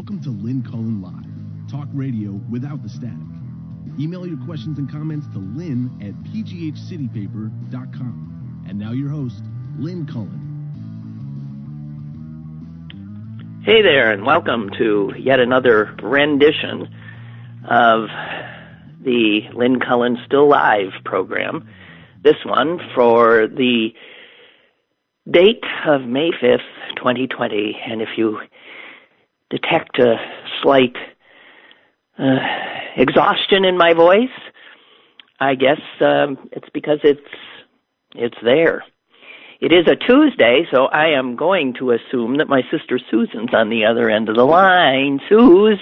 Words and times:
Welcome 0.00 0.22
to 0.22 0.30
Lynn 0.30 0.62
Cullen 0.62 1.02
Live, 1.02 1.26
talk 1.70 1.86
radio 1.92 2.30
without 2.50 2.82
the 2.82 2.88
static. 2.88 3.18
Email 3.98 4.26
your 4.26 4.38
questions 4.46 4.78
and 4.78 4.90
comments 4.90 5.26
to 5.34 5.38
lynn 5.38 5.90
at 6.00 6.14
pghcitypaper.com. 6.32 8.64
And 8.66 8.78
now 8.78 8.92
your 8.92 9.10
host, 9.10 9.42
Lynn 9.78 10.06
Cullen. 10.06 10.40
Hey 13.62 13.82
there, 13.82 14.10
and 14.10 14.24
welcome 14.24 14.70
to 14.78 15.12
yet 15.18 15.38
another 15.38 15.94
rendition 16.02 16.88
of 17.68 18.08
the 19.04 19.40
Lynn 19.54 19.80
Cullen 19.80 20.16
Still 20.24 20.48
Live 20.48 20.92
program. 21.04 21.68
This 22.24 22.42
one 22.46 22.80
for 22.94 23.48
the 23.48 23.90
date 25.30 25.62
of 25.86 26.08
May 26.08 26.30
5th, 26.42 26.96
2020. 26.96 27.78
And 27.86 28.00
if 28.00 28.08
you 28.16 28.40
detect 29.50 29.98
a 29.98 30.16
slight 30.62 30.96
uh, 32.18 32.36
exhaustion 32.96 33.64
in 33.64 33.76
my 33.76 33.92
voice, 33.94 34.28
I 35.38 35.54
guess 35.54 35.80
um, 36.00 36.48
it's 36.52 36.68
because 36.72 36.98
it's 37.02 37.20
it's 38.14 38.36
there. 38.42 38.84
It 39.60 39.72
is 39.72 39.86
a 39.86 39.96
Tuesday, 39.96 40.66
so 40.72 40.86
I 40.86 41.18
am 41.18 41.36
going 41.36 41.74
to 41.78 41.92
assume 41.92 42.38
that 42.38 42.48
my 42.48 42.62
sister 42.70 42.98
Susan's 43.10 43.52
on 43.52 43.68
the 43.68 43.84
other 43.84 44.08
end 44.08 44.28
of 44.28 44.36
the 44.36 44.44
line. 44.44 45.20
Suze. 45.28 45.78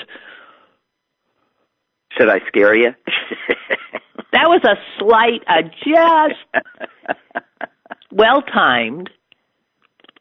Should 2.19 2.29
I 2.29 2.41
scare 2.49 2.75
you? 2.75 2.91
that 4.33 4.49
was 4.49 4.63
a 4.65 4.75
slight, 4.99 5.45
uh, 5.47 5.63
just 5.85 7.16
well 8.13 8.43
timed 8.43 9.10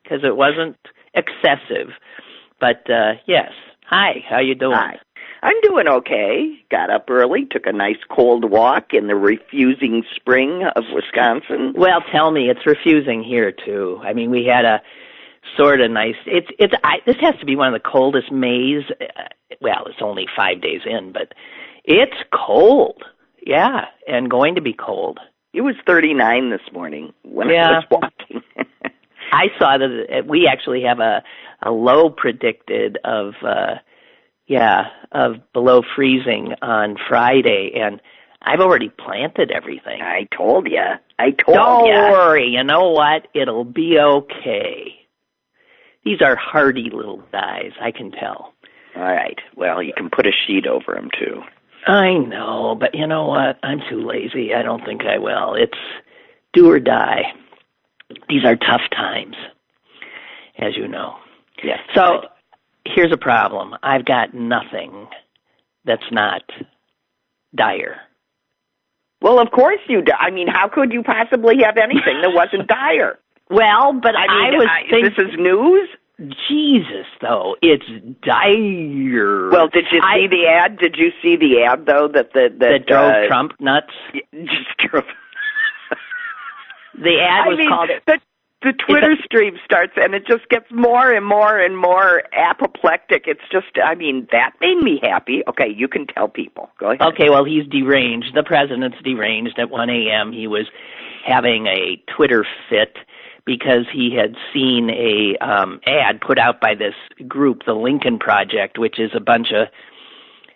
because 0.03 0.19
it 0.23 0.35
wasn't 0.35 0.77
excessive. 1.15 1.89
But 2.59 2.89
uh 2.89 3.13
yes. 3.25 3.51
Hi, 3.85 4.23
how 4.27 4.39
you 4.39 4.55
doing? 4.55 4.75
Hi. 4.75 4.99
I'm 5.43 5.59
doing 5.61 5.87
okay. 5.87 6.57
Got 6.71 6.89
up 6.89 7.09
early, 7.09 7.45
took 7.45 7.67
a 7.67 7.71
nice 7.71 7.99
cold 8.09 8.49
walk 8.49 8.93
in 8.93 9.07
the 9.07 9.15
refusing 9.15 10.03
spring 10.15 10.63
of 10.75 10.83
Wisconsin. 10.93 11.73
Well, 11.75 12.01
tell 12.11 12.31
me, 12.31 12.49
it's 12.49 12.65
refusing 12.65 13.23
here 13.23 13.51
too. 13.51 13.99
I 14.03 14.13
mean, 14.13 14.31
we 14.31 14.45
had 14.45 14.65
a 14.65 14.81
sort 15.55 15.79
of 15.81 15.91
nice. 15.91 16.15
It's 16.25 16.47
it's. 16.59 16.73
I, 16.83 16.97
this 17.05 17.17
has 17.21 17.35
to 17.39 17.45
be 17.45 17.55
one 17.55 17.73
of 17.73 17.73
the 17.81 17.87
coldest 17.89 18.31
Mays. 18.31 18.83
Uh, 18.99 19.05
well, 19.61 19.85
it's 19.85 20.01
only 20.01 20.27
five 20.35 20.59
days 20.61 20.81
in, 20.85 21.11
but 21.11 21.33
it's 21.85 22.17
cold. 22.33 23.03
Yeah, 23.45 23.85
and 24.07 24.29
going 24.29 24.55
to 24.55 24.61
be 24.61 24.73
cold. 24.73 25.19
It 25.53 25.61
was 25.61 25.75
39 25.85 26.49
this 26.49 26.61
morning 26.73 27.13
when 27.23 27.49
Yeah. 27.49 27.69
I 27.69 27.71
was 27.77 27.85
walking. 27.89 28.41
I 29.31 29.47
saw 29.59 29.77
that 29.77 30.25
we 30.27 30.47
actually 30.47 30.83
have 30.83 30.99
a 30.99 31.23
a 31.63 31.71
low 31.71 32.09
predicted 32.09 32.97
of 33.03 33.33
uh 33.43 33.75
yeah, 34.45 34.85
of 35.11 35.35
below 35.53 35.81
freezing 35.95 36.53
on 36.61 36.95
Friday 37.09 37.73
and 37.75 38.01
I've 38.41 38.61
already 38.61 38.89
planted 38.89 39.51
everything. 39.51 40.01
I 40.01 40.27
told 40.35 40.67
you. 40.69 40.79
I 41.19 41.31
told 41.31 41.47
you. 41.47 41.53
Don't 41.53 41.85
you. 41.87 41.93
worry, 41.93 42.47
you 42.47 42.63
know 42.63 42.91
what? 42.91 43.27
It'll 43.33 43.65
be 43.65 43.97
okay. 43.99 44.93
These 46.05 46.21
are 46.21 46.37
hardy 46.37 46.89
little 46.89 47.21
guys, 47.33 47.71
I 47.81 47.91
can 47.91 48.11
tell. 48.11 48.53
All 48.95 49.01
right. 49.03 49.37
Well, 49.55 49.83
you 49.83 49.93
can 49.95 50.09
put 50.09 50.25
a 50.25 50.31
sheet 50.31 50.65
over 50.65 50.93
them 50.93 51.09
too. 51.19 51.41
I 51.85 52.13
know, 52.17 52.75
but 52.79 52.95
you 52.95 53.07
know 53.07 53.27
what? 53.27 53.59
I'm 53.63 53.79
too 53.89 54.05
lazy. 54.05 54.53
I 54.53 54.61
don't 54.61 54.83
think 54.85 55.01
I 55.03 55.17
will. 55.17 55.55
It's 55.55 55.77
do 56.53 56.69
or 56.69 56.79
die. 56.79 57.33
These 58.29 58.45
are 58.45 58.55
tough 58.55 58.81
times, 58.95 59.35
as 60.57 60.75
you 60.77 60.87
know. 60.87 61.15
Yes. 61.63 61.79
So 61.95 62.21
here's 62.85 63.11
a 63.11 63.17
problem. 63.17 63.75
I've 63.83 64.05
got 64.05 64.33
nothing 64.33 65.07
that's 65.85 66.09
not 66.11 66.41
dire. 67.55 67.97
Well, 69.21 69.39
of 69.39 69.49
course 69.51 69.79
you 69.89 70.01
do. 70.03 70.11
I 70.17 70.29
mean, 70.31 70.47
how 70.47 70.67
could 70.69 70.93
you 70.93 71.03
possibly 71.03 71.55
have 71.63 71.77
anything 71.77 72.21
that 72.21 72.31
wasn't 72.33 72.67
dire? 72.69 73.17
Well, 73.49 73.93
but 73.93 74.15
I 74.15 74.27
mean, 74.51 74.57
was 74.59 74.67
I- 74.69 74.89
thinking, 74.89 75.03
this 75.15 75.33
is 75.33 75.39
news. 75.39 75.89
Jesus, 76.49 77.05
though, 77.21 77.55
it's 77.61 77.85
dire. 78.23 79.49
Well, 79.51 79.67
did 79.67 79.85
you 79.91 80.01
I- 80.03 80.17
see 80.21 80.27
the 80.27 80.47
ad? 80.47 80.77
Did 80.79 80.95
you 80.97 81.11
see 81.21 81.35
the 81.35 81.63
ad 81.63 81.85
though 81.85 82.07
that 82.07 82.33
the 82.33 82.49
that, 82.49 82.59
that 82.59 82.85
drove 82.87 83.11
uh, 83.11 83.27
Trump 83.27 83.51
nuts? 83.59 83.93
just 84.33 84.77
drove? 84.89 85.03
The 86.97 87.19
ad 87.21 87.45
I 87.45 87.47
was 87.47 87.57
mean, 87.57 87.69
called 87.69 87.89
the 88.05 88.19
the 88.63 88.73
Twitter 88.73 89.15
stream 89.23 89.57
starts 89.63 89.93
and 89.97 90.15
it 90.15 90.25
just 90.25 90.49
gets 90.49 90.65
more 90.71 91.11
and 91.11 91.25
more 91.25 91.59
and 91.59 91.77
more 91.77 92.23
apoplectic. 92.33 93.25
It's 93.27 93.47
just, 93.51 93.67
I 93.83 93.93
mean, 93.93 94.27
that 94.31 94.53
made 94.59 94.77
me 94.77 94.99
happy. 95.01 95.43
Okay, 95.47 95.69
you 95.69 95.87
can 95.87 96.07
tell 96.07 96.27
people. 96.27 96.69
Go 96.79 96.91
ahead. 96.91 97.01
Okay, 97.01 97.29
well, 97.29 97.45
he's 97.45 97.67
deranged. 97.67 98.33
The 98.33 98.43
president's 98.43 98.97
deranged. 99.03 99.59
At 99.59 99.69
1 99.69 99.89
a.m., 99.89 100.31
he 100.31 100.47
was 100.47 100.65
having 101.23 101.67
a 101.67 102.01
Twitter 102.15 102.45
fit 102.67 102.97
because 103.45 103.85
he 103.93 104.15
had 104.15 104.35
seen 104.51 104.89
a 104.89 105.37
um, 105.37 105.79
ad 105.85 106.19
put 106.19 106.39
out 106.39 106.59
by 106.59 106.73
this 106.73 106.95
group, 107.27 107.63
the 107.65 107.73
Lincoln 107.73 108.17
Project, 108.17 108.79
which 108.79 108.99
is 108.99 109.11
a 109.13 109.19
bunch 109.21 109.51
of 109.51 109.67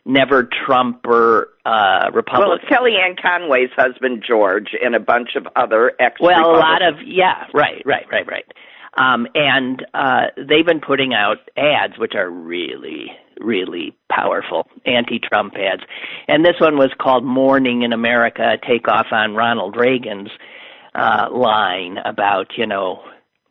never 0.06 0.50
Trumper 0.66 1.50
uh, 1.66 2.10
Republican. 2.14 2.50
Well, 2.50 2.58
it's 2.58 2.66
Kellyanne 2.66 3.22
Conway's 3.22 3.70
husband 3.76 4.24
George 4.28 4.70
and 4.84 4.96
a 4.96 5.00
bunch 5.00 5.36
of 5.36 5.48
other 5.56 5.94
ex. 6.00 6.20
Well, 6.20 6.52
a 6.52 6.58
lot 6.58 6.82
of 6.82 6.96
yeah, 7.06 7.46
right, 7.54 7.82
right, 7.86 8.06
right, 8.12 8.28
right. 8.28 8.46
Um, 8.98 9.28
and 9.36 9.86
uh, 9.94 10.28
they've 10.36 10.66
been 10.66 10.82
putting 10.82 11.14
out 11.14 11.38
ads 11.56 11.98
which 11.98 12.14
are 12.14 12.30
really, 12.30 13.08
really 13.40 13.96
powerful 14.12 14.68
anti-Trump 14.86 15.54
ads. 15.56 15.84
And 16.28 16.44
this 16.44 16.60
one 16.60 16.78
was 16.78 16.92
called 17.00 17.24
"Mourning 17.24 17.84
in 17.84 17.94
America: 17.94 18.58
Take 18.68 18.88
Off 18.88 19.08
on 19.12 19.36
Ronald 19.36 19.78
Reagan's" 19.78 20.30
uh, 20.94 21.28
line 21.32 21.98
about 22.04 22.58
you 22.58 22.68
know 22.68 23.02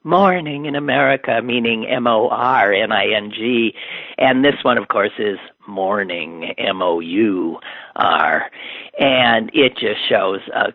morning 0.05 0.67
in 0.67 0.75
America, 0.75 1.41
meaning 1.43 1.87
M 1.87 2.07
O 2.07 2.29
R 2.29 2.73
N 2.73 2.93
I 2.93 3.07
N 3.15 3.31
G. 3.35 3.75
And 4.19 4.45
this 4.45 4.57
one, 4.63 4.79
of 4.79 4.89
course, 4.89 5.13
is 5.19 5.39
mourning, 5.67 6.53
M 6.59 6.83
O 6.83 7.01
U 7.01 7.59
R. 7.97 8.51
And 8.99 9.51
it 9.55 9.77
just 9.77 10.09
shows 10.09 10.41
a 10.55 10.73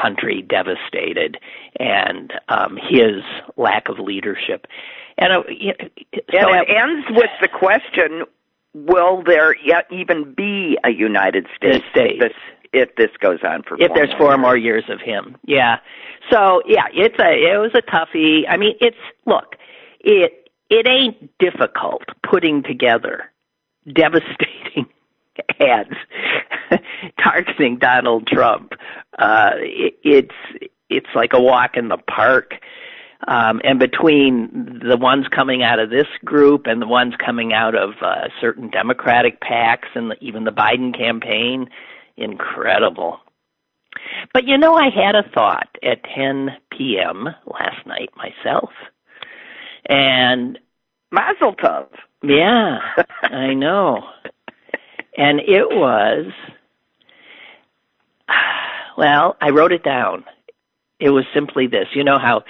country 0.00 0.42
devastated 0.42 1.38
and 1.80 2.32
um, 2.48 2.78
his 2.88 3.22
lack 3.56 3.88
of 3.88 3.98
leadership. 3.98 4.66
And 5.16 5.32
uh, 5.32 5.42
so 5.46 5.50
and 5.52 6.62
it 6.62 6.68
at- 6.68 6.88
ends 6.88 7.06
with 7.10 7.30
the 7.40 7.48
question: 7.48 8.24
Will 8.74 9.22
there 9.22 9.56
yet 9.64 9.86
even 9.90 10.34
be 10.34 10.78
a 10.84 10.90
United 10.90 11.46
States? 11.56 11.84
States. 11.90 12.34
If 12.72 12.94
this 12.96 13.10
goes 13.20 13.38
on 13.42 13.62
for 13.62 13.80
if 13.80 13.92
there's 13.94 14.12
four 14.18 14.30
years? 14.30 14.40
more 14.40 14.56
years 14.56 14.84
of 14.88 15.00
him. 15.00 15.36
Yeah. 15.46 15.78
So 16.30 16.62
yeah, 16.66 16.86
it's 16.92 17.18
a 17.18 17.32
it 17.32 17.58
was 17.58 17.70
a 17.74 17.82
toughie. 17.82 18.42
I 18.48 18.56
mean, 18.56 18.74
it's 18.80 18.96
look, 19.26 19.56
it 20.00 20.50
it 20.70 20.86
ain't 20.86 21.30
difficult 21.38 22.02
putting 22.28 22.62
together 22.62 23.32
devastating 23.92 24.86
ads 25.60 25.94
targeting 27.22 27.78
Donald 27.78 28.26
Trump. 28.26 28.72
Uh, 29.18 29.52
it, 29.56 29.94
it's 30.02 30.68
it's 30.90 31.08
like 31.14 31.32
a 31.32 31.40
walk 31.40 31.76
in 31.76 31.88
the 31.88 31.98
park. 31.98 32.54
Um, 33.26 33.60
and 33.64 33.80
between 33.80 34.80
the 34.80 34.96
ones 34.96 35.26
coming 35.34 35.62
out 35.64 35.80
of 35.80 35.90
this 35.90 36.06
group 36.24 36.66
and 36.66 36.80
the 36.80 36.86
ones 36.86 37.14
coming 37.18 37.52
out 37.52 37.74
of 37.74 37.94
uh, 38.00 38.28
certain 38.40 38.70
Democratic 38.70 39.40
PACs 39.40 39.88
and 39.96 40.12
the, 40.12 40.16
even 40.20 40.44
the 40.44 40.52
Biden 40.52 40.96
campaign, 40.96 41.68
incredible. 42.18 43.20
But 44.32 44.46
you 44.46 44.58
know, 44.58 44.74
I 44.74 44.90
had 44.90 45.14
a 45.14 45.28
thought 45.34 45.68
at 45.82 46.02
10 46.14 46.50
p.m. 46.70 47.28
last 47.46 47.86
night 47.86 48.10
myself. 48.16 48.70
And 49.88 50.58
Mazel 51.10 51.54
tov. 51.54 51.88
yeah, 52.22 52.78
I 53.22 53.54
know. 53.54 54.02
And 55.16 55.40
it 55.40 55.68
was, 55.70 56.26
well, 58.96 59.36
I 59.40 59.50
wrote 59.50 59.72
it 59.72 59.82
down. 59.82 60.24
It 61.00 61.10
was 61.10 61.24
simply 61.34 61.66
this. 61.66 61.86
You 61.94 62.04
know 62.04 62.18
how 62.18 62.44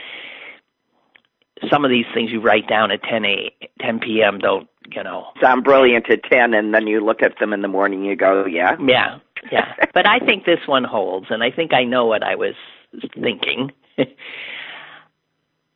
some 1.71 1.85
of 1.85 1.91
these 1.91 2.07
things 2.15 2.31
you 2.31 2.41
write 2.41 2.69
down 2.69 2.91
at 2.91 3.03
10 3.03 3.25
a 3.25 3.55
10 3.81 4.01
p.m. 4.01 4.39
don't, 4.39 4.69
you 4.91 5.03
know. 5.03 5.27
sound 5.41 5.65
brilliant 5.65 6.11
at 6.11 6.23
10 6.25 6.55
and 6.55 6.73
then 6.75 6.87
you 6.87 7.01
look 7.05 7.23
at 7.23 7.39
them 7.41 7.53
in 7.53 7.63
the 7.63 7.69
morning 7.69 8.05
you 8.05 8.17
go 8.17 8.47
yeah 8.47 8.77
Yeah, 8.81 9.19
yeah. 9.51 9.75
But 9.95 10.07
I 10.07 10.19
think 10.19 10.45
this 10.45 10.61
one 10.67 10.85
holds, 10.85 11.27
and 11.31 11.43
I 11.43 11.51
think 11.51 11.73
I 11.73 11.85
know 11.85 12.07
what 12.07 12.23
I 12.23 12.35
was 12.37 12.55
thinking. 13.15 13.73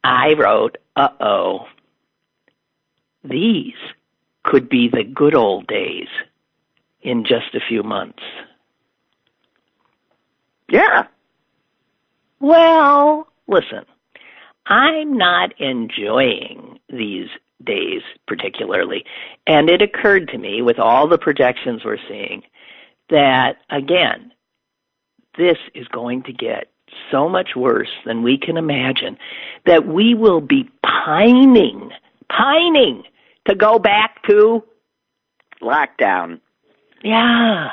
I 0.05 0.35
wrote, 0.35 0.79
uh 0.97 1.09
oh, 1.21 1.67
these 3.25 3.75
could 4.43 4.69
be 4.69 4.89
the 4.89 5.05
good 5.05 5.35
old 5.35 5.67
days 5.67 6.09
in 7.03 7.25
just 7.25 7.55
a 7.55 7.61
few 7.69 7.83
months. 7.83 8.23
yeah 10.69 11.07
Well, 12.41 13.29
listen, 13.47 13.85
I'm 14.67 15.17
not 15.17 15.61
enjoying 15.61 16.81
these 16.89 17.29
days 17.65 18.03
particularly. 18.27 19.05
And 19.47 19.71
it 19.71 19.83
occurred 19.83 20.29
to 20.29 20.39
me 20.39 20.63
with 20.63 20.79
all 20.79 21.07
the 21.09 21.19
projections 21.19 21.85
we're 21.85 21.99
seeing 22.09 22.43
that 23.13 23.59
again, 23.71 24.33
this 25.39 25.57
is 25.75 25.87
going 25.89 26.25
to 26.25 26.33
get 26.33 26.69
so 27.11 27.29
much 27.29 27.51
worse 27.57 27.91
than 28.05 28.23
we 28.23 28.37
can 28.37 28.57
imagine 28.57 29.17
that 29.65 29.87
we 29.87 30.15
will 30.15 30.41
be 30.41 30.69
pining, 30.85 31.91
pining 32.29 33.05
to 33.47 33.55
go 33.55 33.79
back 33.79 34.23
to 34.29 34.63
lockdown. 35.63 36.41
Yeah. 37.03 37.71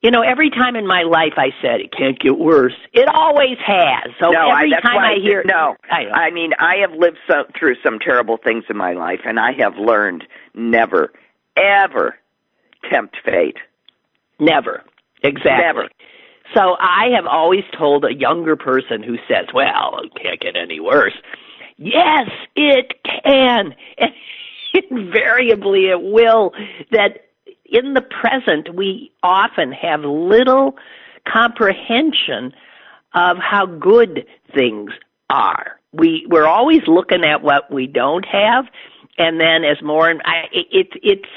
You 0.00 0.10
know, 0.10 0.22
every 0.22 0.50
time 0.50 0.74
in 0.74 0.86
my 0.86 1.02
life 1.02 1.34
I 1.36 1.50
said 1.62 1.80
it 1.80 1.92
can't 1.96 2.18
get 2.18 2.36
worse, 2.36 2.74
it 2.92 3.08
always 3.08 3.56
has. 3.64 4.10
So 4.20 4.30
no, 4.30 4.50
every 4.50 4.74
I, 4.74 4.80
time 4.80 4.98
I, 4.98 5.12
I 5.12 5.18
hear 5.20 5.44
no, 5.44 5.76
I, 5.88 6.06
I 6.06 6.30
mean 6.32 6.52
I 6.58 6.78
have 6.78 6.92
lived 6.92 7.18
so, 7.28 7.44
through 7.56 7.76
some 7.84 8.00
terrible 8.00 8.36
things 8.36 8.64
in 8.68 8.76
my 8.76 8.94
life, 8.94 9.20
and 9.24 9.38
I 9.38 9.52
have 9.52 9.76
learned 9.76 10.24
never, 10.54 11.12
ever 11.56 12.16
tempt 12.90 13.16
fate. 13.24 13.56
Never, 14.38 14.82
exactly. 15.22 15.64
Never. 15.64 15.88
So 16.54 16.76
I 16.78 17.08
have 17.14 17.26
always 17.26 17.64
told 17.76 18.04
a 18.04 18.14
younger 18.14 18.56
person 18.56 19.02
who 19.02 19.16
says, 19.28 19.46
"Well, 19.54 20.00
it 20.02 20.12
can't 20.20 20.40
get 20.40 20.56
any 20.56 20.80
worse." 20.80 21.14
Yes, 21.76 22.28
it 22.54 22.92
can. 23.04 23.74
And 23.98 24.12
invariably 24.90 25.86
it 25.86 26.02
will. 26.02 26.52
That 26.90 27.26
in 27.64 27.94
the 27.94 28.02
present, 28.02 28.74
we 28.74 29.12
often 29.22 29.72
have 29.72 30.00
little 30.00 30.76
comprehension 31.30 32.52
of 33.14 33.38
how 33.38 33.66
good 33.66 34.26
things 34.54 34.92
are. 35.30 35.78
We 35.92 36.26
we're 36.28 36.46
always 36.46 36.82
looking 36.86 37.24
at 37.24 37.42
what 37.42 37.70
we 37.70 37.86
don't 37.86 38.26
have, 38.26 38.66
and 39.18 39.40
then 39.40 39.64
as 39.64 39.82
more 39.82 40.08
and 40.08 40.20
I, 40.24 40.44
it, 40.52 40.88
it's 41.02 41.28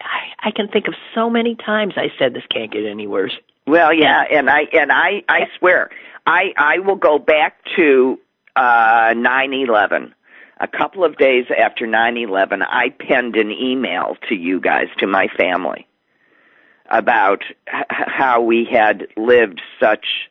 I, 0.00 0.48
I 0.48 0.50
can 0.50 0.68
think 0.68 0.88
of 0.88 0.94
so 1.14 1.28
many 1.28 1.54
times 1.54 1.94
I 1.96 2.08
said 2.18 2.34
this 2.34 2.44
can't 2.50 2.72
get 2.72 2.84
any 2.86 3.06
worse. 3.06 3.36
Well, 3.66 3.92
yeah, 3.92 4.22
and 4.30 4.48
I 4.48 4.60
and 4.72 4.90
I 4.92 5.22
I 5.28 5.48
swear 5.58 5.90
I 6.26 6.52
I 6.56 6.78
will 6.78 6.96
go 6.96 7.18
back 7.18 7.58
to 7.76 8.18
uh 8.56 9.14
nine 9.16 9.52
eleven. 9.52 10.14
A 10.60 10.66
couple 10.66 11.04
of 11.04 11.16
days 11.16 11.44
after 11.56 11.86
9/11, 11.86 12.66
I 12.68 12.88
penned 12.88 13.36
an 13.36 13.52
email 13.52 14.16
to 14.28 14.34
you 14.34 14.58
guys, 14.58 14.88
to 14.98 15.06
my 15.06 15.28
family, 15.36 15.86
about 16.90 17.44
h- 17.72 17.84
how 17.88 18.40
we 18.40 18.64
had 18.64 19.06
lived 19.16 19.60
such 19.78 20.28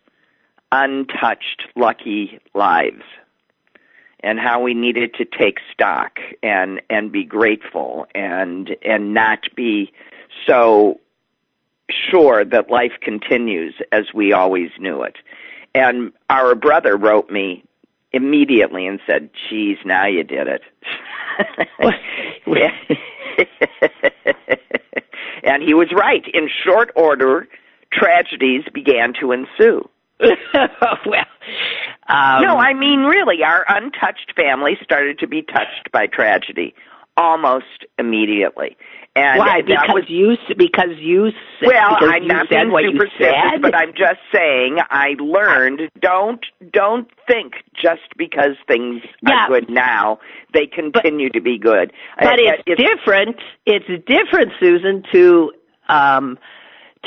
untouched, 0.69 1.68
lucky 1.78 2.40
lives, 2.54 3.04
and 4.27 4.39
how 4.39 4.62
we 4.62 4.74
needed 4.74 5.13
to 5.13 5.24
take 5.24 5.59
stock 5.71 6.19
and 6.44 6.81
and 6.89 7.13
be 7.13 7.24
grateful 7.24 8.06
and 8.13 8.75
and 8.81 9.13
not 9.13 9.47
be 9.56 9.94
so 10.45 11.00
sure 11.89 12.44
that 12.44 12.69
life 12.69 12.91
continues 13.01 13.74
as 13.94 14.13
we 14.13 14.33
always 14.33 14.69
knew 14.79 15.01
it. 15.01 15.15
And 15.74 16.12
our 16.29 16.56
brother 16.56 16.97
wrote 16.97 17.29
me 17.29 17.63
immediately 18.12 18.85
and 18.85 19.00
said, 19.07 19.29
"Geez, 19.50 19.77
now 19.85 20.07
you 20.07 20.25
did 20.25 20.50
it." 20.50 20.62
and 25.44 25.63
he 25.63 25.73
was 25.73 25.88
right. 25.94 26.25
In 26.33 26.50
short 26.65 26.91
order, 26.97 27.47
tragedies 27.94 28.65
began 28.73 29.13
to 29.21 29.31
ensue. 29.31 29.88
well, 30.19 31.25
um, 32.07 32.41
no, 32.44 32.57
I 32.57 32.73
mean 32.73 33.01
really, 33.01 33.44
our 33.44 33.65
untouched 33.67 34.33
family 34.35 34.77
started 34.83 35.19
to 35.19 35.27
be 35.27 35.41
touched 35.41 35.91
by 35.91 36.07
tragedy 36.07 36.73
almost 37.15 37.85
immediately. 37.97 38.77
And 39.15 39.39
why? 39.39 39.61
that 39.61 39.65
Because 39.65 39.89
was 39.94 40.03
you 40.07 40.38
because 40.55 40.91
you 40.99 41.31
said, 41.59 41.67
well, 41.69 41.95
because 41.95 42.09
I'm 42.13 42.21
you 42.21 42.27
not 42.27 42.49
being 42.49 42.71
what 42.71 42.83
you 42.83 42.91
superstitious, 42.91 43.33
said. 43.51 43.61
but 43.63 43.73
I'm 43.73 43.91
just 43.94 44.19
saying 44.31 44.77
I 44.91 45.15
learned 45.19 45.81
don't 45.99 46.45
don't 46.71 47.09
think 47.27 47.53
just 47.73 48.15
because 48.15 48.51
things 48.67 49.01
Yeah. 49.27 49.45
are 49.45 49.47
good 49.47 49.69
now 49.71 50.19
they 50.53 50.67
continue 50.67 51.29
to 51.31 51.41
be 51.41 51.57
good. 51.57 51.91
but 52.19 52.39
Uh, 52.39 52.53
it's, 52.67 52.79
different. 52.79 53.38
It's 53.65 53.88
different, 54.05 54.51
Susan, 54.59 55.03
to 55.11 55.51
um, 55.89 56.38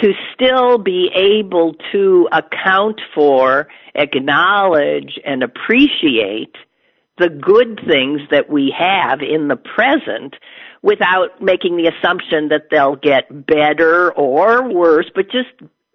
to 0.01 0.13
still 0.35 0.79
be 0.79 1.11
able 1.15 1.75
to 1.93 2.29
account 2.33 3.01
for, 3.15 3.69
acknowledge, 3.95 5.19
and 5.25 5.43
appreciate 5.43 6.55
the 7.19 7.29
good 7.29 7.81
things 7.87 8.21
that 8.31 8.49
we 8.49 8.75
have 8.77 9.21
in 9.21 9.49
the 9.49 9.57
present 9.57 10.35
without 10.83 11.43
making 11.43 11.77
the 11.77 11.87
assumption 11.87 12.49
that 12.49 12.69
they'll 12.71 12.97
get 12.97 13.47
better 13.47 14.11
or 14.13 14.73
worse, 14.73 15.11
but 15.15 15.27
just 15.31 15.49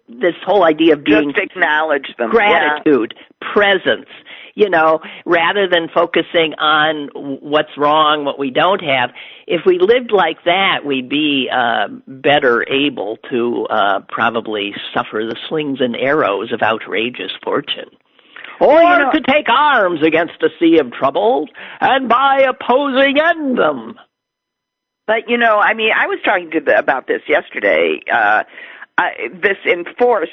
this 0.08 0.34
whole 0.44 0.62
idea 0.62 0.92
of 0.92 1.02
being 1.04 1.32
just 1.32 1.50
acknowledge 1.50 2.14
them. 2.16 2.30
Yeah. 2.32 2.80
gratitude, 2.84 3.14
presence, 3.40 4.08
you 4.56 4.70
know, 4.70 5.00
rather 5.26 5.68
than 5.68 5.88
focusing 5.94 6.54
on 6.58 7.10
what's 7.14 7.76
wrong, 7.76 8.24
what 8.24 8.38
we 8.38 8.50
don't 8.50 8.82
have. 8.82 9.10
If 9.46 9.60
we 9.66 9.78
lived 9.78 10.10
like 10.10 10.42
that, 10.46 10.78
we'd 10.84 11.10
be 11.10 11.48
uh, 11.52 11.88
better 12.08 12.66
able 12.68 13.18
to 13.30 13.66
uh, 13.70 14.00
probably 14.08 14.72
suffer 14.94 15.22
the 15.28 15.36
slings 15.48 15.78
and 15.80 15.94
arrows 15.94 16.52
of 16.52 16.62
outrageous 16.62 17.32
fortune. 17.44 17.90
Or 18.58 18.80
you 18.80 18.98
know- 18.98 19.12
to 19.12 19.20
take 19.20 19.46
arms 19.50 20.00
against 20.02 20.42
a 20.42 20.48
sea 20.58 20.78
of 20.80 20.90
troubles, 20.90 21.50
and 21.80 22.08
by 22.08 22.46
opposing 22.48 23.18
end 23.20 23.58
them. 23.58 23.96
But 25.06 25.28
you 25.28 25.36
know, 25.36 25.58
I 25.58 25.74
mean, 25.74 25.92
I 25.94 26.06
was 26.06 26.18
talking 26.24 26.50
to 26.52 26.60
the, 26.60 26.78
about 26.78 27.06
this 27.06 27.20
yesterday. 27.28 28.00
Uh, 28.10 28.44
I, 28.96 29.28
this 29.30 29.58
enforced 29.70 30.30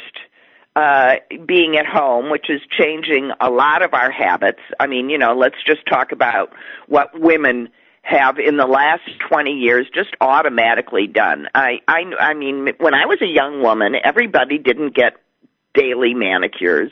uh, 0.75 1.15
being 1.45 1.77
at 1.77 1.85
home, 1.85 2.31
which 2.31 2.49
is 2.49 2.61
changing 2.77 3.31
a 3.39 3.49
lot 3.49 3.83
of 3.83 3.93
our 3.93 4.11
habits. 4.11 4.61
I 4.79 4.87
mean, 4.87 5.09
you 5.09 5.17
know, 5.17 5.35
let's 5.35 5.61
just 5.65 5.85
talk 5.87 6.11
about 6.11 6.51
what 6.87 7.19
women 7.19 7.69
have 8.01 8.37
in 8.37 8.57
the 8.57 8.65
last 8.65 9.03
20 9.29 9.51
years 9.51 9.87
just 9.93 10.09
automatically 10.19 11.07
done. 11.07 11.47
I 11.55 11.79
I 11.87 12.03
I 12.19 12.33
mean, 12.33 12.73
when 12.79 12.93
I 12.93 13.05
was 13.05 13.21
a 13.21 13.27
young 13.27 13.61
woman, 13.61 13.95
everybody 14.03 14.57
didn't 14.57 14.93
get 14.95 15.13
daily 15.73 16.13
manicures. 16.13 16.91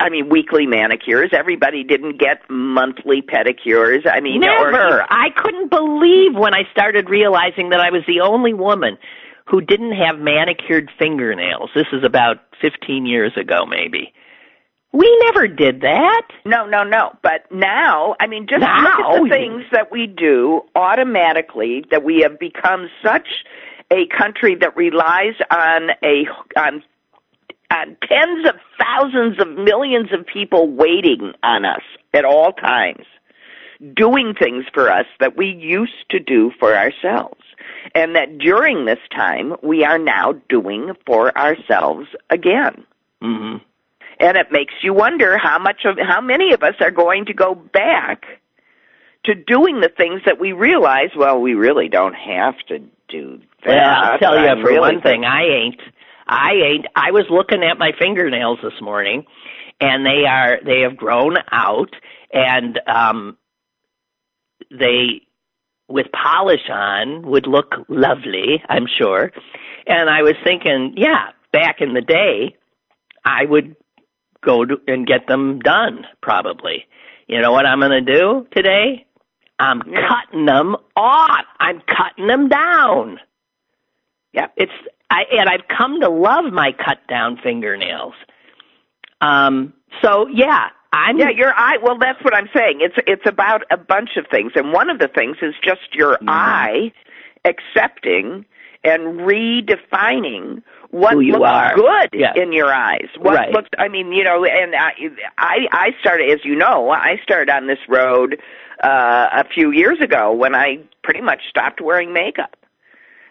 I 0.00 0.08
mean, 0.08 0.28
weekly 0.28 0.66
manicures. 0.66 1.30
Everybody 1.32 1.84
didn't 1.84 2.18
get 2.18 2.42
monthly 2.50 3.22
pedicures. 3.22 4.04
I 4.10 4.20
mean, 4.20 4.42
or 4.42 4.72
Never. 4.72 5.06
I 5.08 5.30
couldn't 5.36 5.70
believe 5.70 6.34
when 6.34 6.54
I 6.54 6.64
started 6.72 7.08
realizing 7.08 7.70
that 7.70 7.78
I 7.78 7.90
was 7.90 8.02
the 8.08 8.20
only 8.20 8.52
woman 8.52 8.98
who 9.46 9.60
didn't 9.60 9.92
have 9.92 10.18
manicured 10.18 10.90
fingernails. 10.98 11.70
This 11.74 11.86
is 11.92 12.04
about 12.04 12.38
15 12.60 13.06
years 13.06 13.32
ago, 13.36 13.66
maybe. 13.66 14.12
We 14.92 15.18
never 15.24 15.48
did 15.48 15.80
that. 15.80 16.28
No, 16.44 16.66
no, 16.66 16.84
no. 16.84 17.12
But 17.22 17.50
now, 17.50 18.14
I 18.20 18.26
mean, 18.26 18.46
just 18.46 18.60
look 18.60 18.68
at 18.68 19.22
the 19.22 19.28
things 19.30 19.64
that 19.72 19.90
we 19.90 20.06
do 20.06 20.62
automatically. 20.74 21.84
That 21.90 22.04
we 22.04 22.20
have 22.20 22.38
become 22.38 22.88
such 23.02 23.26
a 23.90 24.06
country 24.06 24.54
that 24.60 24.76
relies 24.76 25.34
on 25.50 25.90
a 26.04 26.26
on 26.58 26.82
on 27.70 27.96
tens 28.06 28.46
of 28.46 28.56
thousands 28.78 29.40
of 29.40 29.48
millions 29.48 30.12
of 30.12 30.26
people 30.26 30.68
waiting 30.68 31.32
on 31.42 31.64
us 31.64 31.82
at 32.12 32.26
all 32.26 32.52
times, 32.52 33.06
doing 33.94 34.34
things 34.34 34.64
for 34.72 34.90
us 34.90 35.06
that 35.20 35.36
we 35.36 35.46
used 35.46 36.08
to 36.10 36.18
do 36.18 36.52
for 36.58 36.76
ourselves. 36.76 37.40
And 37.94 38.14
that 38.16 38.38
during 38.38 38.84
this 38.84 39.00
time, 39.14 39.54
we 39.62 39.84
are 39.84 39.98
now 39.98 40.34
doing 40.48 40.92
for 41.06 41.36
ourselves 41.36 42.08
again. 42.30 42.84
Mm-hmm. 43.22 43.58
And 44.20 44.36
it 44.36 44.46
makes 44.52 44.74
you 44.82 44.94
wonder 44.94 45.36
how 45.36 45.58
much 45.58 45.84
of 45.84 45.98
how 45.98 46.20
many 46.20 46.52
of 46.52 46.62
us 46.62 46.74
are 46.80 46.90
going 46.90 47.26
to 47.26 47.34
go 47.34 47.54
back 47.54 48.24
to 49.24 49.34
doing 49.34 49.80
the 49.80 49.88
things 49.88 50.22
that 50.26 50.40
we 50.40 50.52
realize, 50.52 51.10
well, 51.16 51.40
we 51.40 51.54
really 51.54 51.88
don't 51.88 52.14
have 52.14 52.54
to 52.68 52.78
do 53.08 53.40
that. 53.64 53.68
Well, 53.68 54.12
I'll 54.12 54.18
tell 54.18 54.38
you 54.38 54.46
I'm 54.46 54.60
for 54.60 54.68
really 54.68 54.80
one 54.80 55.02
thing, 55.02 55.24
I 55.24 55.42
ain't. 55.42 55.80
I 56.26 56.52
ain't. 56.52 56.86
I 56.94 57.10
was 57.10 57.24
looking 57.30 57.62
at 57.62 57.78
my 57.78 57.92
fingernails 57.98 58.58
this 58.62 58.80
morning, 58.80 59.26
and 59.80 60.06
they 60.06 60.24
are 60.26 60.60
they 60.64 60.80
have 60.80 60.96
grown 60.96 61.36
out, 61.50 61.94
and 62.32 62.80
um, 62.86 63.36
they 64.78 65.22
with 65.88 66.06
polish 66.12 66.68
on 66.70 67.22
would 67.22 67.46
look 67.46 67.74
lovely, 67.88 68.62
I'm 68.68 68.86
sure. 68.86 69.30
And 69.86 70.08
I 70.08 70.22
was 70.22 70.34
thinking, 70.44 70.94
yeah, 70.96 71.30
back 71.52 71.80
in 71.80 71.92
the 71.94 72.00
day, 72.00 72.56
I 73.24 73.44
would 73.44 73.76
go 74.42 74.64
to, 74.64 74.80
and 74.88 75.06
get 75.06 75.26
them 75.26 75.58
done 75.60 76.06
probably. 76.22 76.86
You 77.26 77.40
know 77.40 77.52
what 77.52 77.66
I'm 77.66 77.80
going 77.80 78.04
to 78.04 78.12
do 78.18 78.46
today? 78.54 79.06
I'm 79.58 79.82
Yeah. 79.86 80.08
cutting 80.08 80.46
them 80.46 80.76
off. 80.96 81.44
I'm 81.60 81.80
cutting 81.82 82.26
them 82.26 82.48
down. 82.48 83.20
Yeah. 84.32 84.48
It's 84.56 84.72
I 85.10 85.24
and 85.38 85.48
I've 85.48 85.68
come 85.68 86.00
to 86.00 86.08
love 86.08 86.52
my 86.52 86.72
cut 86.72 87.06
down 87.06 87.36
fingernails. 87.42 88.14
Um 89.20 89.74
so 90.02 90.26
yeah, 90.28 90.70
I'm 90.92 91.18
yeah, 91.18 91.30
your 91.30 91.52
eye. 91.56 91.78
Well, 91.82 91.96
that's 91.98 92.22
what 92.22 92.34
I'm 92.34 92.48
saying. 92.54 92.78
It's 92.80 92.96
it's 93.06 93.26
about 93.26 93.62
a 93.70 93.76
bunch 93.78 94.10
of 94.16 94.26
things, 94.30 94.52
and 94.54 94.72
one 94.72 94.90
of 94.90 94.98
the 94.98 95.08
things 95.08 95.38
is 95.42 95.54
just 95.64 95.94
your 95.94 96.16
Mhm. 96.18 96.28
eye 96.28 96.92
accepting 97.44 98.44
and 98.84 99.20
redefining 99.20 100.62
what 100.90 101.12
you 101.18 101.32
looks 101.32 101.48
are. 101.48 101.74
good 101.74 102.08
Yeah. 102.12 102.32
in 102.36 102.52
your 102.52 102.72
eyes. 102.72 103.08
What 103.18 103.34
Right. 103.36 103.52
looks. 103.52 103.70
I 103.78 103.88
mean, 103.88 104.12
you 104.12 104.22
know, 104.24 104.44
and 104.44 104.74
I 104.76 104.92
I 105.38 105.66
I 105.72 105.96
started, 106.00 106.30
as 106.30 106.44
you 106.44 106.54
know, 106.56 106.90
I 106.90 107.18
started 107.22 107.50
on 107.50 107.66
this 107.66 107.78
road 107.88 108.40
uh 108.82 109.28
a 109.32 109.44
few 109.44 109.70
years 109.70 110.00
ago 110.00 110.32
when 110.32 110.54
I 110.54 110.78
pretty 111.02 111.20
much 111.20 111.40
stopped 111.48 111.80
wearing 111.80 112.12
makeup 112.12 112.56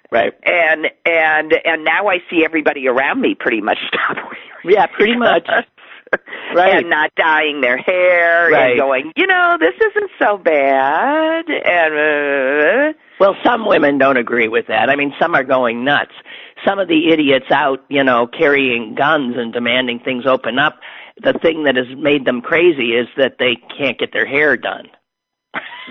right. 0.10 0.34
and 0.44 0.89
and 1.06 1.53
and 1.65 1.84
now 1.84 2.08
I 2.08 2.24
see 2.30 2.44
everybody 2.46 2.88
around 2.88 3.20
me 3.22 3.36
pretty 3.36 3.62
much 3.62 3.80
stop 3.88 4.15
wearing. 4.63 4.75
Yeah, 4.77 4.86
pretty 4.88 5.15
much. 5.15 5.48
Right. 6.53 6.80
And 6.80 6.89
not 6.89 7.15
dyeing 7.15 7.62
their 7.62 7.77
hair 7.77 8.50
Right. 8.51 8.72
and 8.72 8.77
going, 8.80 9.13
you 9.15 9.25
know, 9.25 9.56
this 9.58 9.74
isn't 9.80 10.12
so 10.22 10.38
bad. 10.38 11.46
And 11.50 11.94
uh, 11.94 13.00
Well, 13.22 13.36
some 13.46 13.65
women 13.65 13.98
don't 13.98 14.18
agree 14.18 14.50
with 14.50 14.68
that. 14.68 14.89
I 14.89 14.98
mean, 14.98 15.13
some 15.18 15.34
are 15.34 15.46
going 15.46 15.86
nuts. 15.86 16.12
Some 16.68 16.77
of 16.77 16.89
the 16.89 17.10
idiots 17.13 17.46
out, 17.51 17.80
you 17.88 18.03
know, 18.03 18.27
carrying 18.27 18.96
guns 18.96 19.36
and 19.38 19.53
demanding 19.53 20.00
things 20.00 20.25
open 20.25 20.60
up. 20.60 20.80
The 21.24 21.34
thing 21.41 21.63
that 21.63 21.77
has 21.77 21.88
made 21.98 22.25
them 22.25 22.41
crazy 22.41 22.96
is 22.96 23.08
that 23.15 23.38
they 23.39 23.56
can't 23.77 23.98
get 23.98 24.12
their 24.12 24.25
hair 24.25 24.58
done. 24.58 24.89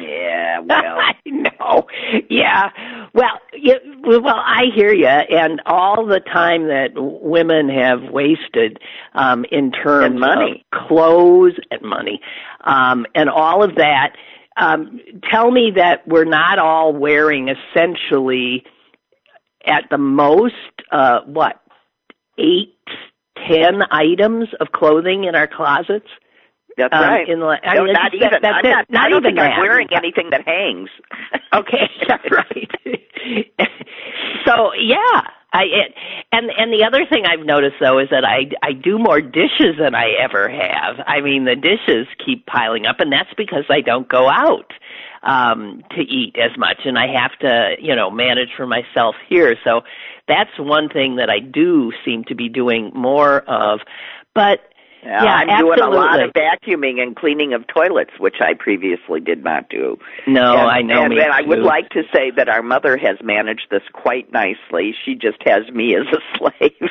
Yeah, 0.01 0.61
well, 0.61 0.99
I 1.01 1.15
know. 1.27 1.87
Yeah. 2.29 2.71
Well, 3.13 3.41
you, 3.53 3.75
well, 4.05 4.29
I 4.37 4.65
hear 4.75 4.93
you, 4.93 5.07
and 5.07 5.61
all 5.67 6.07
the 6.07 6.21
time 6.21 6.69
that 6.69 6.91
women 6.95 7.69
have 7.69 8.11
wasted 8.11 8.79
um, 9.15 9.45
in 9.51 9.73
terms 9.73 10.07
And 10.07 10.21
money. 10.21 10.65
of 10.73 10.89
clothes 10.89 11.55
and 11.71 11.83
money, 11.83 12.21
um, 12.65 13.07
and 13.15 13.29
all 13.29 13.63
of 13.63 13.77
that. 13.77 14.15
Um, 14.57 15.01
tell 15.31 15.51
me 15.51 15.73
that 15.77 16.07
we're 16.07 16.25
not 16.25 16.59
all 16.59 16.93
wearing 16.93 17.49
essentially, 17.49 18.65
at 19.67 19.85
the 19.91 19.99
most, 19.99 20.55
uh, 20.91 21.21
what, 21.27 21.61
eight, 22.39 22.75
ten 23.49 23.83
items 23.91 24.49
of 24.61 24.73
clothing 24.73 25.25
in 25.25 25.35
our 25.35 25.47
closets. 25.47 26.09
That's 26.89 26.95
Um, 26.95 27.01
right. 27.03 27.29
In 27.29 27.41
the, 27.41 27.47
I 27.47 27.75
no, 27.77 27.85
mean, 27.85 27.93
not 27.93 28.15
even. 28.15 28.29
That's 28.43 28.45
I'm 28.45 28.65
it. 28.65 28.69
not, 28.71 28.91
Not 28.91 29.07
I 29.07 29.09
don't 29.09 29.23
even 29.25 29.37
think 29.37 29.39
I'm 29.47 29.61
wearing 29.61 29.89
anything 29.93 30.31
that 30.31 30.47
hangs. 30.47 30.91
Okay, 31.53 31.91
that's 32.09 32.31
right. 32.31 32.71
so 34.47 34.73
yeah, 34.75 35.23
I 35.53 35.63
it, 35.65 35.95
and 36.33 36.51
and 36.57 36.73
the 36.73 36.85
other 36.85 37.05
thing 37.07 37.25
I've 37.27 37.45
noticed 37.45 37.77
though 37.81 37.99
is 37.99 38.09
that 38.11 38.25
I 38.25 38.51
I 38.63 38.73
do 38.73 38.99
more 38.99 39.21
dishes 39.21 39.77
than 39.79 39.95
I 39.97 40.11
ever 40.23 40.49
have. 40.49 40.97
I 41.07 41.21
mean 41.21 41.45
the 41.45 41.57
dishes 41.57 42.07
keep 42.25 42.47
piling 42.47 42.87
up, 42.87 43.01
and 43.01 43.13
that's 43.13 43.33
because 43.37 43.65
I 43.69 43.81
don't 43.81 44.09
go 44.09 44.29
out 44.29 44.73
um 45.25 45.83
to 45.91 46.03
eat 46.03 46.37
as 46.39 46.57
much, 46.57 46.79
and 46.85 46.97
I 46.99 47.09
have 47.21 47.37
to 47.41 47.75
you 47.81 47.97
know 47.97 48.11
manage 48.11 48.51
for 48.57 48.67
myself 48.67 49.17
here. 49.29 49.57
So 49.65 49.83
that's 50.29 50.57
one 50.57 50.89
thing 50.89 51.17
that 51.17 51.31
I 51.31 51.41
do 51.41 51.93
seem 52.05 52.23
to 52.25 52.35
be 52.37 52.49
doing 52.49 52.93
more 52.95 53.41
of, 53.41 53.81
but. 54.35 54.61
Yeah, 55.03 55.25
Yeah, 55.25 55.35
I'm 55.57 55.65
doing 55.65 55.81
a 55.81 55.89
lot 55.89 56.23
of 56.23 56.31
vacuuming 56.33 57.01
and 57.01 57.17
cleaning 57.17 57.53
of 57.55 57.67
toilets, 57.67 58.11
which 58.19 58.37
I 58.41 58.55
previously 58.55 59.21
did 59.21 59.43
not 59.43 59.69
do. 59.71 59.99
No, 60.27 60.57
and, 60.59 60.69
I 60.69 60.83
know 60.83 61.05
And, 61.05 61.15
me 61.15 61.21
and 61.21 61.33
I 61.33 61.41
would 61.43 61.61
like 61.61 61.89
to 61.91 62.03
say 62.15 62.31
that 62.37 62.49
our 62.49 62.63
mother 62.63 62.97
has 62.99 63.17
managed 63.23 63.69
this 63.71 63.83
quite 63.93 64.31
nicely. 64.33 64.95
She 65.05 65.15
just 65.15 65.39
has 65.47 65.69
me 65.71 65.97
as 65.97 66.07
a 66.13 66.21
slave. 66.39 66.91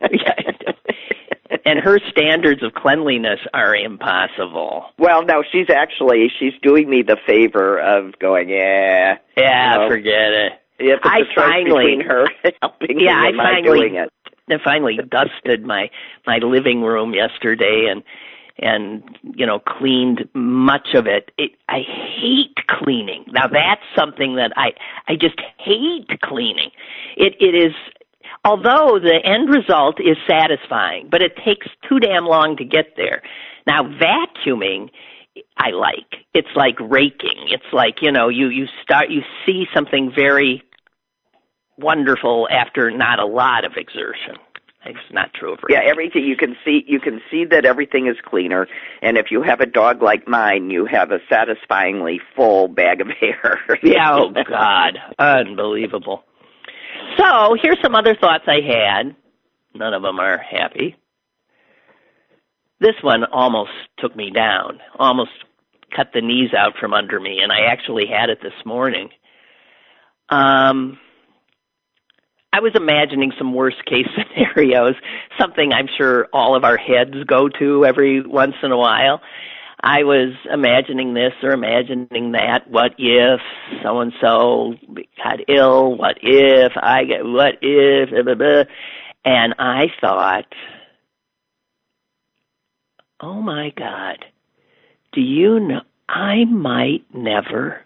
and 1.64 1.78
her 1.80 1.98
standards 2.10 2.62
of 2.62 2.74
cleanliness 2.74 3.40
are 3.54 3.74
impossible. 3.74 4.86
Well, 4.98 5.24
no, 5.24 5.42
she's 5.50 5.68
actually 5.70 6.30
she's 6.38 6.52
doing 6.62 6.88
me 6.88 7.02
the 7.02 7.16
favor 7.26 7.78
of 7.80 8.18
going, 8.18 8.48
yeah. 8.50 9.18
Yeah, 9.36 9.74
You 9.74 9.80
know, 9.80 9.88
forget 9.88 10.32
it. 10.32 10.52
If 10.80 11.00
it's 11.02 11.06
I 11.06 11.18
a 11.18 11.34
finally- 11.34 11.96
between 11.96 12.00
her 12.08 12.26
helping 12.62 13.00
Yeah, 13.00 13.06
me 13.20 13.26
I 13.26 13.26
and 13.28 13.36
my 13.36 13.44
finally- 13.44 13.80
doing 13.80 13.94
it. 13.96 14.12
I 14.52 14.62
finally 14.62 14.98
dusted 15.10 15.64
my 15.64 15.90
my 16.26 16.38
living 16.38 16.82
room 16.82 17.14
yesterday 17.14 17.86
and 17.90 18.02
and 18.58 19.02
you 19.22 19.46
know 19.46 19.58
cleaned 19.60 20.28
much 20.34 20.88
of 20.94 21.06
it. 21.06 21.30
it. 21.38 21.52
I 21.68 21.80
hate 21.80 22.56
cleaning. 22.68 23.24
Now 23.28 23.46
that's 23.48 23.82
something 23.96 24.36
that 24.36 24.52
I 24.56 24.72
I 25.06 25.14
just 25.14 25.40
hate 25.58 26.08
cleaning. 26.22 26.70
It 27.16 27.34
it 27.40 27.54
is 27.54 27.74
although 28.44 28.98
the 28.98 29.20
end 29.24 29.48
result 29.48 30.00
is 30.00 30.16
satisfying, 30.28 31.08
but 31.10 31.22
it 31.22 31.36
takes 31.44 31.66
too 31.88 31.98
damn 32.00 32.24
long 32.24 32.56
to 32.56 32.64
get 32.64 32.96
there. 32.96 33.22
Now 33.66 33.82
vacuuming 33.82 34.90
I 35.56 35.70
like. 35.70 36.26
It's 36.34 36.48
like 36.54 36.78
raking. 36.80 37.48
It's 37.48 37.72
like, 37.72 38.02
you 38.02 38.12
know, 38.12 38.28
you 38.28 38.48
you 38.48 38.66
start 38.82 39.10
you 39.10 39.22
see 39.44 39.66
something 39.74 40.12
very 40.14 40.62
wonderful 41.78 42.48
after 42.50 42.90
not 42.90 43.18
a 43.18 43.26
lot 43.26 43.64
of 43.64 43.72
exertion. 43.76 44.36
It's 44.86 44.98
not 45.12 45.34
true 45.34 45.52
of 45.54 45.58
Yeah, 45.68 45.80
everything 45.84 46.24
you 46.24 46.36
can 46.36 46.56
see 46.64 46.84
you 46.86 47.00
can 47.00 47.20
see 47.30 47.44
that 47.46 47.64
everything 47.64 48.06
is 48.06 48.16
cleaner 48.24 48.68
and 49.02 49.18
if 49.18 49.30
you 49.30 49.42
have 49.42 49.60
a 49.60 49.66
dog 49.66 50.02
like 50.02 50.26
mine, 50.28 50.70
you 50.70 50.86
have 50.86 51.10
a 51.10 51.18
satisfyingly 51.28 52.20
full 52.36 52.68
bag 52.68 53.00
of 53.00 53.08
hair. 53.20 53.60
Yeah, 53.82 54.14
oh 54.14 54.30
God. 54.30 54.98
Unbelievable. 55.18 56.24
So 57.18 57.56
here's 57.60 57.80
some 57.82 57.94
other 57.94 58.14
thoughts 58.14 58.44
I 58.46 58.60
had. 58.66 59.16
None 59.74 59.94
of 59.94 60.02
them 60.02 60.18
are 60.20 60.38
happy. 60.38 60.96
This 62.80 62.94
one 63.02 63.24
almost 63.24 63.72
took 63.98 64.14
me 64.14 64.30
down, 64.30 64.78
almost 64.98 65.30
cut 65.94 66.10
the 66.14 66.20
knees 66.20 66.50
out 66.56 66.74
from 66.78 66.94
under 66.94 67.18
me, 67.18 67.40
and 67.42 67.50
I 67.50 67.62
actually 67.70 68.06
had 68.06 68.30
it 68.30 68.38
this 68.42 68.52
morning. 68.64 69.10
Um, 70.28 70.98
I 72.52 72.60
was 72.60 72.72
imagining 72.74 73.32
some 73.36 73.54
worst 73.54 73.84
case 73.84 74.06
scenarios, 74.34 74.94
something 75.38 75.72
I'm 75.72 75.88
sure 75.96 76.28
all 76.32 76.56
of 76.56 76.64
our 76.64 76.76
heads 76.76 77.14
go 77.26 77.48
to 77.58 77.84
every 77.84 78.20
once 78.22 78.54
in 78.62 78.72
a 78.72 78.76
while. 78.76 79.20
I 79.80 80.02
was 80.02 80.34
imagining 80.52 81.14
this 81.14 81.32
or 81.42 81.50
imagining 81.50 82.32
that. 82.32 82.68
What 82.68 82.92
if 82.98 83.40
so 83.82 84.00
and 84.00 84.12
so 84.20 84.74
got 85.22 85.38
ill? 85.48 85.96
What 85.96 86.16
if 86.20 86.72
I 86.76 87.04
get? 87.04 87.24
What 87.24 87.58
if? 87.62 88.10
Blah, 88.10 88.22
blah, 88.22 88.34
blah. 88.34 88.64
And 89.24 89.54
I 89.58 89.86
thought, 90.00 90.46
oh 93.20 93.40
my 93.40 93.72
God, 93.76 94.24
do 95.12 95.20
you 95.20 95.60
know? 95.60 95.82
I 96.08 96.44
might 96.46 97.04
never 97.14 97.82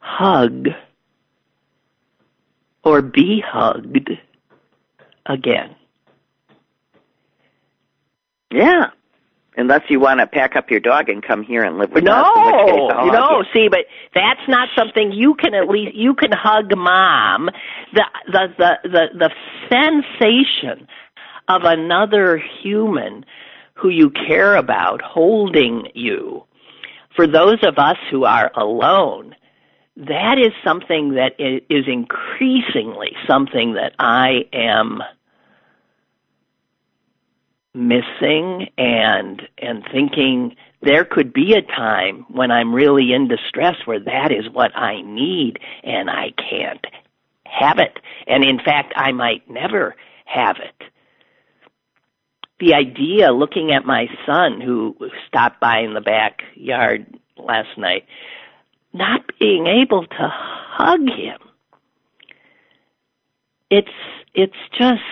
hug 0.00 0.66
or 2.84 3.02
be 3.02 3.42
hugged 3.46 4.10
again. 5.26 5.74
Yeah. 8.52 8.90
Unless 9.56 9.82
you 9.88 10.00
want 10.00 10.18
to 10.18 10.26
pack 10.26 10.56
up 10.56 10.68
your 10.70 10.80
dog 10.80 11.08
and 11.08 11.22
come 11.22 11.44
here 11.44 11.62
and 11.62 11.78
live 11.78 11.92
with 11.92 12.02
No, 12.02 12.12
us. 12.12 12.36
in 12.36 12.44
which 12.44 12.74
case 12.74 12.90
I'll 12.92 13.06
no. 13.12 13.44
See, 13.54 13.68
but 13.68 13.86
that's 14.12 14.40
not 14.48 14.68
something 14.76 15.12
you 15.12 15.34
can 15.34 15.54
at 15.54 15.68
least 15.68 15.94
you 15.94 16.14
can 16.14 16.32
hug 16.32 16.76
mom. 16.76 17.48
The 17.92 18.04
the 18.26 18.48
the 18.58 18.78
the, 18.88 19.06
the 19.18 19.30
sensation 19.70 20.88
of 21.48 21.62
another 21.64 22.36
human 22.62 23.24
who 23.74 23.90
you 23.90 24.10
care 24.10 24.56
about 24.56 25.00
holding 25.02 25.88
you. 25.94 26.44
For 27.14 27.28
those 27.28 27.58
of 27.62 27.78
us 27.78 27.96
who 28.10 28.24
are 28.24 28.50
alone, 28.56 29.36
that 29.96 30.38
is 30.38 30.52
something 30.64 31.14
that 31.14 31.34
i- 31.38 31.62
increasingly 31.70 33.16
something 33.26 33.74
that 33.74 33.94
I 33.98 34.46
am 34.52 35.02
missing 37.74 38.68
and 38.78 39.42
and 39.58 39.84
thinking 39.92 40.56
there 40.82 41.04
could 41.04 41.32
be 41.32 41.54
a 41.54 41.62
time 41.62 42.24
when 42.28 42.50
I'm 42.50 42.74
really 42.74 43.12
in 43.12 43.26
distress 43.28 43.76
where 43.84 44.00
that 44.00 44.30
is 44.32 44.48
what 44.52 44.76
I 44.76 45.00
need 45.02 45.58
and 45.82 46.10
I 46.10 46.32
can't 46.36 46.84
have 47.46 47.78
it. 47.78 47.98
And 48.26 48.44
in 48.44 48.58
fact, 48.58 48.92
I 48.96 49.12
might 49.12 49.48
never 49.48 49.96
have 50.26 50.56
it. 50.58 50.88
The 52.60 52.74
idea 52.74 53.32
looking 53.32 53.72
at 53.72 53.84
my 53.84 54.06
son 54.26 54.60
who 54.60 54.96
stopped 55.26 55.60
by 55.60 55.80
in 55.80 55.94
the 55.94 56.00
backyard 56.00 57.06
last 57.36 57.76
night, 57.76 58.04
not 58.94 59.22
being 59.38 59.66
able 59.66 60.06
to 60.06 60.28
hug 60.32 61.00
him. 61.00 61.38
It's 63.70 63.88
it's 64.34 64.56
just 64.78 65.02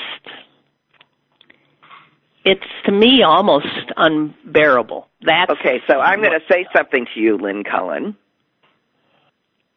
it's 2.44 2.64
to 2.86 2.92
me 2.92 3.22
almost 3.22 3.66
unbearable. 3.96 5.08
That's 5.22 5.50
Okay, 5.50 5.80
so 5.86 6.00
I'm 6.00 6.20
going 6.20 6.32
to 6.32 6.46
say 6.50 6.66
something 6.74 7.06
to 7.14 7.20
you, 7.20 7.36
Lynn 7.36 7.64
Cullen. 7.64 8.16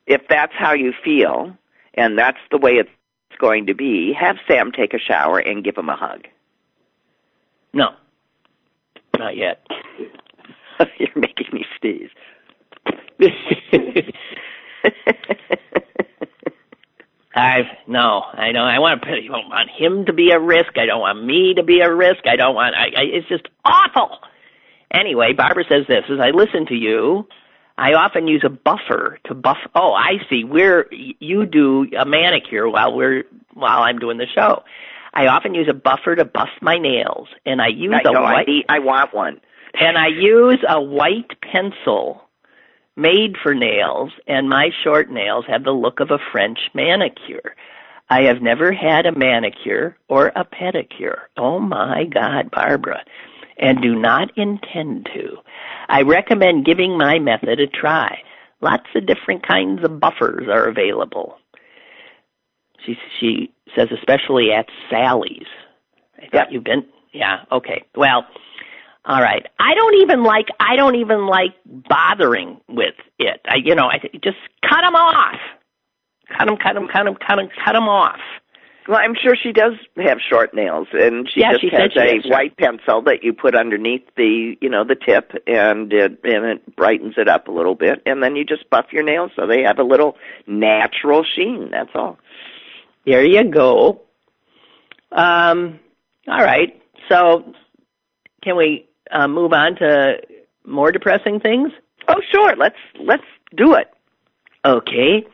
If 0.07 0.21
that's 0.29 0.53
how 0.55 0.73
you 0.73 0.93
feel, 1.03 1.57
and 1.95 2.17
that's 2.17 2.37
the 2.51 2.57
way 2.57 2.73
it's 2.73 2.89
going 3.39 3.65
to 3.67 3.73
be, 3.73 4.13
have 4.13 4.37
Sam 4.47 4.71
take 4.71 4.93
a 4.93 4.99
shower 4.99 5.39
and 5.39 5.63
give 5.63 5.77
him 5.77 5.89
a 5.89 5.95
hug. 5.95 6.27
no, 7.73 7.89
not 9.17 9.35
yet. 9.35 9.65
You're 10.99 11.09
making 11.15 11.47
me 11.53 11.65
sneeze. 11.79 12.09
I 17.37 17.63
no, 17.87 18.21
I 18.33 18.51
know. 18.53 18.63
I 18.63 18.79
want 18.79 19.01
to. 19.01 19.09
I 19.09 19.19
don't 19.27 19.49
want 19.49 19.69
him 19.69 20.05
to 20.05 20.13
be 20.13 20.31
a 20.31 20.39
risk. 20.39 20.77
I 20.77 20.85
don't 20.85 21.01
want 21.01 21.23
me 21.25 21.53
to 21.55 21.63
be 21.63 21.81
a 21.81 21.93
risk. 21.93 22.25
I 22.25 22.37
don't 22.37 22.55
want. 22.55 22.75
I, 22.75 22.85
I 22.97 23.03
it's 23.11 23.27
just 23.27 23.47
awful. 23.65 24.19
Anyway, 24.93 25.33
Barbara 25.33 25.65
says 25.69 25.85
this: 25.87 26.03
as 26.09 26.19
I 26.21 26.29
listen 26.29 26.65
to 26.67 26.75
you, 26.75 27.27
I 27.77 27.93
often 27.93 28.27
use 28.27 28.43
a 28.45 28.49
buffer 28.49 29.19
to 29.25 29.33
buff. 29.33 29.57
Oh, 29.75 29.91
I 29.93 30.13
see. 30.29 30.43
We're 30.45 30.87
you 30.91 31.45
do 31.45 31.87
a 31.99 32.05
manicure 32.05 32.69
while 32.69 32.95
we're 32.95 33.25
while 33.53 33.81
I'm 33.83 33.99
doing 33.99 34.17
the 34.17 34.27
show. 34.33 34.63
I 35.13 35.27
often 35.27 35.55
use 35.55 35.67
a 35.69 35.73
buffer 35.73 36.15
to 36.15 36.25
buff 36.25 36.49
my 36.61 36.77
nails, 36.77 37.27
and 37.45 37.61
I 37.61 37.67
use 37.67 37.95
I 37.95 38.09
a 38.09 38.13
know, 38.13 38.21
white. 38.21 38.47
I, 38.47 38.51
need, 38.51 38.65
I 38.69 38.79
want 38.79 39.13
one. 39.13 39.41
and 39.73 39.97
I 39.97 40.07
use 40.07 40.59
a 40.67 40.81
white 40.81 41.31
pencil 41.41 42.21
made 42.95 43.35
for 43.41 43.53
nails, 43.53 44.11
and 44.27 44.49
my 44.49 44.69
short 44.83 45.09
nails 45.11 45.45
have 45.47 45.63
the 45.63 45.71
look 45.71 45.99
of 45.99 46.11
a 46.11 46.19
French 46.31 46.59
manicure. 46.73 47.55
I 48.09 48.23
have 48.23 48.41
never 48.41 48.71
had 48.71 49.05
a 49.05 49.17
manicure 49.17 49.97
or 50.07 50.27
a 50.27 50.45
pedicure. 50.45 51.21
Oh 51.37 51.59
my 51.59 52.05
God, 52.05 52.51
Barbara. 52.51 53.03
And 53.57 53.81
do 53.81 53.95
not 53.95 54.37
intend 54.37 55.09
to. 55.15 55.37
I 55.87 56.01
recommend 56.01 56.65
giving 56.65 56.97
my 56.97 57.19
method 57.19 57.59
a 57.59 57.67
try. 57.67 58.19
Lots 58.61 58.87
of 58.95 59.07
different 59.07 59.47
kinds 59.47 59.83
of 59.83 59.99
buffers 59.99 60.47
are 60.49 60.67
available. 60.67 61.37
She 62.85 62.97
she 63.19 63.53
says 63.75 63.89
especially 63.91 64.51
at 64.51 64.67
Sally's. 64.89 65.47
I 66.21 66.27
thought 66.27 66.51
you've 66.51 66.63
been 66.63 66.85
yeah, 67.13 67.45
okay. 67.51 67.85
Well, 67.95 68.25
all 69.05 69.21
right. 69.21 69.45
I 69.59 69.75
don't 69.75 69.95
even 70.01 70.23
like 70.23 70.47
I 70.59 70.75
don't 70.75 70.95
even 70.95 71.27
like 71.27 71.55
bothering 71.65 72.59
with 72.67 72.95
it. 73.19 73.41
I 73.47 73.55
you 73.63 73.75
know, 73.75 73.87
I 73.87 73.99
just 74.23 74.37
cut 74.67 74.81
them 74.81 74.95
off. 74.95 75.39
Cut 76.37 76.47
them, 76.47 76.57
cut 76.57 76.73
them, 76.73 76.87
cut 76.91 77.03
them, 77.03 77.15
cut 77.15 77.35
them, 77.35 77.49
cut 77.63 77.73
them 77.73 77.87
off. 77.87 78.19
Well, 78.87 78.99
I'm 78.99 79.15
sure 79.15 79.35
she 79.35 79.51
does 79.51 79.73
have 79.97 80.19
short 80.19 80.53
nails, 80.53 80.87
and 80.91 81.27
she 81.29 81.39
Yeah, 81.39 81.53
just 81.53 81.61
she 81.61 81.69
has 81.71 81.91
she 81.91 81.99
a 81.99 82.15
has 82.15 82.25
white 82.25 82.55
pencil 82.57 83.01
that 83.03 83.23
you 83.23 83.33
put 83.33 83.55
underneath 83.55 84.03
the, 84.15 84.55
you 84.61 84.69
know, 84.69 84.83
the 84.83 84.95
tip, 84.95 85.31
and 85.47 85.91
it 85.91 86.19
and 86.23 86.45
it 86.45 86.75
brightens 86.75 87.15
it 87.17 87.27
up 87.27 87.47
a 87.47 87.51
little 87.51 87.73
bit, 87.73 88.01
and 88.05 88.21
then 88.21 88.35
you 88.35 88.45
just 88.45 88.69
buff 88.69 88.85
your 88.91 89.01
nails 89.03 89.31
so 89.35 89.47
they 89.47 89.63
have 89.63 89.79
a 89.79 89.83
little 89.83 90.17
natural 90.45 91.23
sheen. 91.23 91.69
That's 91.71 91.89
all. 91.95 92.19
There 93.05 93.25
you 93.25 93.43
go. 93.49 94.01
Um, 95.11 95.79
all 96.27 96.43
right. 96.43 96.79
So, 97.09 97.53
can 98.43 98.55
we 98.55 98.87
uh, 99.11 99.27
move 99.27 99.53
on 99.53 99.75
to 99.77 100.17
more 100.65 100.91
depressing 100.91 101.39
things? 101.39 101.71
Oh, 102.07 102.21
sure. 102.31 102.55
Let's 102.55 102.75
let's 102.99 103.23
do 103.55 103.73
it. 103.73 103.87
Okay. 104.65 105.25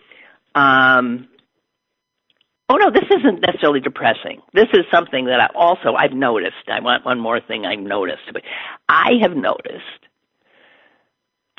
Um, 0.55 1.27
oh 2.69 2.75
no, 2.75 2.91
this 2.91 3.09
isn't 3.09 3.41
necessarily 3.41 3.79
depressing. 3.79 4.41
This 4.53 4.67
is 4.73 4.81
something 4.93 5.25
that 5.25 5.39
I 5.39 5.47
also 5.55 5.93
I've 5.97 6.13
noticed. 6.13 6.67
I 6.67 6.81
want 6.81 7.05
one 7.05 7.19
more 7.19 7.39
thing 7.39 7.65
I've 7.65 7.79
noticed. 7.79 8.23
But 8.33 8.43
I 8.87 9.11
have 9.21 9.35
noticed 9.35 10.01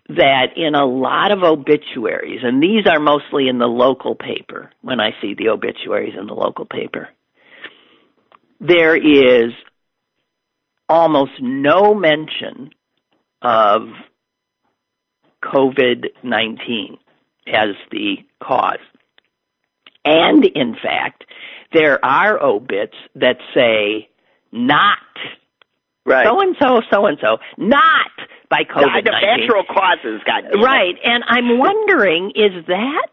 that 0.09 0.57
in 0.57 0.75
a 0.75 0.85
lot 0.85 1.31
of 1.33 1.42
obituaries, 1.42 2.40
and 2.42 2.62
these 2.62 2.87
are 2.87 3.00
mostly 3.00 3.49
in 3.49 3.59
the 3.59 3.66
local 3.66 4.14
paper. 4.14 4.71
When 4.83 5.00
I 5.00 5.11
see 5.21 5.35
the 5.35 5.49
obituaries 5.49 6.14
in 6.19 6.26
the 6.26 6.35
local 6.35 6.66
paper, 6.66 7.09
there 8.61 8.97
is 8.97 9.52
almost 10.93 11.33
no 11.41 11.95
mention 11.95 12.69
of 13.40 13.88
COVID 15.43 16.07
19 16.23 16.99
as 17.47 17.71
the 17.90 18.16
cause. 18.43 18.77
And 20.05 20.45
in 20.45 20.75
fact, 20.75 21.25
there 21.73 22.05
are 22.05 22.40
obits 22.43 22.97
that 23.14 23.38
say 23.55 24.09
not 24.53 24.99
Right. 26.05 26.27
so 26.27 26.40
and 26.40 26.57
so, 26.61 26.81
so 26.93 27.07
and 27.07 27.16
so, 27.23 27.38
not 27.57 28.11
by 28.51 28.64
The- 28.64 28.75
COVID 28.75 29.05
the 29.05 29.12
natural 29.12 29.64
causes 29.64 30.21
got 30.27 30.45
Right. 30.61 30.97
And 31.05 31.25
I'm 31.27 31.59
wondering 31.59 32.33
is 32.35 32.66
that 32.66 33.09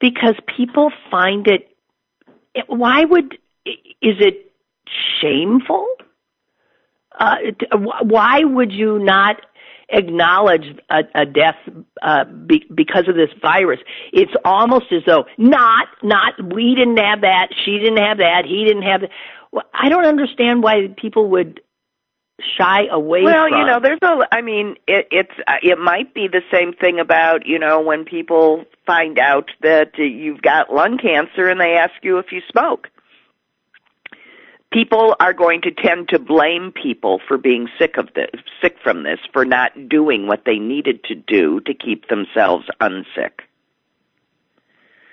because 0.00 0.36
people 0.56 0.92
find 1.10 1.46
it, 1.48 1.68
it 2.54 2.64
why 2.68 3.04
would, 3.04 3.34
is 3.66 4.16
it 4.20 4.50
shameful? 5.20 5.86
Uh, 7.18 7.36
why 8.02 8.40
would 8.44 8.72
you 8.72 8.98
not 8.98 9.36
acknowledge 9.88 10.64
a, 10.88 11.02
a 11.14 11.26
death 11.26 11.56
uh, 12.02 12.24
be, 12.24 12.64
because 12.74 13.08
of 13.08 13.14
this 13.14 13.30
virus? 13.40 13.80
It's 14.12 14.32
almost 14.44 14.86
as 14.92 15.02
though 15.06 15.24
not, 15.38 15.88
not 16.02 16.34
we 16.54 16.74
didn't 16.74 16.98
have 16.98 17.22
that, 17.22 17.48
she 17.64 17.78
didn't 17.78 17.98
have 17.98 18.18
that, 18.18 18.44
he 18.46 18.64
didn't 18.64 18.82
have 18.82 19.02
that. 19.02 19.10
Well, 19.52 19.64
I 19.74 19.88
don't 19.90 20.06
understand 20.06 20.62
why 20.62 20.88
people 20.96 21.28
would 21.30 21.60
shy 22.58 22.86
away 22.90 23.22
Well, 23.22 23.48
from. 23.48 23.58
you 23.58 23.66
know, 23.66 23.80
there's 23.80 23.98
a. 24.02 24.34
I 24.34 24.40
mean, 24.40 24.76
it, 24.86 25.08
it's 25.10 25.32
uh, 25.46 25.54
it 25.62 25.78
might 25.78 26.14
be 26.14 26.28
the 26.28 26.42
same 26.52 26.72
thing 26.72 26.98
about 26.98 27.46
you 27.46 27.58
know 27.58 27.80
when 27.80 28.04
people 28.04 28.64
find 28.86 29.18
out 29.18 29.50
that 29.60 29.92
uh, 29.98 30.02
you've 30.02 30.42
got 30.42 30.72
lung 30.72 30.98
cancer 30.98 31.48
and 31.48 31.60
they 31.60 31.74
ask 31.74 31.92
you 32.02 32.18
if 32.18 32.32
you 32.32 32.40
smoke. 32.50 32.88
People 34.72 35.14
are 35.20 35.34
going 35.34 35.60
to 35.62 35.70
tend 35.70 36.08
to 36.08 36.18
blame 36.18 36.72
people 36.72 37.20
for 37.28 37.36
being 37.36 37.68
sick 37.78 37.98
of 37.98 38.08
this, 38.14 38.30
sick 38.62 38.76
from 38.82 39.02
this, 39.02 39.18
for 39.32 39.44
not 39.44 39.88
doing 39.88 40.26
what 40.26 40.44
they 40.46 40.58
needed 40.58 41.04
to 41.04 41.14
do 41.14 41.60
to 41.60 41.74
keep 41.74 42.08
themselves 42.08 42.66
unsick. 42.80 43.42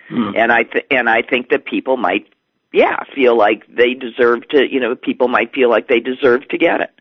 Hmm. 0.07 0.31
And 0.35 0.51
I 0.51 0.63
th- 0.63 0.85
and 0.89 1.09
I 1.09 1.21
think 1.21 1.49
that 1.49 1.65
people 1.65 1.97
might, 1.97 2.27
yeah, 2.71 3.03
feel 3.13 3.37
like 3.37 3.63
they 3.67 3.93
deserve 3.93 4.47
to. 4.49 4.71
You 4.71 4.79
know, 4.79 4.95
people 4.95 5.27
might 5.27 5.53
feel 5.53 5.69
like 5.69 5.87
they 5.87 5.99
deserve 5.99 6.47
to 6.47 6.57
get 6.57 6.81
it. 6.81 6.91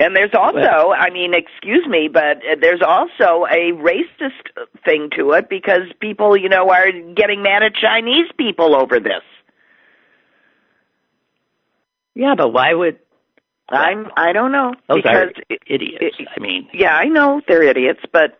And 0.00 0.14
there's 0.14 0.34
also, 0.34 0.58
Well- 0.58 0.94
I 0.96 1.10
mean, 1.10 1.34
excuse 1.34 1.86
me, 1.86 2.08
but 2.08 2.38
uh, 2.38 2.56
there's 2.60 2.82
also 2.82 3.46
a 3.50 3.72
racist 3.72 4.48
thing 4.84 5.10
to 5.16 5.32
it 5.32 5.48
because 5.48 5.82
people, 6.00 6.36
you 6.36 6.48
know, 6.48 6.70
are 6.70 6.92
getting 7.14 7.42
mad 7.42 7.62
at 7.62 7.74
Chinese 7.74 8.30
people 8.36 8.76
over 8.76 9.00
this. 9.00 9.22
Yeah, 12.18 12.34
but 12.36 12.48
why 12.52 12.74
would 12.74 12.98
I'm, 13.70 14.08
I 14.16 14.32
don't 14.32 14.50
know 14.50 14.74
those 14.88 15.04
are 15.06 15.26
because, 15.28 15.58
idiots? 15.68 16.16
it- 16.18 16.28
I 16.36 16.40
mean, 16.40 16.68
yeah, 16.74 16.94
I 16.96 17.04
know 17.04 17.40
they're 17.46 17.62
idiots, 17.62 18.00
but 18.12 18.38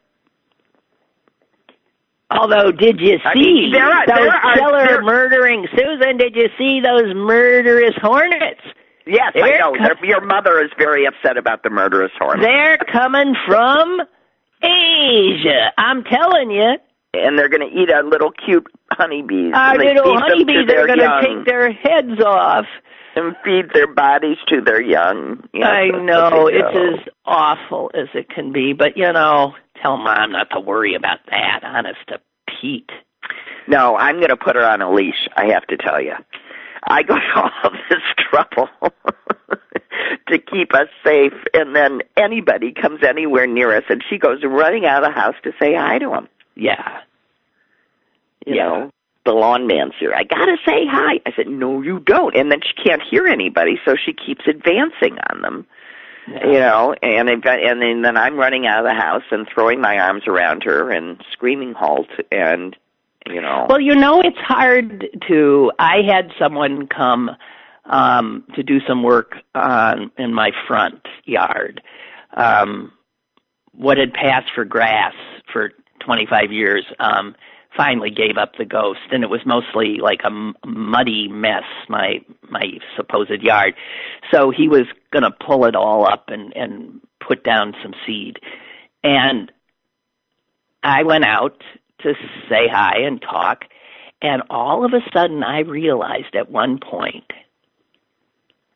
Although, 2.30 2.72
did 2.72 3.00
you 3.00 3.16
see 3.16 3.22
I 3.24 3.34
mean, 3.34 3.72
there 3.72 3.84
are- 3.88 4.06
those 4.06 4.16
there 4.18 4.28
are- 4.34 4.54
killer 4.54 4.86
there- 4.86 5.02
murdering 5.02 5.66
Susan? 5.74 6.18
Did 6.18 6.36
you 6.36 6.50
see 6.58 6.80
those 6.80 7.14
murderous 7.14 7.94
hornets? 8.02 8.60
yes, 9.06 9.32
I 9.34 9.40
They're 9.40 9.58
know 9.58 9.72
co- 9.72 9.84
Their- 9.84 10.04
your 10.04 10.20
mother 10.20 10.60
is 10.62 10.70
very 10.76 11.06
upset 11.06 11.38
about 11.38 11.62
the 11.62 11.70
murderous 11.70 12.12
hornets. 12.18 12.44
They're 12.46 12.76
coming 12.92 13.34
from 13.46 14.02
Asia. 14.62 15.72
I'm 15.78 16.04
telling 16.04 16.50
you, 16.50 16.76
and 17.14 17.38
they're 17.38 17.48
going 17.48 17.66
to 17.66 17.74
eat 17.80 17.90
our 17.90 18.02
little 18.02 18.30
cute 18.32 18.66
honeybees. 18.92 19.54
our 19.54 19.76
little 19.76 20.04
feed 20.04 20.12
them 20.12 20.16
to 20.16 20.20
honeybees 20.20 20.70
are 20.74 20.86
going 20.86 20.98
to 20.98 21.20
take 21.22 21.44
their 21.46 21.72
heads 21.72 22.20
off. 22.22 22.66
And 23.18 23.36
feed 23.44 23.72
their 23.74 23.92
bodies 23.92 24.38
to 24.48 24.60
their 24.60 24.80
young. 24.80 25.48
Yes, 25.52 25.66
I 25.66 25.88
know 25.88 26.46
it's 26.46 27.02
as 27.06 27.12
awful 27.24 27.90
as 27.94 28.08
it 28.14 28.28
can 28.30 28.52
be, 28.52 28.72
but 28.72 28.96
you 28.96 29.12
know, 29.12 29.54
tell 29.82 29.96
mom 29.96 30.32
not 30.32 30.48
to 30.52 30.60
worry 30.60 30.94
about 30.94 31.18
that. 31.30 31.60
Honest 31.64 31.98
to 32.08 32.20
Pete. 32.60 32.90
No, 33.66 33.96
I'm 33.96 34.16
going 34.16 34.28
to 34.28 34.36
put 34.36 34.56
her 34.56 34.64
on 34.64 34.80
a 34.80 34.90
leash. 34.90 35.28
I 35.36 35.46
have 35.52 35.66
to 35.66 35.76
tell 35.76 36.00
you, 36.00 36.14
I 36.86 37.02
go 37.02 37.14
to 37.16 37.20
all 37.36 37.70
this 37.90 38.02
trouble 38.30 38.68
to 40.28 40.38
keep 40.38 40.74
us 40.74 40.88
safe, 41.04 41.34
and 41.54 41.74
then 41.76 42.00
anybody 42.16 42.72
comes 42.72 43.00
anywhere 43.02 43.46
near 43.46 43.76
us, 43.76 43.84
and 43.90 44.02
she 44.08 44.18
goes 44.18 44.42
running 44.44 44.86
out 44.86 45.04
of 45.04 45.12
the 45.12 45.20
house 45.20 45.34
to 45.44 45.52
say 45.60 45.74
hi 45.74 45.98
to 45.98 46.14
him. 46.14 46.28
Yeah. 46.56 47.00
You 48.46 48.54
Yeah. 48.54 48.64
know, 48.68 48.90
the 49.28 49.34
lawn 49.34 49.66
man's 49.66 49.92
here. 50.00 50.14
I 50.14 50.24
got 50.24 50.46
to 50.46 50.56
say 50.64 50.86
hi. 50.88 51.20
I 51.26 51.32
said, 51.36 51.48
no, 51.48 51.82
you 51.82 52.00
don't. 52.00 52.34
And 52.34 52.50
then 52.50 52.60
she 52.62 52.72
can't 52.82 53.02
hear 53.02 53.26
anybody, 53.26 53.78
so 53.84 53.94
she 53.94 54.14
keeps 54.14 54.46
advancing 54.46 55.18
on 55.30 55.42
them. 55.42 55.66
Yeah. 56.26 56.46
You 56.46 56.58
know, 56.60 56.94
and 57.02 57.28
if- 57.28 57.44
and 57.44 57.82
then, 57.82 58.02
then 58.02 58.16
I'm 58.16 58.36
running 58.36 58.66
out 58.66 58.78
of 58.78 58.84
the 58.84 58.94
house 58.94 59.22
and 59.30 59.46
throwing 59.52 59.80
my 59.80 59.98
arms 59.98 60.26
around 60.26 60.62
her 60.64 60.90
and 60.90 61.22
screaming 61.32 61.74
halt 61.74 62.08
and 62.32 62.74
you 63.26 63.42
know. 63.42 63.66
Well, 63.68 63.80
you 63.80 63.94
know, 63.94 64.20
it's 64.20 64.38
hard 64.38 65.06
to. 65.28 65.72
I 65.78 65.98
had 66.06 66.30
someone 66.38 66.86
come 66.86 67.30
um, 67.84 68.44
to 68.54 68.62
do 68.62 68.80
some 68.86 69.02
work 69.02 69.36
on 69.54 70.10
in 70.16 70.32
my 70.32 70.52
front 70.66 71.06
yard. 71.24 71.82
Um, 72.34 72.92
what 73.72 73.98
had 73.98 74.14
passed 74.14 74.50
for 74.54 74.64
grass 74.64 75.14
for 75.52 75.72
25 76.00 76.52
years 76.52 76.84
um, 77.00 77.34
finally 77.78 78.10
gave 78.10 78.36
up 78.36 78.56
the 78.58 78.64
ghost, 78.64 79.00
and 79.12 79.22
it 79.22 79.30
was 79.30 79.40
mostly 79.46 79.98
like 80.02 80.20
a 80.24 80.66
muddy 80.66 81.28
mess, 81.28 81.62
my 81.88 82.20
my 82.50 82.64
supposed 82.96 83.40
yard. 83.40 83.74
So 84.32 84.50
he 84.50 84.68
was 84.68 84.86
going 85.12 85.22
to 85.22 85.30
pull 85.30 85.64
it 85.64 85.76
all 85.76 86.04
up 86.04 86.24
and 86.28 86.54
and 86.54 87.00
put 87.26 87.44
down 87.44 87.74
some 87.82 87.94
seed, 88.04 88.40
and 89.02 89.50
I 90.82 91.04
went 91.04 91.24
out 91.24 91.62
to 92.02 92.14
say 92.50 92.68
hi 92.68 92.98
and 92.98 93.22
talk, 93.22 93.64
and 94.20 94.42
all 94.50 94.84
of 94.84 94.92
a 94.92 95.00
sudden 95.14 95.42
I 95.42 95.60
realized 95.60 96.34
at 96.34 96.50
one 96.50 96.78
point 96.78 97.32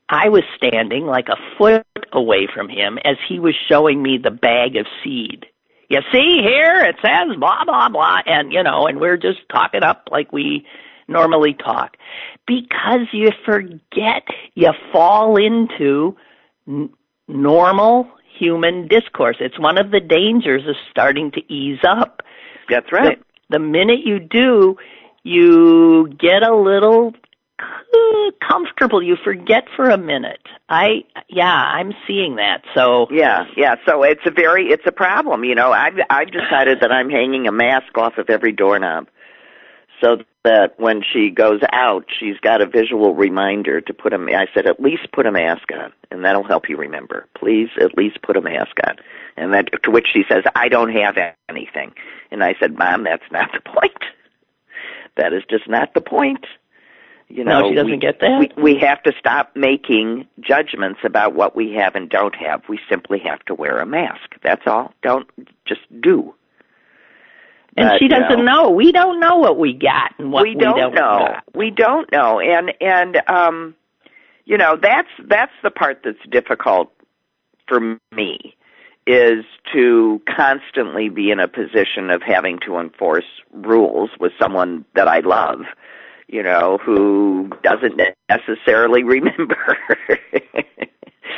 I 0.08 0.28
was 0.28 0.42
standing 0.56 1.06
like 1.06 1.28
a 1.28 1.36
foot 1.58 1.86
away 2.12 2.46
from 2.52 2.68
him 2.68 2.98
as 3.04 3.16
he 3.28 3.40
was 3.40 3.54
showing 3.68 4.02
me 4.02 4.18
the 4.18 4.30
bag 4.30 4.76
of 4.76 4.86
seed. 5.02 5.46
You 5.92 6.00
see 6.10 6.40
here, 6.42 6.86
it 6.86 6.96
says 7.04 7.36
blah, 7.38 7.66
blah, 7.66 7.90
blah, 7.90 8.20
and, 8.24 8.50
you 8.50 8.62
know, 8.62 8.86
and 8.86 8.98
we're 8.98 9.18
just 9.18 9.40
talking 9.50 9.82
up 9.82 10.08
like 10.10 10.32
we 10.32 10.64
normally 11.06 11.52
talk. 11.52 11.98
Because 12.46 13.08
you 13.12 13.28
forget, 13.44 14.22
you 14.54 14.70
fall 14.90 15.36
into 15.36 16.16
n- 16.66 16.88
normal 17.28 18.08
human 18.38 18.88
discourse. 18.88 19.36
It's 19.38 19.58
one 19.58 19.76
of 19.76 19.90
the 19.90 20.00
dangers 20.00 20.66
of 20.66 20.76
starting 20.90 21.30
to 21.32 21.52
ease 21.52 21.80
up. 21.86 22.22
That's 22.70 22.90
right. 22.90 23.20
The, 23.50 23.58
the 23.58 23.62
minute 23.62 24.00
you 24.02 24.18
do, 24.18 24.78
you 25.24 26.08
get 26.18 26.42
a 26.42 26.56
little 26.56 27.12
comfortable. 28.46 29.02
You 29.02 29.16
forget 29.22 29.64
for 29.76 29.90
a 29.90 29.98
minute. 29.98 30.46
I 30.68 31.04
yeah, 31.28 31.52
I'm 31.52 31.92
seeing 32.06 32.36
that. 32.36 32.62
So 32.74 33.08
yeah, 33.10 33.44
yeah. 33.56 33.76
So 33.86 34.02
it's 34.02 34.24
a 34.26 34.30
very 34.30 34.68
it's 34.68 34.86
a 34.86 34.92
problem. 34.92 35.44
You 35.44 35.54
know, 35.54 35.72
I've 35.72 35.98
I've 36.10 36.30
decided 36.30 36.80
that 36.80 36.92
I'm 36.92 37.10
hanging 37.10 37.46
a 37.46 37.52
mask 37.52 37.96
off 37.96 38.18
of 38.18 38.30
every 38.30 38.52
doorknob, 38.52 39.08
so 40.00 40.18
that 40.44 40.78
when 40.78 41.02
she 41.02 41.30
goes 41.30 41.60
out, 41.72 42.06
she's 42.18 42.38
got 42.40 42.60
a 42.60 42.66
visual 42.66 43.14
reminder 43.14 43.80
to 43.80 43.94
put 43.94 44.12
a. 44.12 44.16
I 44.16 44.46
said 44.54 44.66
at 44.66 44.80
least 44.80 45.12
put 45.12 45.26
a 45.26 45.32
mask 45.32 45.70
on, 45.72 45.92
and 46.10 46.24
that'll 46.24 46.46
help 46.46 46.68
you 46.68 46.76
remember. 46.76 47.26
Please, 47.38 47.68
at 47.80 47.96
least 47.96 48.22
put 48.22 48.36
a 48.36 48.40
mask 48.40 48.76
on. 48.86 48.96
And 49.36 49.54
that 49.54 49.70
to 49.84 49.90
which 49.90 50.08
she 50.12 50.24
says, 50.28 50.44
I 50.54 50.68
don't 50.68 50.92
have 50.92 51.16
anything. 51.48 51.92
And 52.30 52.44
I 52.44 52.54
said, 52.60 52.76
Mom, 52.76 53.04
that's 53.04 53.30
not 53.30 53.50
the 53.52 53.60
point. 53.70 54.04
That 55.16 55.32
is 55.32 55.42
just 55.48 55.68
not 55.68 55.94
the 55.94 56.00
point. 56.00 56.44
You 57.32 57.44
know, 57.44 57.60
no, 57.60 57.68
she 57.70 57.74
doesn't 57.74 57.90
we, 57.90 57.96
get 57.96 58.20
that. 58.20 58.38
We, 58.56 58.62
we 58.62 58.78
have 58.80 59.02
to 59.04 59.12
stop 59.18 59.56
making 59.56 60.26
judgments 60.40 61.00
about 61.02 61.34
what 61.34 61.56
we 61.56 61.72
have 61.72 61.94
and 61.94 62.10
don't 62.10 62.34
have. 62.34 62.62
We 62.68 62.78
simply 62.90 63.20
have 63.20 63.42
to 63.46 63.54
wear 63.54 63.80
a 63.80 63.86
mask. 63.86 64.34
That's 64.42 64.66
all. 64.66 64.92
Don't 65.02 65.26
just 65.66 65.80
do. 66.02 66.34
And 67.74 67.88
But, 67.88 67.98
she 68.00 68.08
doesn't 68.08 68.38
you 68.38 68.44
know, 68.44 68.64
know. 68.64 68.70
We 68.70 68.92
don't 68.92 69.18
know 69.18 69.38
what 69.38 69.58
we 69.58 69.72
got 69.72 70.12
and 70.18 70.30
what 70.30 70.42
we 70.42 70.54
don't, 70.54 70.76
don't 70.76 70.94
know. 70.94 71.26
got. 71.26 71.44
We 71.54 71.70
don't 71.70 72.12
know. 72.12 72.38
And 72.38 72.74
and 72.82 73.22
um 73.28 73.74
you 74.44 74.58
know, 74.58 74.76
that's 74.80 75.08
that's 75.24 75.52
the 75.62 75.70
part 75.70 76.02
that's 76.04 76.18
difficult 76.30 76.92
for 77.66 77.80
me 78.14 78.54
is 79.06 79.46
to 79.72 80.20
constantly 80.36 81.08
be 81.08 81.30
in 81.30 81.40
a 81.40 81.48
position 81.48 82.10
of 82.10 82.20
having 82.20 82.58
to 82.66 82.76
enforce 82.76 83.24
rules 83.52 84.10
with 84.20 84.32
someone 84.38 84.84
that 84.94 85.08
I 85.08 85.20
love, 85.20 85.60
you 86.32 86.42
know, 86.42 86.78
who 86.84 87.50
doesn't 87.62 88.00
necessarily 88.28 89.04
remember. 89.16 89.78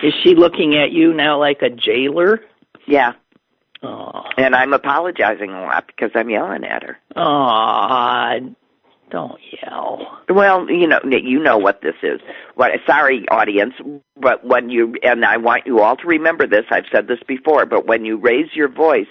Is 0.02 0.14
she 0.22 0.34
looking 0.34 0.76
at 0.76 0.92
you 0.92 1.12
now 1.12 1.38
like 1.38 1.60
a 1.62 1.68
jailer? 1.70 2.40
yeah, 2.86 3.12
Oh, 3.82 4.22
and 4.38 4.54
I'm 4.54 4.72
apologizing 4.72 5.50
a 5.50 5.60
lot 5.60 5.86
because 5.86 6.10
I'm 6.14 6.30
yelling 6.30 6.64
at 6.64 6.82
her. 6.82 6.96
oh 7.16 8.54
don't 9.10 9.38
yell. 9.62 10.18
Well, 10.28 10.68
you 10.70 10.88
know, 10.88 10.98
you 11.04 11.38
know 11.38 11.58
what 11.58 11.82
this 11.82 11.94
is. 12.02 12.20
What? 12.56 12.72
Sorry, 12.86 13.24
audience, 13.28 13.74
but 14.20 14.44
when 14.44 14.70
you 14.70 14.96
and 15.04 15.24
I 15.24 15.36
want 15.36 15.66
you 15.66 15.80
all 15.80 15.96
to 15.96 16.06
remember 16.06 16.46
this. 16.46 16.64
I've 16.70 16.86
said 16.92 17.06
this 17.06 17.20
before, 17.28 17.66
but 17.66 17.86
when 17.86 18.04
you 18.04 18.16
raise 18.16 18.54
your 18.54 18.68
voice 18.68 19.06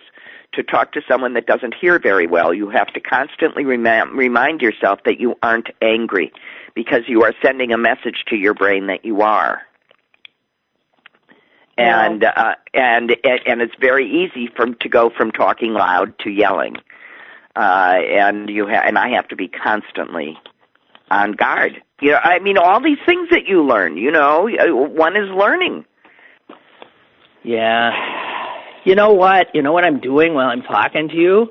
to 0.54 0.64
talk 0.64 0.94
to 0.94 1.02
someone 1.08 1.34
that 1.34 1.46
doesn't 1.46 1.74
hear 1.74 2.00
very 2.00 2.28
well, 2.28 2.54
you 2.54 2.70
have 2.70 2.88
to 2.94 3.00
constantly 3.00 3.66
remind 3.66 4.12
remind 4.12 4.62
yourself 4.62 5.00
that 5.06 5.20
you 5.20 5.36
aren't 5.44 5.70
angry 5.82 6.32
because 6.76 7.02
you 7.08 7.24
are 7.24 7.34
sending 7.44 7.72
a 7.72 7.78
message 7.78 8.24
to 8.28 8.36
your 8.36 8.54
brain 8.54 8.88
that 8.88 9.06
you 9.06 9.22
are. 9.22 9.62
And 11.78 12.24
uh, 12.24 12.56
and 12.74 13.16
and 13.24 13.62
it's 13.62 13.74
very 13.80 14.08
easy 14.08 14.48
from 14.56 14.76
to 14.82 14.90
go 14.90 15.10
from 15.10 15.32
talking 15.32 15.74
loud 15.74 16.18
to 16.20 16.30
yelling 16.30 16.76
uh, 17.56 17.96
and 18.10 18.50
you 18.50 18.68
ha- 18.68 18.84
and 18.86 18.98
I 18.98 19.10
have 19.10 19.28
to 19.30 19.36
be 19.36 19.48
constantly 19.48 20.38
on 21.12 21.34
guard. 21.34 21.82
You 22.02 22.12
know, 22.12 22.20
I 22.24 22.40
mean, 22.40 22.58
all 22.58 22.82
these 22.82 22.98
things 23.06 23.30
that 23.30 23.48
you 23.48 23.64
learn. 23.64 23.98
You 23.98 24.12
know, 24.12 24.48
one 24.48 25.16
is 25.16 25.30
learning. 25.30 25.86
Yeah. 27.44 27.92
You 28.86 28.96
know 28.96 29.14
what? 29.14 29.48
You 29.54 29.62
know 29.62 29.72
what 29.72 29.86
I'm 29.86 30.00
doing 30.00 30.34
while 30.34 30.50
I'm 30.50 30.62
talking 30.62 31.10
to 31.10 31.16
you? 31.16 31.48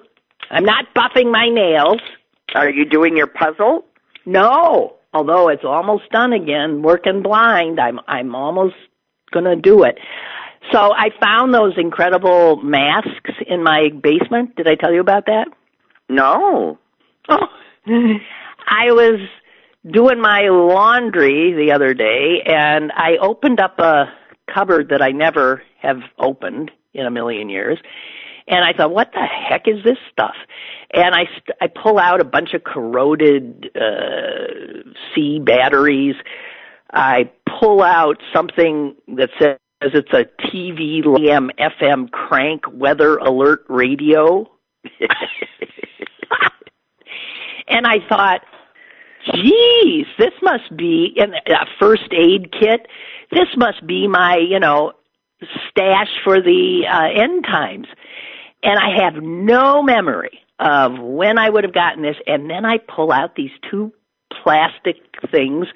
I'm 0.50 0.64
not 0.64 0.86
buffing 0.94 1.30
my 1.30 1.48
nails. 1.48 2.00
Are 2.54 2.68
you 2.68 2.84
doing 2.84 3.16
your 3.16 3.26
puzzle? 3.26 3.84
No. 4.26 4.96
Although 5.14 5.48
it's 5.48 5.64
almost 5.64 6.10
done 6.10 6.32
again, 6.32 6.82
working 6.82 7.22
blind, 7.22 7.78
I'm 7.78 8.00
I'm 8.06 8.34
almost 8.34 8.74
gonna 9.30 9.56
do 9.56 9.82
it. 9.84 9.98
So 10.70 10.78
I 10.78 11.10
found 11.20 11.52
those 11.52 11.74
incredible 11.76 12.56
masks 12.62 13.32
in 13.46 13.62
my 13.62 13.88
basement. 13.88 14.56
Did 14.56 14.68
I 14.68 14.74
tell 14.74 14.92
you 14.92 15.00
about 15.00 15.26
that? 15.26 15.48
No. 16.08 16.78
Oh, 17.28 17.46
I 17.86 18.92
was 18.92 19.20
doing 19.90 20.20
my 20.20 20.42
laundry 20.48 21.52
the 21.52 21.72
other 21.72 21.94
day 21.94 22.42
and 22.46 22.92
I 22.92 23.16
opened 23.20 23.60
up 23.60 23.78
a 23.80 24.04
cupboard 24.52 24.90
that 24.90 25.02
I 25.02 25.10
never 25.10 25.62
have 25.80 25.98
opened 26.18 26.70
in 26.94 27.06
a 27.06 27.10
million 27.10 27.48
years. 27.48 27.78
And 28.46 28.64
I 28.64 28.72
thought, 28.76 28.92
what 28.92 29.12
the 29.12 29.20
heck 29.20 29.68
is 29.68 29.84
this 29.84 29.98
stuff? 30.10 30.34
And 30.92 31.14
I, 31.14 31.24
st- 31.24 31.56
I 31.60 31.68
pull 31.68 31.98
out 31.98 32.20
a 32.20 32.24
bunch 32.24 32.54
of 32.54 32.64
corroded 32.64 33.70
uh, 33.76 34.90
C 35.14 35.38
batteries. 35.38 36.16
I 36.92 37.30
pull 37.60 37.82
out 37.82 38.16
something 38.34 38.96
that 39.16 39.30
says 39.38 39.58
it's 39.80 40.12
a 40.12 40.26
TV 40.46 41.02
AM 41.28 41.50
FM 41.58 42.10
crank 42.10 42.64
weather 42.72 43.16
alert 43.16 43.64
radio. 43.68 44.50
and 47.68 47.86
I 47.86 47.98
thought, 48.08 48.40
geez, 49.32 50.06
this 50.18 50.32
must 50.42 50.76
be 50.76 51.12
in 51.16 51.32
a 51.34 51.66
first 51.80 52.12
aid 52.12 52.52
kit. 52.52 52.86
This 53.30 53.48
must 53.56 53.86
be 53.86 54.08
my, 54.08 54.36
you 54.36 54.60
know, 54.60 54.92
stash 55.70 56.08
for 56.24 56.40
the 56.40 56.86
uh, 56.90 57.22
end 57.22 57.44
times. 57.44 57.86
And 58.62 58.78
I 58.78 59.04
have 59.04 59.22
no 59.22 59.82
memory 59.82 60.40
of 60.58 60.98
when 60.98 61.38
I 61.38 61.50
would 61.50 61.64
have 61.64 61.74
gotten 61.74 62.02
this. 62.02 62.16
And 62.26 62.48
then 62.48 62.64
I 62.64 62.78
pull 62.78 63.10
out 63.10 63.34
these 63.34 63.50
two 63.70 63.92
plastic 64.42 64.96
things, 65.30 65.66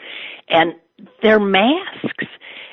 and 0.49 0.75
they're 1.23 1.41
masks. 1.41 2.27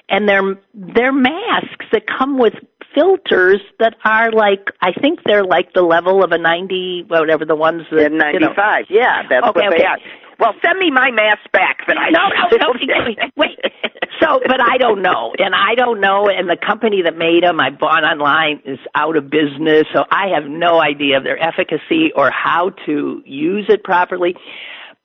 And 0.10 0.28
they're 0.28 0.60
they're 0.74 1.14
masks 1.14 1.86
that 1.92 2.04
come 2.06 2.38
with 2.38 2.54
filters 2.94 3.62
that 3.80 3.96
are 4.04 4.32
like 4.32 4.70
I 4.82 4.92
think 4.92 5.20
they're 5.26 5.46
like 5.46 5.74
the 5.74 5.82
level 5.82 6.24
of 6.24 6.32
a 6.32 6.38
ninety 6.38 7.04
whatever 7.08 7.46
the 7.46 7.56
ones 7.56 7.84
that 7.90 8.06
In 8.06 8.14
you 8.14 8.40
know, 8.40 8.54
'95, 8.54 8.86
yeah, 8.90 9.24
that's 9.30 9.48
Okay, 9.48 9.62
what 9.62 9.72
they 9.72 9.78
okay. 9.78 9.86
are. 9.86 9.98
Well, 10.40 10.54
send 10.66 10.80
me 10.80 10.92
my 10.92 11.12
mask 11.12 11.52
back. 11.52 11.80
That 11.88 11.98
I 11.98 12.10
no, 12.10 12.30
no, 12.30 12.58
no, 12.58 12.74
wait, 13.06 13.18
wait. 13.36 13.60
So, 14.22 14.40
but 14.46 14.62
I 14.62 14.78
don't 14.78 15.02
know, 15.02 15.34
and 15.38 15.54
I 15.54 15.76
don't 15.76 16.00
know, 16.00 16.30
and 16.30 16.50
the 16.50 16.56
company 16.56 17.02
that 17.02 17.18
made 17.18 17.44
them, 17.44 17.60
I 17.60 17.72
bought 17.72 18.04
online, 18.06 18.62
is 18.64 18.80
out 18.96 19.18
of 19.18 19.30
business, 19.30 19.86
so 19.94 20.06
I 20.12 20.28
have 20.34 20.46
no 20.46 20.80
idea 20.80 21.18
of 21.18 21.24
their 21.24 21.38
efficacy 21.42 22.12
or 22.16 22.32
how 22.32 22.70
to 22.86 23.22
use 23.26 23.66
it 23.68 23.84
properly. 23.84 24.36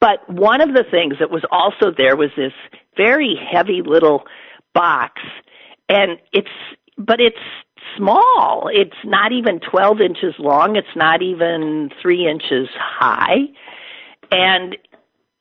But 0.01 0.29
one 0.31 0.61
of 0.61 0.69
the 0.69 0.85
things 0.89 1.15
that 1.19 1.31
was 1.31 1.43
also 1.51 1.91
there 1.97 2.17
was 2.17 2.31
this 2.37 2.53
very 2.97 3.35
heavy 3.51 3.83
little 3.85 4.25
box, 4.73 5.21
and 5.89 6.19
it's, 6.33 6.49
but 6.97 7.21
it's 7.21 7.37
small. 7.97 8.69
It's 8.73 8.97
not 9.05 9.33
even 9.33 9.59
12 9.61 10.01
inches 10.01 10.35
long. 10.39 10.77
It's 10.77 10.87
not 10.95 11.23
even 11.23 11.91
three 12.01 12.29
inches 12.29 12.69
high. 12.79 13.49
And 14.31 14.77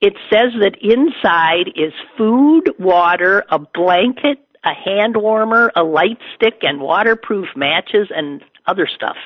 it 0.01 0.13
says 0.31 0.51
that 0.61 0.77
inside 0.81 1.69
is 1.75 1.93
food, 2.17 2.71
water, 2.79 3.43
a 3.49 3.59
blanket, 3.59 4.39
a 4.63 4.73
hand 4.73 5.15
warmer, 5.17 5.71
a 5.75 5.83
light 5.83 6.19
stick, 6.35 6.59
and 6.61 6.79
waterproof 6.79 7.47
matches 7.55 8.09
and 8.15 8.43
other 8.67 8.87
stuff. 8.93 9.17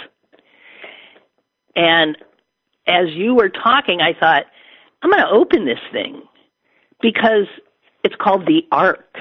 And 1.75 2.17
as 2.87 3.07
you 3.13 3.35
were 3.35 3.49
talking, 3.49 3.99
I 4.01 4.17
thought, 4.17 4.43
I'm 5.01 5.09
going 5.09 5.23
to 5.23 5.29
open 5.29 5.65
this 5.65 5.79
thing 5.91 6.21
because 7.01 7.47
it's 8.03 8.15
called 8.19 8.45
the 8.45 8.61
Ark. 8.71 9.15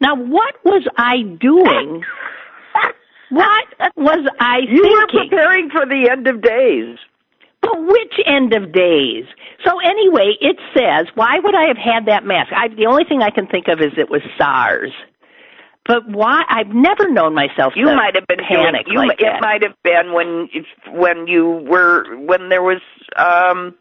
Now, 0.00 0.14
what 0.16 0.54
was 0.64 0.86
I 0.96 1.22
doing? 1.22 2.02
What 3.30 3.66
was 3.94 4.26
I 4.40 4.60
You 4.66 4.82
were 4.82 5.06
preparing 5.20 5.68
for 5.68 5.84
the 5.84 6.08
end 6.10 6.26
of 6.28 6.40
days. 6.40 6.96
Well, 7.62 7.86
which 7.86 8.14
end 8.26 8.54
of 8.54 8.72
days? 8.72 9.24
So 9.64 9.78
anyway, 9.80 10.34
it 10.40 10.56
says, 10.74 11.06
why 11.14 11.38
would 11.38 11.54
I 11.54 11.66
have 11.68 11.76
had 11.76 12.06
that 12.06 12.24
mask? 12.24 12.52
I, 12.54 12.68
the 12.68 12.86
only 12.86 13.04
thing 13.04 13.22
I 13.22 13.30
can 13.30 13.46
think 13.46 13.68
of 13.68 13.80
is 13.80 13.92
it 13.96 14.08
was 14.10 14.22
SARS. 14.38 14.92
But 15.86 16.06
why? 16.06 16.42
I've 16.48 16.68
never 16.68 17.10
known 17.10 17.34
myself. 17.34 17.72
You 17.74 17.86
might 17.86 18.14
have 18.14 18.26
been 18.26 18.44
panic 18.46 18.86
you, 18.88 18.98
like 18.98 19.20
It 19.20 19.40
might 19.40 19.62
have 19.62 19.74
been 19.82 20.12
when 20.12 20.50
when 20.92 21.26
you 21.26 21.64
were 21.66 22.14
when 22.18 22.50
there 22.50 22.62
was 22.62 22.82
um 23.16 23.74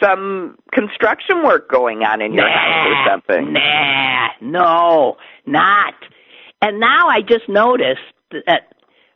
some 0.00 0.56
construction 0.72 1.42
work 1.44 1.68
going 1.68 2.04
on 2.04 2.22
in 2.22 2.32
your 2.32 2.48
nah, 2.48 2.56
house 2.56 2.86
or 2.86 3.10
something. 3.10 3.52
Nah, 3.54 4.28
no, 4.40 5.16
not. 5.44 5.94
And 6.60 6.78
now 6.78 7.08
I 7.08 7.22
just 7.22 7.48
noticed 7.48 8.00
that 8.30 8.72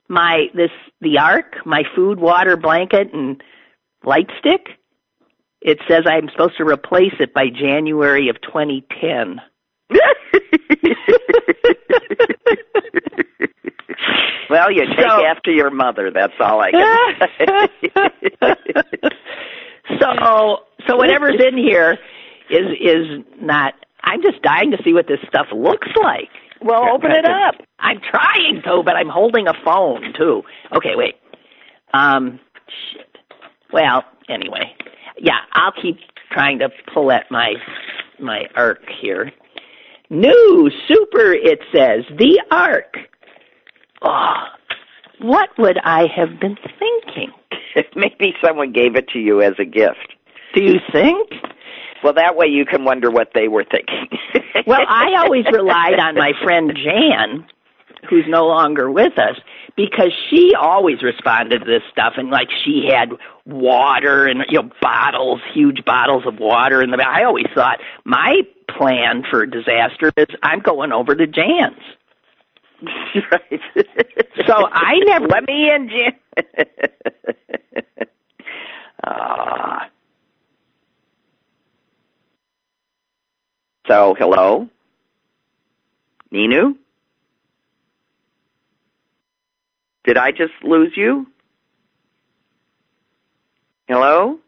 my 0.09 0.47
this 0.53 0.71
the 1.01 1.19
ark, 1.19 1.65
my 1.65 1.85
food, 1.95 2.19
water, 2.19 2.57
blanket, 2.57 3.13
and 3.13 3.41
light 4.07 4.31
stick. 4.39 4.69
It 5.61 5.79
says 5.89 6.05
I'm 6.07 6.29
supposed 6.31 6.57
to 6.59 6.65
replace 6.65 7.15
it 7.21 7.35
by 7.35 7.49
January 7.51 8.29
of 8.31 8.41
2010. 8.41 9.41
well, 14.51 14.71
you 14.71 14.87
take 14.87 15.01
So- 15.01 15.25
after 15.27 15.51
your 15.51 15.71
mother. 15.71 16.11
That's 16.11 16.33
all 16.41 16.61
I 16.61 16.71
can 16.71 17.29
say. 18.41 18.57
so 20.01 20.59
so 20.87 20.97
whatever's 20.97 21.41
in 21.45 21.57
here 21.59 21.99
is 22.51 22.67
is 22.81 23.25
not 23.41 23.75
I'm 24.03 24.23
just 24.23 24.41
dying 24.43 24.71
to 24.71 24.79
see 24.85 24.93
what 24.93 25.09
this 25.09 25.19
stuff 25.29 25.47
looks 25.53 25.89
like. 26.01 26.29
well, 26.61 26.89
open 26.95 27.11
it 27.11 27.25
up. 27.25 27.57
I'm 27.81 28.01
trying 28.01 28.63
to, 28.65 28.83
but 28.85 28.95
I'm 28.97 29.09
holding 29.09 29.49
a 29.49 29.55
phone 29.65 30.13
too. 30.17 30.43
Okay, 30.77 30.95
wait. 30.95 31.17
Um 31.93 32.39
shit. 32.93 33.16
Well, 33.73 34.05
anyway. 34.29 34.75
Yeah, 35.19 35.39
I'll 35.53 35.73
keep 35.73 35.99
trying 36.31 36.59
to 36.61 36.69
pull 36.93 37.11
at 37.11 37.31
my 37.31 37.55
my 38.19 38.45
ark 38.55 38.83
here. 39.01 39.33
New 40.11 40.71
super 40.87 41.33
it 41.33 41.61
says. 41.75 42.05
The 42.17 42.43
ark. 42.51 42.97
Oh, 44.03 44.45
what 45.21 45.51
would 45.59 45.79
I 45.85 46.07
have 46.15 46.39
been 46.41 46.57
thinking? 46.79 47.33
Maybe 47.97 48.35
someone 48.45 48.73
gave 48.73 48.97
it 48.97 49.09
to 49.09 49.19
you 49.19 49.43
as 49.43 49.55
a 49.59 49.65
gift. 49.65 50.15
Do 50.55 50.63
you 50.63 50.79
think? 50.93 51.31
Well, 52.05 52.13
that 52.15 52.37
way 52.37 52.47
you 52.47 52.65
can 52.65 52.85
wonder 52.85 53.11
what 53.11 53.31
they 53.35 53.49
were 53.49 53.65
thinking. 53.65 54.09
Well, 54.67 54.81
I 54.89 55.15
always 55.19 55.45
relied 55.53 55.99
on 55.99 56.15
my 56.15 56.33
friend 56.43 56.73
Jan, 56.75 57.47
who's 58.09 58.25
no 58.29 58.47
longer 58.47 58.91
with 58.91 59.19
us, 59.19 59.37
because 59.77 60.13
she 60.31 60.53
always 60.59 61.03
responded 61.03 61.61
to 61.61 61.65
this 61.65 61.83
stuff, 61.91 62.15
and 62.17 62.31
like 62.31 62.49
she 62.65 62.89
had 62.93 63.11
water 63.45 64.27
and 64.27 64.45
you 64.49 64.63
know 64.63 64.71
bottles, 64.81 65.41
huge 65.55 65.85
bottles 65.85 66.25
of 66.27 66.39
water 66.39 66.83
in 66.83 66.91
the. 66.91 67.03
I 67.03 67.25
always 67.25 67.47
thought 67.55 67.81
my 68.05 68.43
plan 68.69 69.25
for 69.31 69.47
disaster 69.47 70.13
is 70.17 70.27
I'm 70.43 70.61
going 70.61 70.93
over 70.93 71.15
to 71.15 71.27
Jan's. 71.27 71.79
right. 73.33 73.61
So 74.47 74.69
I 74.71 74.99
never- 75.07 75.27
let 75.29 75.47
me 75.47 75.71
in, 75.73 75.89
Jan. 75.89 76.67
Ah. 79.09 79.89
So, 83.87 84.15
hello, 84.19 84.69
Ninu. 86.33 86.77
Did 90.07 90.17
I 90.17 90.31
just 90.31 90.53
lose 90.63 90.93
you? 90.97 91.27
Hello. 93.89 94.39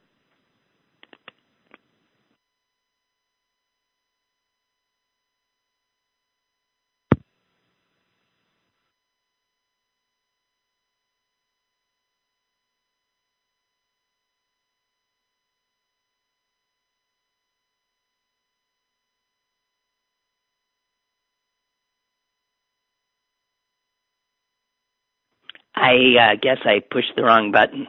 I 25.81 26.33
uh, 26.33 26.37
guess 26.41 26.59
I 26.64 26.81
pushed 26.81 27.12
the 27.17 27.23
wrong 27.23 27.53
button. 27.53 27.87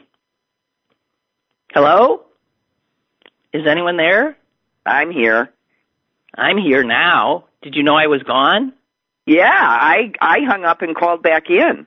Hello? 1.73 2.21
Is 3.54 3.63
anyone 3.67 3.97
there? 3.97 4.38
I'm 4.86 5.12
here. 5.12 5.49
I'm 6.36 6.58
here 6.58 6.84
now. 6.84 7.45
Did 7.62 7.75
you 7.75 7.84
know 7.84 7.95
I 7.95 8.08
was 8.08 8.21
gone? 8.23 8.73
Yeah, 9.25 9.49
I 9.52 10.12
I 10.21 10.38
hung 10.47 10.65
up 10.65 10.82
and 10.82 10.95
called 10.95 11.21
back 11.21 11.49
in 11.49 11.86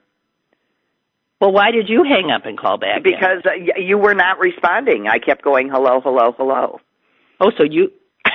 Well, 1.41 1.53
why 1.53 1.71
did 1.73 1.89
you 1.89 2.05
hang 2.05 2.31
up 2.31 2.47
and 2.47 2.59
call 2.59 2.79
back? 2.79 3.03
because 3.03 3.43
uh, 3.45 3.55
you 3.81 3.99
were 3.99 4.15
not 4.15 4.39
responding. 4.39 5.07
I 5.09 5.19
kept 5.19 5.43
going 5.43 5.69
hello, 5.69 6.01
hello, 6.01 6.33
hello. 6.37 6.81
Oh, 7.41 7.51
so 7.57 7.65
you. 7.65 7.91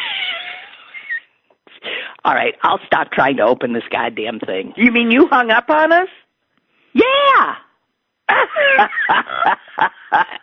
All 2.25 2.33
right, 2.33 2.55
I'll 2.63 2.79
stop 2.85 3.11
trying 3.11 3.37
to 3.37 3.43
open 3.43 3.71
this 3.73 3.83
goddamn 3.89 4.39
thing. 4.39 4.73
You 4.75 4.91
mean 4.91 5.11
you 5.11 5.27
hung 5.29 5.51
up 5.51 5.69
on 5.69 5.93
us? 5.93 6.09
Yeah. 6.97 7.55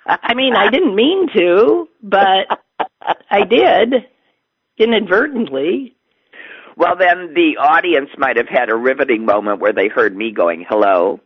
I 0.07 0.35
mean, 0.35 0.55
I 0.57 0.71
didn't 0.71 0.95
mean 0.95 1.29
to, 1.35 1.89
but 2.03 2.47
I 3.31 3.45
did 3.45 4.07
inadvertently. 4.79 5.97
Well, 6.77 6.97
then 6.97 7.35
the 7.35 7.57
audience 7.59 8.11
might 8.19 8.37
have 8.37 8.49
had 8.49 8.69
a 8.71 8.75
riveting 8.75 9.25
moment 9.25 9.61
where 9.61 9.73
they 9.73 9.89
heard 9.89 10.17
me 10.17 10.33
going 10.33 10.65
hello, 10.69 11.21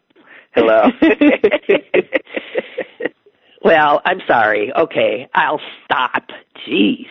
hello. 0.54 0.90
Well, 3.62 4.00
I'm 4.04 4.20
sorry. 4.26 4.72
Okay, 4.72 5.28
I'll 5.34 5.60
stop. 5.84 6.30
Jeez. 6.66 7.06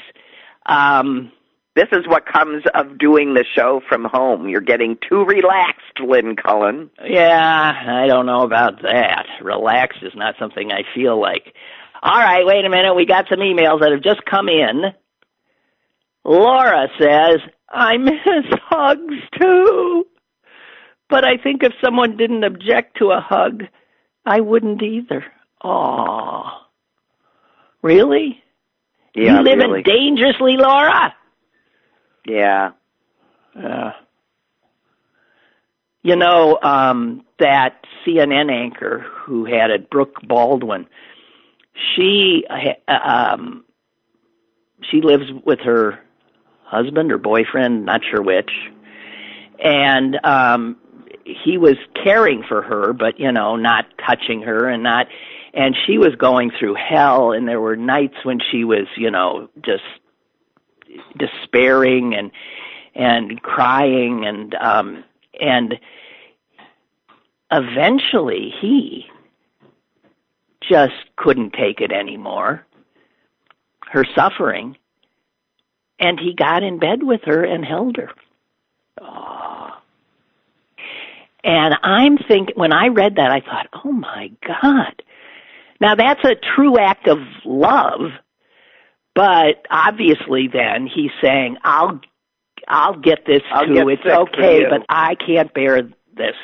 Um, 0.65 1.31
this 1.77 1.87
is 1.91 2.07
what 2.07 2.25
comes 2.25 2.63
of 2.73 2.97
doing 2.97 3.35
the 3.35 3.45
show 3.55 3.81
from 3.87 4.03
home. 4.03 4.49
You're 4.49 4.61
getting 4.61 4.97
too 5.07 5.23
relaxed, 5.23 5.99
Lynn 5.99 6.35
Cullen. 6.35 6.89
yeah, 7.05 7.73
I 7.87 8.07
don't 8.07 8.25
know 8.25 8.41
about 8.41 8.81
that. 8.81 9.27
Relaxed 9.43 9.99
is 10.01 10.13
not 10.15 10.35
something 10.39 10.71
I 10.71 10.81
feel 10.95 11.21
like. 11.21 11.53
All 12.01 12.17
right, 12.17 12.45
wait 12.45 12.65
a 12.65 12.69
minute. 12.69 12.95
We 12.95 13.05
got 13.05 13.25
some 13.29 13.39
emails 13.39 13.81
that 13.81 13.91
have 13.91 14.01
just 14.01 14.25
come 14.25 14.49
in. 14.49 14.85
Laura 16.25 16.87
says, 16.99 17.39
I 17.69 17.97
miss 17.97 18.15
hugs 18.69 19.15
too. 19.39 20.05
But 21.09 21.23
I 21.23 21.37
think 21.37 21.63
if 21.63 21.73
someone 21.83 22.17
didn't 22.17 22.43
object 22.43 22.97
to 22.97 23.11
a 23.11 23.21
hug, 23.21 23.63
I 24.25 24.41
wouldn't 24.41 24.81
either. 24.81 25.23
Aw. 25.63 26.67
Really? 27.81 28.43
Yeah, 29.15 29.37
you 29.37 29.43
live 29.43 29.57
really. 29.59 29.79
in 29.79 29.83
dangerously, 29.83 30.57
Laura? 30.57 31.13
Yeah. 32.27 32.71
Uh, 33.55 33.91
you 36.03 36.15
know, 36.15 36.57
um, 36.61 37.25
that 37.39 37.83
CNN 38.05 38.51
anchor 38.51 39.05
who 39.25 39.45
had 39.45 39.71
it, 39.71 39.89
Brooke 39.89 40.21
Baldwin, 40.25 40.87
she 41.95 42.45
uh, 42.49 42.91
um, 42.93 43.65
she 44.91 45.01
lives 45.01 45.25
with 45.45 45.59
her 45.61 45.99
husband 46.63 47.11
or 47.11 47.17
boyfriend, 47.17 47.85
not 47.85 48.01
sure 48.09 48.21
which, 48.21 48.51
and 49.63 50.17
um, 50.23 50.77
he 51.25 51.57
was 51.57 51.75
caring 52.03 52.43
for 52.47 52.61
her, 52.61 52.93
but 52.93 53.19
you 53.19 53.31
know, 53.31 53.55
not 53.55 53.85
touching 54.05 54.41
her 54.43 54.67
and 54.69 54.83
not. 54.83 55.07
And 55.53 55.75
she 55.87 55.97
was 55.97 56.13
going 56.15 56.51
through 56.51 56.75
hell, 56.75 57.31
and 57.31 57.47
there 57.47 57.59
were 57.59 57.75
nights 57.75 58.17
when 58.23 58.39
she 58.51 58.63
was, 58.63 58.85
you 58.95 59.09
know, 59.09 59.49
just 59.65 59.81
despairing 61.17 62.13
and 62.15 62.31
and 62.95 63.41
crying 63.41 64.25
and 64.25 64.55
um 64.55 65.03
and 65.39 65.79
eventually 67.51 68.53
he 68.59 69.05
just 70.61 70.93
couldn't 71.15 71.53
take 71.53 71.79
it 71.79 71.91
anymore 71.91 72.65
her 73.91 74.03
suffering 74.15 74.75
and 75.99 76.19
he 76.19 76.33
got 76.33 76.63
in 76.63 76.79
bed 76.79 77.03
with 77.03 77.21
her 77.23 77.43
and 77.43 77.63
held 77.63 77.97
her 77.97 78.09
oh. 79.01 79.69
and 81.43 81.75
i'm 81.83 82.17
thinking 82.17 82.55
when 82.55 82.73
i 82.73 82.87
read 82.87 83.15
that 83.15 83.31
i 83.31 83.39
thought 83.39 83.67
oh 83.85 83.91
my 83.91 84.31
god 84.45 85.01
now 85.79 85.95
that's 85.95 86.23
a 86.25 86.35
true 86.55 86.77
act 86.79 87.07
of 87.07 87.19
love 87.45 88.11
but 89.17 89.65
obviously 89.69 90.47
then 90.47 90.87
he's 90.87 91.11
saying 91.21 91.57
i'll 91.63 91.99
i'll 92.67 92.97
get 92.97 93.25
this 93.25 93.41
I'll 93.51 93.65
too 93.65 93.73
get 93.73 93.87
it's 93.87 94.05
okay 94.05 94.65
but 94.69 94.85
i 94.89 95.15
can't 95.15 95.53
bear 95.53 95.81
this 96.15 96.35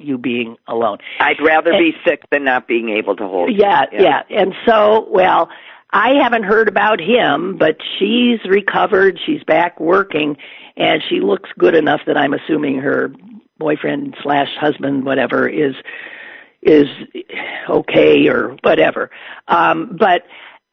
you 0.00 0.18
being 0.18 0.56
alone. 0.66 0.98
I'd 1.20 1.40
rather 1.40 1.72
and, 1.72 1.78
be 1.78 1.92
sick 2.06 2.22
than 2.30 2.44
not 2.44 2.66
being 2.66 2.88
able 2.88 3.16
to 3.16 3.26
hold. 3.26 3.50
Yeah, 3.54 3.84
yeah, 3.92 4.00
yeah. 4.00 4.22
And 4.30 4.54
so, 4.66 5.06
well, 5.10 5.50
I 5.92 6.14
haven't 6.22 6.44
heard 6.44 6.68
about 6.68 7.00
him, 7.00 7.56
but 7.58 7.76
she's 7.98 8.38
recovered. 8.48 9.18
She's 9.24 9.42
back 9.44 9.78
working, 9.78 10.36
and 10.76 11.02
she 11.08 11.20
looks 11.20 11.50
good 11.58 11.74
enough 11.74 12.00
that 12.06 12.16
I'm 12.16 12.32
assuming 12.32 12.78
her 12.78 13.12
boyfriend 13.58 14.16
slash 14.22 14.48
husband, 14.58 15.04
whatever, 15.04 15.48
is 15.48 15.74
is 16.62 16.86
okay 17.68 18.28
or 18.28 18.56
whatever. 18.62 19.10
Um, 19.48 19.96
but 19.98 20.24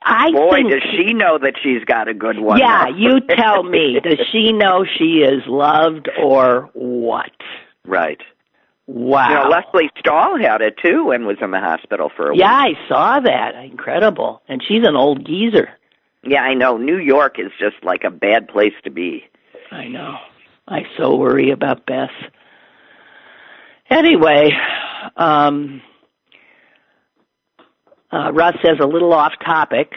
I 0.08 0.32
boy, 0.32 0.56
think, 0.56 0.72
does 0.72 0.84
she 0.92 1.14
know 1.14 1.38
that 1.38 1.56
she's 1.62 1.84
got 1.84 2.08
a 2.08 2.14
good 2.14 2.40
one? 2.40 2.60
Yeah, 2.60 2.88
you 2.96 3.20
tell 3.20 3.64
me. 3.64 4.00
Does 4.02 4.20
she 4.32 4.54
know 4.54 4.86
she 4.98 5.20
is 5.20 5.44
loved 5.48 6.10
or 6.18 6.70
what? 6.74 7.32
Right. 7.86 8.22
Wow. 8.88 9.28
You 9.28 9.36
know, 9.36 9.50
Lesley 9.50 9.90
Stahl 10.00 10.40
had 10.40 10.62
it 10.62 10.78
too 10.82 11.12
and 11.12 11.26
was 11.26 11.38
in 11.42 11.52
the 11.52 11.60
hospital 11.60 12.10
for 12.16 12.32
a 12.32 12.38
yeah, 12.38 12.68
week. 12.68 12.78
Yeah, 12.78 12.86
I 12.86 12.88
saw 12.88 13.20
that. 13.20 13.56
Incredible. 13.66 14.42
And 14.48 14.64
she's 14.66 14.88
an 14.88 14.96
old 14.96 15.26
geezer. 15.26 15.70
Yeah, 16.24 16.42
I 16.42 16.54
know. 16.54 16.78
New 16.78 16.98
York 16.98 17.38
is 17.38 17.52
just 17.60 17.84
like 17.84 18.04
a 18.06 18.10
bad 18.10 18.48
place 18.48 18.74
to 18.86 18.90
be. 18.90 19.26
I 19.72 19.88
know. 19.88 20.16
I 20.68 20.84
so 20.98 21.16
worry 21.16 21.52
about 21.52 21.86
Beth. 21.86 22.10
Anyway, 23.90 24.52
um, 25.16 25.82
uh, 28.18 28.32
Russ 28.32 28.56
says 28.64 28.78
a 28.82 28.88
little 28.88 29.14
off 29.14 29.34
topic. 29.46 29.92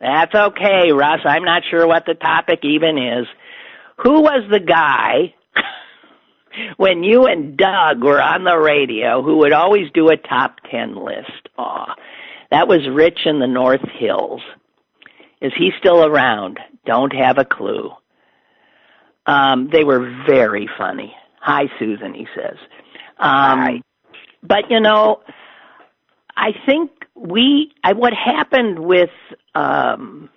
That's 0.00 0.34
okay, 0.34 0.92
Russ. 0.92 1.20
I'm 1.24 1.44
not 1.44 1.62
sure 1.70 1.86
what 1.86 2.04
the 2.06 2.14
topic 2.14 2.60
even 2.62 2.98
is. 2.98 3.26
Who 4.02 4.20
was 4.20 4.44
the 4.50 4.60
guy 4.60 5.34
when 6.76 7.02
you 7.02 7.26
and 7.26 7.56
Doug 7.56 8.02
were 8.02 8.20
on 8.20 8.44
the 8.44 8.58
radio 8.58 9.22
who 9.22 9.38
would 9.38 9.52
always 9.52 9.90
do 9.94 10.10
a 10.10 10.16
top 10.16 10.56
10 10.70 10.96
list? 10.96 11.48
Aw, 11.56 11.94
that 12.50 12.68
was 12.68 12.80
Rich 12.92 13.20
in 13.24 13.40
the 13.40 13.46
North 13.46 13.88
Hills. 13.98 14.42
Is 15.40 15.52
he 15.56 15.70
still 15.78 16.04
around? 16.04 16.58
Don't 16.84 17.14
have 17.14 17.38
a 17.38 17.44
clue. 17.44 17.90
Um, 19.26 19.70
they 19.72 19.84
were 19.84 20.24
very 20.26 20.68
funny. 20.78 21.14
Hi, 21.40 21.64
Susan, 21.78 22.14
he 22.14 22.26
says. 22.34 22.56
Um, 23.18 23.58
Hi. 23.58 23.82
But, 24.42 24.70
you 24.70 24.80
know, 24.80 25.20
I 26.36 26.50
think 26.66 26.90
we, 27.16 27.72
I, 27.82 27.92
what 27.94 28.12
happened 28.12 28.78
with, 28.78 29.10
um, 29.54 30.28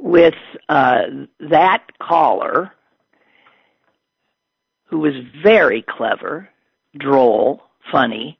with 0.00 0.34
uh, 0.68 1.02
that 1.40 1.84
caller 2.00 2.72
who 4.84 4.98
was 4.98 5.14
very 5.42 5.82
clever, 5.82 6.48
droll, 6.96 7.62
funny, 7.90 8.38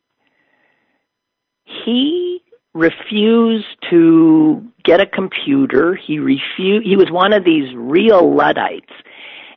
he 1.64 2.42
refused 2.74 3.66
to 3.90 4.64
get 4.84 5.00
a 5.00 5.06
computer. 5.06 5.94
He 5.94 6.18
refused. 6.18 6.86
He 6.86 6.96
was 6.96 7.10
one 7.10 7.32
of 7.32 7.44
these 7.44 7.74
real 7.74 8.34
luddites, 8.34 8.92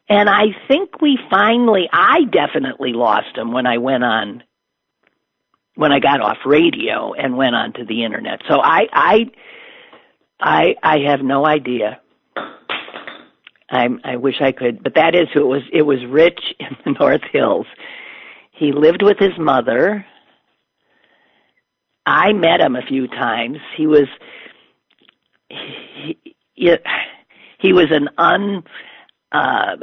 and 0.07 0.29
I 0.29 0.45
think 0.67 1.01
we 1.01 1.19
finally, 1.29 1.87
I 1.91 2.23
definitely 2.31 2.93
lost 2.93 3.37
him 3.37 3.51
when 3.51 3.67
I 3.67 3.77
went 3.77 4.03
on, 4.03 4.43
when 5.79 5.93
I 5.93 5.99
got 6.01 6.19
off 6.19 6.39
radio 6.45 7.13
and 7.13 7.37
went 7.37 7.55
onto 7.55 7.85
the 7.85 8.03
internet. 8.03 8.41
So 8.49 8.59
I, 8.59 8.81
I, 8.91 9.17
I, 10.37 10.75
I 10.83 10.97
have 11.07 11.21
no 11.21 11.45
idea. 11.45 12.01
I'm, 13.69 14.01
I 14.03 14.17
wish 14.17 14.41
I 14.41 14.51
could, 14.51 14.83
but 14.83 14.95
that 14.95 15.15
is 15.15 15.29
who 15.33 15.39
it 15.39 15.45
was. 15.45 15.61
It 15.71 15.81
was 15.83 15.99
Rich 16.05 16.41
in 16.59 16.75
the 16.83 16.99
North 16.99 17.21
Hills. 17.31 17.65
He 18.51 18.73
lived 18.73 19.01
with 19.01 19.19
his 19.19 19.39
mother. 19.39 20.05
I 22.05 22.33
met 22.33 22.59
him 22.59 22.75
a 22.75 22.85
few 22.85 23.07
times. 23.07 23.59
He 23.77 23.87
was, 23.87 24.07
he, 25.47 26.35
he, 26.55 26.75
he 27.59 27.71
was 27.71 27.85
an 27.89 28.09
un, 28.17 28.63
uh, 29.31 29.77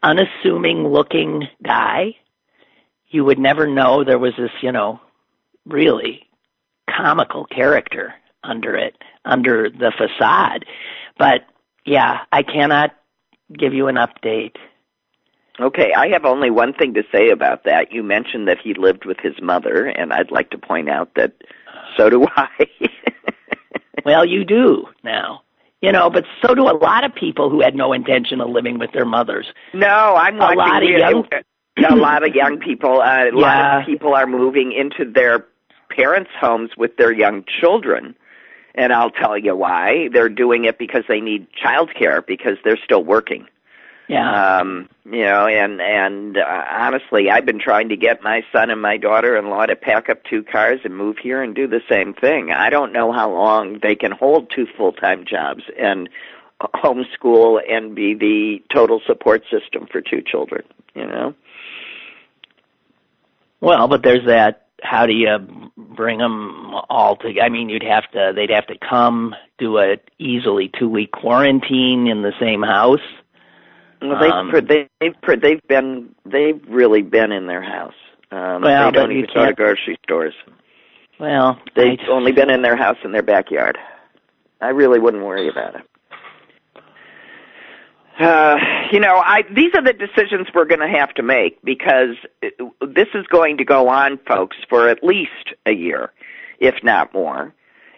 unassuming 0.00 0.86
looking 0.86 1.48
guy. 1.60 2.14
You 3.08 3.24
would 3.24 3.40
never 3.40 3.66
know 3.66 4.04
there 4.04 4.20
was 4.20 4.34
this, 4.38 4.50
you 4.62 4.70
know, 4.70 5.00
really 5.66 6.26
comical 6.90 7.44
character 7.46 8.14
under 8.42 8.76
it, 8.76 8.96
under 9.24 9.70
the 9.70 9.92
facade. 9.96 10.64
But 11.18 11.46
yeah, 11.86 12.20
I 12.32 12.42
cannot 12.42 12.94
give 13.52 13.74
you 13.74 13.88
an 13.88 13.96
update. 13.96 14.56
Okay, 15.60 15.92
I 15.96 16.08
have 16.08 16.24
only 16.24 16.50
one 16.50 16.72
thing 16.72 16.94
to 16.94 17.04
say 17.12 17.30
about 17.30 17.64
that. 17.64 17.92
You 17.92 18.02
mentioned 18.02 18.48
that 18.48 18.58
he 18.62 18.74
lived 18.74 19.04
with 19.04 19.18
his 19.22 19.34
mother, 19.40 19.86
and 19.86 20.12
I'd 20.12 20.32
like 20.32 20.50
to 20.50 20.58
point 20.58 20.88
out 20.88 21.14
that 21.14 21.32
so 21.96 22.10
do 22.10 22.26
I. 22.36 22.48
well, 24.04 24.24
you 24.24 24.44
do 24.44 24.86
now. 25.02 25.42
You 25.80 25.92
know, 25.92 26.08
but 26.08 26.24
so 26.40 26.54
do 26.54 26.62
a 26.62 26.72
lot 26.72 27.04
of 27.04 27.14
people 27.14 27.50
who 27.50 27.60
had 27.60 27.74
no 27.74 27.92
intention 27.92 28.40
of 28.40 28.48
living 28.48 28.78
with 28.78 28.92
their 28.92 29.04
mothers. 29.04 29.46
No, 29.74 29.86
I'm 29.86 30.36
a 30.36 30.54
lot 30.54 30.82
of 30.82 30.88
young. 30.88 31.28
a 31.76 31.94
lot 31.94 32.26
of 32.26 32.34
young 32.34 32.58
people. 32.58 33.02
Uh, 33.02 33.24
a 33.24 33.24
yeah. 33.26 33.30
lot 33.34 33.80
of 33.80 33.86
people 33.86 34.14
are 34.14 34.26
moving 34.26 34.72
into 34.72 35.10
their 35.12 35.46
parents' 35.96 36.30
homes 36.40 36.70
with 36.76 36.96
their 36.96 37.12
young 37.12 37.44
children. 37.60 38.14
And 38.74 38.92
I'll 38.92 39.10
tell 39.10 39.38
you 39.38 39.54
why. 39.54 40.08
They're 40.12 40.28
doing 40.28 40.64
it 40.64 40.78
because 40.78 41.04
they 41.08 41.20
need 41.20 41.46
child 41.52 41.90
care 41.96 42.22
because 42.22 42.56
they're 42.64 42.80
still 42.84 43.04
working. 43.04 43.46
Yeah. 44.08 44.58
Um, 44.58 44.88
you 45.06 45.24
know, 45.24 45.46
and 45.46 45.80
and 45.80 46.36
uh, 46.36 46.64
honestly, 46.70 47.30
I've 47.30 47.46
been 47.46 47.60
trying 47.60 47.88
to 47.88 47.96
get 47.96 48.22
my 48.22 48.42
son 48.52 48.70
and 48.70 48.82
my 48.82 48.96
daughter-in-law 48.98 49.66
to 49.66 49.76
pack 49.76 50.10
up 50.10 50.24
two 50.24 50.42
cars 50.42 50.80
and 50.84 50.94
move 50.96 51.16
here 51.22 51.42
and 51.42 51.54
do 51.54 51.66
the 51.66 51.80
same 51.88 52.12
thing. 52.12 52.50
I 52.52 52.68
don't 52.68 52.92
know 52.92 53.12
how 53.12 53.32
long 53.32 53.78
they 53.82 53.94
can 53.94 54.12
hold 54.12 54.52
two 54.54 54.66
full-time 54.76 55.24
jobs 55.24 55.62
and 55.78 56.10
homeschool 56.60 57.60
and 57.68 57.94
be 57.94 58.14
the 58.14 58.62
total 58.74 59.00
support 59.06 59.42
system 59.50 59.86
for 59.90 60.00
two 60.00 60.22
children, 60.22 60.64
you 60.94 61.06
know. 61.06 61.34
Well, 63.60 63.88
but 63.88 64.02
there's 64.02 64.26
that 64.26 64.63
how 64.82 65.06
do 65.06 65.12
you 65.12 65.38
bring 65.76 66.18
them 66.18 66.74
all 66.90 67.16
together? 67.16 67.44
I 67.44 67.48
mean, 67.48 67.68
you'd 67.68 67.82
have 67.82 68.10
to, 68.12 68.32
they'd 68.34 68.50
have 68.50 68.66
to 68.68 68.76
come 68.78 69.34
do 69.58 69.78
a 69.78 69.96
easily 70.18 70.70
two 70.78 70.88
week 70.88 71.12
quarantine 71.12 72.06
in 72.06 72.22
the 72.22 72.32
same 72.40 72.62
house. 72.62 73.00
Well, 74.02 74.18
they've 74.20 74.30
um, 74.30 74.52
they've 75.00 75.40
they've 75.40 75.66
been 75.68 76.14
they've 76.26 76.60
really 76.68 77.02
been 77.02 77.32
in 77.32 77.46
their 77.46 77.62
house. 77.62 77.94
Um, 78.30 78.62
well, 78.62 78.90
they 78.90 78.98
don't 78.98 79.12
even 79.12 79.30
go 79.34 79.46
to 79.46 79.54
grocery 79.54 79.96
stores. 80.04 80.34
Well, 81.18 81.58
they've 81.76 81.98
I, 81.98 82.10
only 82.10 82.32
been 82.32 82.50
in 82.50 82.62
their 82.62 82.76
house 82.76 82.98
in 83.04 83.12
their 83.12 83.22
backyard. 83.22 83.78
I 84.60 84.68
really 84.68 84.98
wouldn't 84.98 85.24
worry 85.24 85.48
about 85.48 85.76
it. 85.76 85.82
Uh, 88.18 88.56
you 88.92 89.00
know, 89.00 89.16
I 89.16 89.42
these 89.54 89.72
are 89.74 89.82
the 89.82 89.92
decisions 89.92 90.46
we're 90.54 90.66
going 90.66 90.80
to 90.80 90.98
have 90.98 91.12
to 91.14 91.22
make 91.22 91.60
because 91.62 92.16
this 92.40 93.08
is 93.14 93.26
going 93.26 93.58
to 93.58 93.64
go 93.64 93.88
on, 93.88 94.18
folks, 94.26 94.56
for 94.68 94.88
at 94.88 95.02
least 95.02 95.54
a 95.66 95.72
year, 95.72 96.12
if 96.60 96.76
not 96.84 97.12
more. 97.12 97.52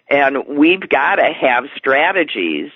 And 0.09 0.37
we've 0.47 0.87
got 0.87 1.15
to 1.15 1.33
have 1.33 1.65
strategies 1.75 2.71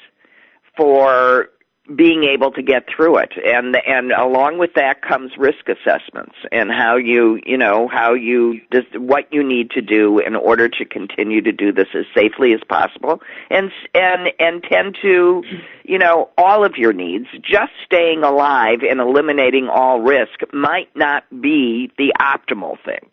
for 0.78 1.50
being 1.96 2.24
able 2.24 2.52
to 2.52 2.62
get 2.62 2.86
through 2.88 3.17
it. 3.17 3.34
And 3.44 3.76
and 3.88 4.12
along 4.12 4.60
with 4.60 4.76
that 4.76 5.02
comes 5.02 5.32
risk 5.38 5.67
assessments 5.67 6.36
and 6.52 6.72
how 6.72 6.96
you 6.96 7.39
you 7.46 7.58
know 7.58 7.88
how 7.88 8.13
you 8.13 8.62
just 8.72 8.98
what 9.00 9.32
you 9.34 9.44
need 9.44 9.72
to 9.72 9.82
do 9.82 10.20
in 10.20 10.36
order 10.36 10.70
to 10.70 10.86
continue 10.86 11.41
to 11.41 11.52
do 11.52 11.72
this 11.72 11.88
as 11.96 12.06
safely 12.15 12.54
as 12.54 12.62
possible. 12.70 13.22
And 13.50 13.72
and 13.96 14.30
and 14.39 14.63
tend 14.63 14.98
to 15.02 15.44
you 15.84 15.98
know 15.98 16.30
all 16.38 16.63
of 16.63 16.78
your 16.78 16.94
needs 16.94 17.28
just 17.41 17.74
staying 17.84 18.24
alive 18.24 18.80
and 18.88 19.00
eliminating 19.00 19.67
all 19.67 20.02
risk 20.02 20.39
might 20.54 20.96
not 20.96 21.24
be 21.41 21.91
the 21.98 22.13
optimal 22.20 22.78
thing. 22.86 23.10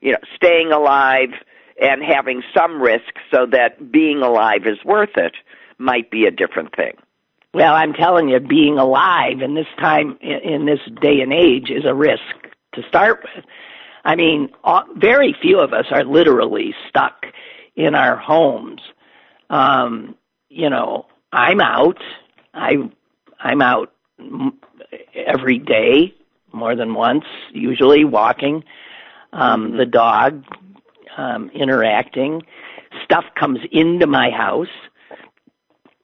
You 0.00 0.12
know 0.12 0.18
staying 0.34 0.72
alive 0.72 1.30
and 1.78 2.02
having 2.02 2.42
some 2.56 2.80
risk 2.80 3.12
so 3.30 3.44
that 3.44 3.92
being 3.92 4.22
alive 4.22 4.66
is 4.66 4.82
worth 4.86 5.16
it 5.16 5.34
might 5.76 6.10
be 6.10 6.24
a 6.24 6.30
different 6.30 6.74
thing 6.74 6.94
well, 7.56 7.72
I'm 7.72 7.94
telling 7.94 8.28
you, 8.28 8.38
being 8.38 8.76
alive 8.76 9.40
in 9.40 9.54
this 9.54 9.66
time, 9.80 10.18
in 10.20 10.66
this 10.66 10.80
day 11.00 11.22
and 11.22 11.32
age, 11.32 11.70
is 11.70 11.86
a 11.86 11.94
risk 11.94 12.20
to 12.74 12.82
start 12.86 13.24
with. 13.24 13.46
I 14.04 14.14
mean, 14.14 14.50
very 14.94 15.34
few 15.40 15.60
of 15.60 15.72
us 15.72 15.86
are 15.90 16.04
literally 16.04 16.74
stuck 16.90 17.24
in 17.74 17.94
our 17.94 18.14
homes. 18.14 18.82
Um, 19.48 20.16
you 20.50 20.68
know, 20.68 21.06
I'm 21.32 21.62
out. 21.62 21.96
I 22.52 22.74
I'm 23.40 23.62
out 23.62 23.90
every 25.14 25.58
day, 25.58 26.14
more 26.52 26.76
than 26.76 26.92
once, 26.92 27.24
usually 27.54 28.04
walking. 28.04 28.64
Um, 29.32 29.68
mm-hmm. 29.68 29.78
the 29.78 29.86
dog, 29.86 30.44
um, 31.16 31.50
interacting. 31.54 32.42
Stuff 33.04 33.24
comes 33.34 33.60
into 33.72 34.06
my 34.06 34.28
house 34.28 34.68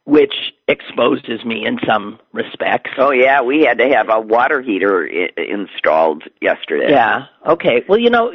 which 0.04 0.34
exposes 0.66 1.44
me 1.44 1.64
in 1.64 1.78
some 1.86 2.18
respects. 2.32 2.90
Oh 2.98 3.12
yeah, 3.12 3.40
we 3.42 3.64
had 3.64 3.78
to 3.78 3.88
have 3.88 4.08
a 4.10 4.20
water 4.20 4.60
heater 4.60 5.08
I- 5.08 5.40
installed 5.40 6.24
yesterday. 6.40 6.90
Yeah. 6.90 7.26
Okay. 7.46 7.84
Well, 7.88 7.98
you 7.98 8.10
know, 8.10 8.32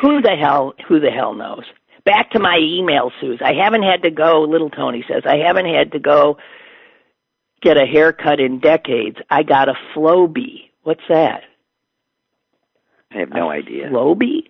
who 0.00 0.22
the 0.22 0.36
hell 0.40 0.74
who 0.88 1.00
the 1.00 1.10
hell 1.10 1.34
knows? 1.34 1.64
Back 2.04 2.30
to 2.32 2.38
my 2.38 2.58
email, 2.60 3.10
Suze. 3.20 3.40
I 3.42 3.54
haven't 3.54 3.82
had 3.82 4.02
to 4.02 4.10
go. 4.10 4.42
Little 4.42 4.70
Tony 4.70 5.04
says 5.08 5.22
I 5.26 5.38
haven't 5.38 5.66
had 5.66 5.92
to 5.92 5.98
go 5.98 6.38
get 7.62 7.76
a 7.76 7.86
haircut 7.86 8.40
in 8.40 8.60
decades. 8.60 9.16
I 9.30 9.42
got 9.42 9.68
a 9.68 9.74
Flowbee. 9.94 10.70
What's 10.82 11.04
that? 11.08 11.42
I 13.10 13.18
have 13.18 13.30
no 13.30 13.50
idea. 13.50 13.88
Flowbee? 13.88 14.44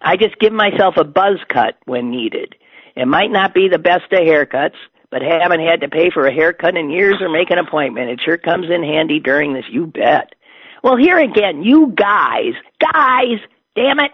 I 0.00 0.16
just 0.16 0.38
give 0.38 0.52
myself 0.52 0.96
a 0.96 1.04
buzz 1.04 1.38
cut 1.52 1.76
when 1.84 2.10
needed. 2.10 2.54
It 2.94 3.06
might 3.06 3.30
not 3.30 3.52
be 3.52 3.68
the 3.68 3.78
best 3.78 4.12
of 4.12 4.20
haircuts, 4.20 4.76
but 5.10 5.22
haven't 5.22 5.60
had 5.60 5.80
to 5.80 5.88
pay 5.88 6.10
for 6.10 6.26
a 6.26 6.32
haircut 6.32 6.76
in 6.76 6.90
years 6.90 7.16
or 7.20 7.28
make 7.28 7.50
an 7.50 7.58
appointment. 7.58 8.10
It 8.10 8.20
sure 8.24 8.36
comes 8.36 8.66
in 8.70 8.82
handy 8.82 9.20
during 9.20 9.54
this, 9.54 9.64
you 9.70 9.86
bet. 9.86 10.34
Well, 10.82 10.96
here 10.96 11.18
again, 11.18 11.62
you 11.62 11.92
guys, 11.96 12.52
guys, 12.92 13.38
damn 13.74 13.98
it, 14.00 14.12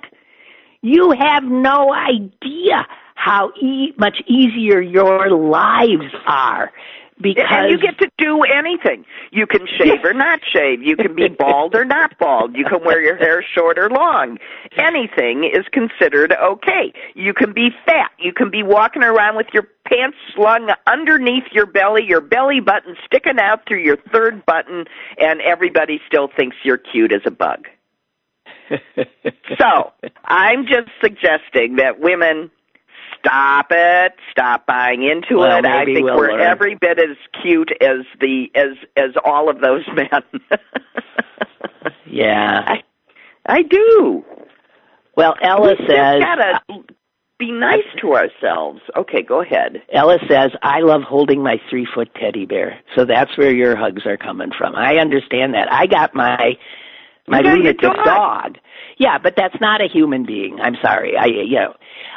you 0.82 1.10
have 1.18 1.44
no 1.44 1.92
idea 1.92 2.86
how 3.14 3.52
e- 3.60 3.92
much 3.98 4.18
easier 4.26 4.80
your 4.80 5.30
lives 5.30 6.14
are 6.26 6.72
because 7.20 7.46
and 7.48 7.70
you 7.70 7.78
get 7.78 7.98
to 7.98 8.10
do 8.18 8.42
anything. 8.42 9.04
You 9.30 9.46
can 9.46 9.66
shave 9.78 10.04
or 10.04 10.12
not 10.12 10.40
shave. 10.52 10.82
You 10.82 10.96
can 10.96 11.14
be 11.14 11.28
bald 11.28 11.74
or 11.74 11.84
not 11.84 12.18
bald. 12.18 12.56
You 12.56 12.64
can 12.64 12.84
wear 12.84 13.00
your 13.00 13.16
hair 13.16 13.44
short 13.54 13.78
or 13.78 13.88
long. 13.88 14.38
Anything 14.76 15.44
is 15.44 15.64
considered 15.72 16.32
okay. 16.32 16.92
You 17.14 17.32
can 17.32 17.52
be 17.52 17.70
fat. 17.86 18.10
You 18.18 18.32
can 18.32 18.50
be 18.50 18.62
walking 18.62 19.02
around 19.02 19.36
with 19.36 19.46
your 19.52 19.68
pants 19.86 20.16
slung 20.34 20.70
underneath 20.86 21.44
your 21.52 21.66
belly, 21.66 22.02
your 22.06 22.20
belly 22.20 22.60
button 22.60 22.96
sticking 23.04 23.38
out 23.38 23.66
through 23.68 23.82
your 23.82 23.98
third 24.12 24.44
button, 24.44 24.84
and 25.18 25.40
everybody 25.40 26.00
still 26.06 26.28
thinks 26.36 26.56
you're 26.64 26.78
cute 26.78 27.12
as 27.12 27.22
a 27.26 27.30
bug. 27.30 27.68
so, 29.58 29.92
I'm 30.24 30.66
just 30.66 30.88
suggesting 31.02 31.76
that 31.76 32.00
women 32.00 32.50
stop 33.24 33.66
it, 33.70 34.12
stop 34.30 34.66
buying 34.66 35.02
into 35.02 35.38
Well, 35.38 35.58
it. 35.58 35.64
I 35.66 35.84
think 35.84 36.04
we'll 36.04 36.16
we're 36.16 36.32
learn. 36.32 36.40
every 36.42 36.74
bit 36.74 36.98
as 36.98 37.16
cute 37.42 37.70
as 37.80 38.04
the 38.20 38.50
as 38.54 38.76
as 38.96 39.10
all 39.24 39.48
of 39.48 39.60
those 39.60 39.84
men. 39.94 40.58
yeah. 42.06 42.60
I, 42.66 42.82
I 43.46 43.62
do. 43.62 44.24
Well, 45.16 45.34
Ella 45.42 45.74
we 45.78 45.86
says 45.86 46.20
gotta 46.20 46.60
uh, 46.68 46.74
be 47.38 47.52
nice 47.52 47.84
to 48.00 48.14
ourselves. 48.14 48.80
Okay, 48.96 49.22
go 49.22 49.40
ahead. 49.42 49.82
Ella 49.92 50.18
says, 50.28 50.50
I 50.62 50.80
love 50.80 51.02
holding 51.02 51.42
my 51.42 51.56
three 51.70 51.86
foot 51.94 52.08
teddy 52.20 52.46
bear. 52.46 52.80
So 52.96 53.04
that's 53.04 53.36
where 53.36 53.54
your 53.54 53.76
hugs 53.76 54.06
are 54.06 54.16
coming 54.16 54.50
from. 54.56 54.74
I 54.74 54.96
understand 54.96 55.54
that. 55.54 55.72
I 55.72 55.86
got 55.86 56.14
my 56.14 56.56
my 57.26 57.38
You 57.38 57.42
got 57.42 57.48
your 57.48 57.56
lunatic 57.56 57.80
dog. 57.80 58.04
dog. 58.04 58.58
Yeah, 58.98 59.18
but 59.18 59.34
that's 59.36 59.56
not 59.60 59.80
a 59.82 59.88
human 59.88 60.24
being. 60.26 60.60
I'm 60.60 60.76
sorry. 60.82 61.16
I 61.16 61.26
you 61.26 61.56
know. 61.56 61.74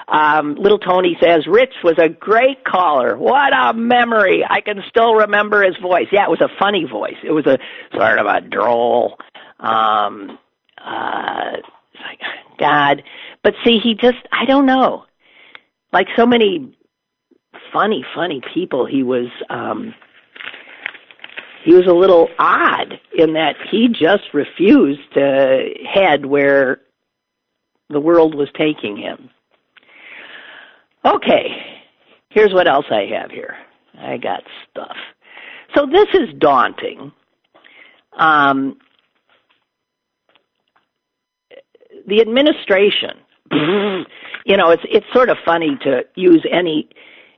Um 0.08 0.56
little 0.56 0.80
Tony 0.80 1.18
says, 1.22 1.48
Rich 1.48 1.74
was 1.84 1.96
a 1.98 2.10
great 2.10 2.64
caller. 2.64 3.18
What 3.18 3.54
a 3.54 3.74
memory. 3.74 4.44
I 4.48 4.62
can 4.62 4.84
still 4.90 5.16
remember 5.16 5.64
his 5.64 5.78
voice. 5.78 6.08
Yeah, 6.12 6.26
it 6.26 6.30
was 6.30 6.42
a 6.42 6.50
funny 6.60 6.86
voice. 6.86 7.18
It 7.24 7.32
was 7.32 7.46
a 7.46 7.58
sort 7.96 8.20
of 8.20 8.26
a 8.26 8.42
droll 8.42 9.18
um 9.60 10.38
uh 10.84 11.52
like 12.02 12.20
God. 12.60 13.04
But 13.44 13.54
see 13.66 13.80
he 13.84 13.96
just 13.96 14.18
I 14.32 14.46
don't 14.46 14.66
know. 14.66 15.06
Like 15.94 16.08
so 16.18 16.26
many 16.26 16.78
funny, 17.74 18.06
funny 18.14 18.42
people. 18.54 18.86
He 18.86 19.04
was 19.04 19.28
um 19.50 19.94
he 21.64 21.74
was 21.74 21.86
a 21.88 21.94
little 21.94 22.30
odd 22.40 23.00
in 23.18 23.34
that 23.34 23.56
he 23.72 23.88
just 23.88 24.34
refused 24.34 25.02
to 25.14 25.70
head 25.92 26.26
where 26.26 26.82
the 27.90 28.00
world 28.00 28.36
was 28.36 28.50
taking 28.58 28.98
him. 28.98 29.30
Okay, 31.06 31.48
here's 32.30 32.54
what 32.54 32.68
else 32.68 32.86
I 32.92 33.08
have 33.20 33.32
here. 33.32 33.56
I 33.98 34.18
got 34.18 34.44
stuff. 34.70 34.96
So 35.76 35.86
this 35.86 36.08
is 36.14 36.34
daunting. 36.38 37.12
Um, 38.18 38.78
the 42.08 42.22
administration, 42.22 43.12
you 43.52 44.58
know, 44.58 44.72
it's 44.72 44.84
it's 44.90 45.06
sort 45.14 45.30
of 45.30 45.38
funny 45.46 45.78
to 45.84 46.04
use 46.16 46.46
any 46.52 46.90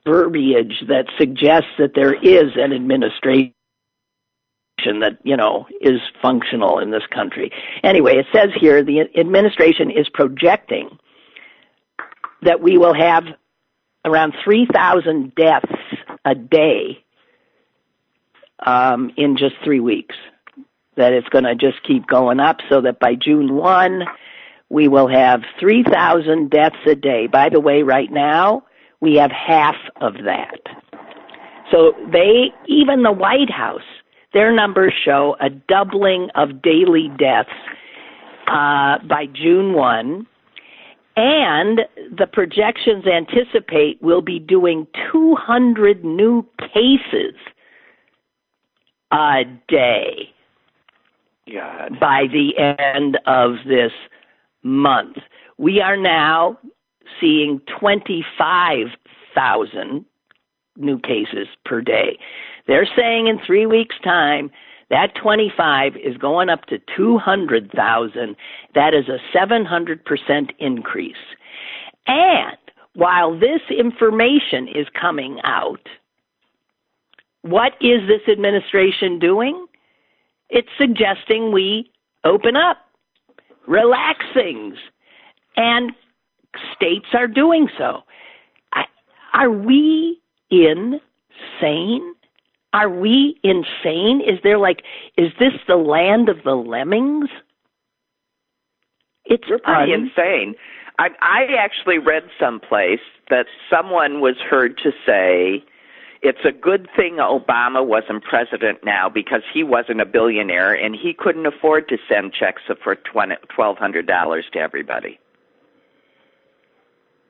verbiage 0.06 0.84
that 0.88 1.06
suggests 1.18 1.70
that 1.78 1.94
there 1.96 2.14
is 2.14 2.52
an 2.56 2.74
administration 2.74 3.54
that 5.02 5.20
you 5.24 5.38
know 5.38 5.68
is 5.82 6.00
functional 6.22 6.80
in 6.80 6.92
this 6.92 7.06
country. 7.14 7.52
Anyway, 7.84 8.16
it 8.16 8.26
says 8.34 8.50
here 8.60 8.84
the 8.84 9.02
administration 9.18 9.92
is 9.92 10.08
projecting 10.14 10.98
that 12.42 12.62
we 12.62 12.78
will 12.78 12.94
have 12.94 13.24
around 14.06 14.34
3,000 14.44 15.36
deaths 15.36 15.72
a 16.26 16.36
day 16.36 17.04
um, 18.66 19.12
in 19.18 19.38
just 19.38 19.56
three 19.64 19.80
weeks. 19.80 20.16
That 20.96 21.14
it's 21.14 21.30
going 21.30 21.46
to 21.46 21.56
just 21.56 21.84
keep 21.88 22.08
going 22.08 22.40
up 22.40 22.58
so 22.70 22.82
that 22.82 23.00
by 23.00 23.16
June 23.16 23.56
1, 23.56 24.04
we 24.70 24.88
will 24.88 25.08
have 25.08 25.42
3,000 25.60 26.50
deaths 26.50 26.76
a 26.86 26.96
day. 26.96 27.28
By 27.28 27.50
the 27.50 27.60
way, 27.60 27.84
right 27.84 28.12
now, 28.12 28.64
we 29.00 29.16
have 29.16 29.32
half 29.32 29.76
of 30.02 30.14
that. 30.26 30.60
So 31.72 31.94
they, 32.12 32.52
even 32.68 33.04
the 33.04 33.12
White 33.12 33.50
House, 33.50 33.82
their 34.34 34.52
numbers 34.52 34.94
show 35.04 35.36
a 35.40 35.50
doubling 35.50 36.30
of 36.36 36.62
daily 36.62 37.10
deaths 37.18 37.50
uh, 38.48 39.00
by 39.08 39.26
June 39.34 39.74
1. 39.74 40.28
And 41.16 41.82
the 42.18 42.28
projections 42.32 43.06
anticipate 43.06 43.98
we'll 44.02 44.22
be 44.22 44.40
doing 44.40 44.88
200 45.12 46.06
new 46.06 46.46
cases 46.74 47.36
a 49.12 49.42
day 49.68 50.32
God. 51.52 52.00
by 52.00 52.28
the 52.32 52.58
end 52.58 53.18
of 53.26 53.56
this 53.68 53.92
month. 54.64 55.18
We 55.58 55.82
are 55.82 55.98
now 55.98 56.58
seeing 57.20 57.60
25,000 57.80 60.06
new 60.78 61.00
cases 61.00 61.48
per 61.66 61.82
day. 61.82 62.18
They're 62.70 62.88
saying 62.96 63.26
in 63.26 63.40
three 63.48 63.66
weeks' 63.66 63.96
time, 64.04 64.52
that 64.92 65.16
25 65.16 65.94
is 65.96 66.18
going 66.18 66.50
up 66.50 66.66
to 66.66 66.78
200,000. 66.96 68.36
That 68.76 68.94
is 68.94 69.06
a 69.10 69.18
700% 69.36 70.52
increase. 70.60 71.16
And 72.06 72.58
while 72.94 73.38
this 73.38 73.62
information 73.76 74.68
is 74.68 74.86
coming 75.00 75.40
out, 75.44 75.82
what 77.42 77.74
is 77.82 78.02
this 78.08 78.32
administration 78.32 79.18
doing? 79.18 79.66
It's 80.52 80.70
suggesting 80.78 81.52
we 81.52 81.92
open 82.24 82.56
up, 82.56 82.78
relax 83.68 84.24
things, 84.32 84.76
and 85.58 85.92
states 86.76 87.08
are 87.14 87.28
doing 87.28 87.68
so. 87.80 88.04
Are 89.34 89.50
we 89.50 90.22
insane? 90.52 92.14
Are 92.74 92.90
we 92.90 93.40
insane? 93.44 94.22
Is 94.22 94.40
there 94.44 94.60
like, 94.60 94.84
is 95.18 95.32
this 95.40 95.54
the 95.68 95.76
land 95.76 96.30
of 96.30 96.44
the 96.44 96.56
lemmings? 96.56 97.30
It's 99.26 99.48
You're 99.48 99.60
pretty 99.60 99.94
un- 99.94 100.12
insane. 100.16 100.56
I 100.98 101.10
I 101.22 101.46
actually 101.58 101.98
read 101.98 102.24
someplace 102.40 103.00
that 103.30 103.46
someone 103.70 104.22
was 104.22 104.36
heard 104.38 104.78
to 104.80 104.92
say 105.06 105.64
it's 106.22 106.44
a 106.44 106.52
good 106.52 106.90
thing 106.96 107.18
Obama 107.18 107.86
wasn't 107.86 108.24
president 108.24 108.80
now 108.84 109.08
because 109.08 109.42
he 109.54 109.64
wasn't 109.64 110.02
a 110.02 110.06
billionaire 110.06 110.74
and 110.74 110.96
he 110.96 111.14
couldn't 111.14 111.46
afford 111.46 111.88
to 111.90 111.98
send 112.10 112.34
checks 112.34 112.64
for 112.84 112.96
twelve 112.96 113.78
hundred 113.78 114.06
dollars 114.08 114.46
to 114.54 114.60
everybody. 114.60 115.20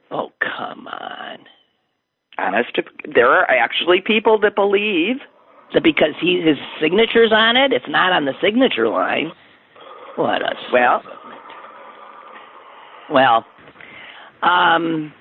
Oh, 0.10 0.32
come 0.40 0.88
on. 0.88 1.40
Honest, 2.40 2.74
to, 2.76 2.84
there 3.14 3.30
are 3.30 3.50
actually 3.50 4.02
people 4.02 4.40
that 4.40 4.56
believe. 4.56 5.18
So 5.74 5.80
because 5.80 6.14
he 6.20 6.42
his 6.42 6.58
signature's 6.82 7.32
on 7.32 7.58
it, 7.58 7.72
it's 7.74 7.88
not 7.88 8.12
on 8.12 8.26
the 8.26 8.34
signature 8.42 8.88
line. 8.88 9.32
What 10.16 10.42
a 10.42 10.56
Well- 10.74 11.04
well, 13.12 13.46
um, 14.44 15.12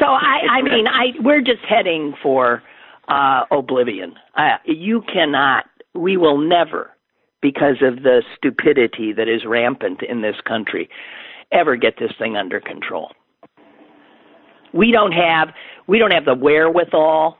so 0.00 0.06
I 0.06 0.40
I 0.50 0.62
mean 0.62 0.86
I 0.86 1.12
we're 1.20 1.42
just 1.42 1.62
heading 1.68 2.14
for 2.22 2.62
uh 3.08 3.44
oblivion. 3.50 4.14
Uh, 4.36 4.56
you 4.64 5.02
cannot. 5.02 5.66
We 5.94 6.16
will 6.16 6.38
never, 6.38 6.90
because 7.42 7.82
of 7.82 8.02
the 8.02 8.22
stupidity 8.36 9.12
that 9.12 9.28
is 9.28 9.44
rampant 9.44 10.02
in 10.02 10.22
this 10.22 10.36
country, 10.46 10.88
ever 11.50 11.76
get 11.76 11.98
this 11.98 12.12
thing 12.18 12.36
under 12.36 12.60
control. 12.60 13.12
We 14.72 14.90
don't 14.90 15.12
have 15.12 15.48
we 15.86 15.98
don't 15.98 16.12
have 16.12 16.24
the 16.24 16.34
wherewithal 16.34 17.38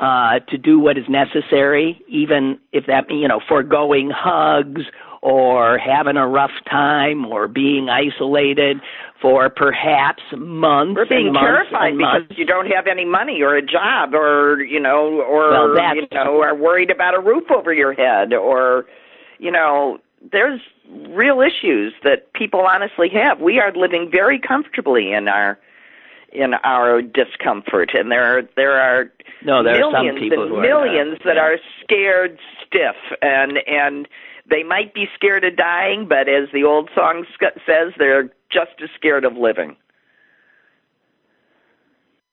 uh, 0.00 0.40
to 0.48 0.58
do 0.58 0.78
what 0.78 0.98
is 0.98 1.04
necessary, 1.08 2.02
even 2.08 2.58
if 2.72 2.86
that 2.86 3.10
you 3.10 3.28
know 3.28 3.40
foregoing 3.48 4.10
hugs 4.10 4.82
or 5.22 5.78
having 5.78 6.16
a 6.16 6.28
rough 6.28 6.50
time 6.70 7.24
or 7.26 7.48
being 7.48 7.88
isolated 7.88 8.78
for 9.22 9.48
perhaps 9.48 10.22
months. 10.36 10.96
We're 10.96 11.06
being 11.06 11.32
months 11.32 11.70
terrified 11.70 11.96
because 11.96 12.20
months. 12.28 12.34
you 12.36 12.44
don't 12.44 12.66
have 12.66 12.86
any 12.86 13.06
money 13.06 13.40
or 13.40 13.56
a 13.56 13.62
job 13.62 14.14
or 14.14 14.62
you 14.62 14.80
know 14.80 15.22
or 15.22 15.50
Well, 15.50 15.96
you 15.96 16.06
know 16.12 16.42
are 16.42 16.54
worried 16.54 16.90
about 16.90 17.14
a 17.14 17.20
roof 17.20 17.50
over 17.50 17.72
your 17.72 17.94
head 17.94 18.34
or 18.34 18.86
you 19.38 19.50
know 19.50 19.98
there's 20.32 20.60
real 21.08 21.40
issues 21.40 21.92
that 22.02 22.32
people 22.32 22.60
honestly 22.60 23.08
have. 23.10 23.40
We 23.40 23.60
are 23.60 23.72
living 23.72 24.10
very 24.10 24.38
comfortably 24.38 25.12
in 25.12 25.28
our 25.28 25.58
in 26.34 26.54
our 26.64 27.00
discomfort 27.02 27.90
and 27.94 28.10
there 28.10 28.24
are 28.24 28.42
there 28.56 28.80
are 28.80 29.12
No, 29.44 29.62
there 29.62 29.76
are 29.84 29.92
some 29.92 30.06
millions 30.06 30.18
people 30.20 30.42
and 30.42 30.50
who 30.52 30.56
are 30.58 30.62
millions 30.62 31.18
not. 31.20 31.24
that 31.24 31.38
are 31.38 31.56
scared 31.82 32.38
stiff 32.66 32.96
and 33.22 33.58
and 33.66 34.08
they 34.50 34.62
might 34.62 34.92
be 34.94 35.06
scared 35.14 35.44
of 35.44 35.56
dying 35.56 36.06
but 36.08 36.28
as 36.28 36.48
the 36.52 36.64
old 36.64 36.90
song 36.94 37.24
sc- 37.34 37.58
says 37.66 37.92
they're 37.98 38.30
just 38.50 38.72
as 38.82 38.90
scared 38.96 39.24
of 39.24 39.36
living 39.36 39.76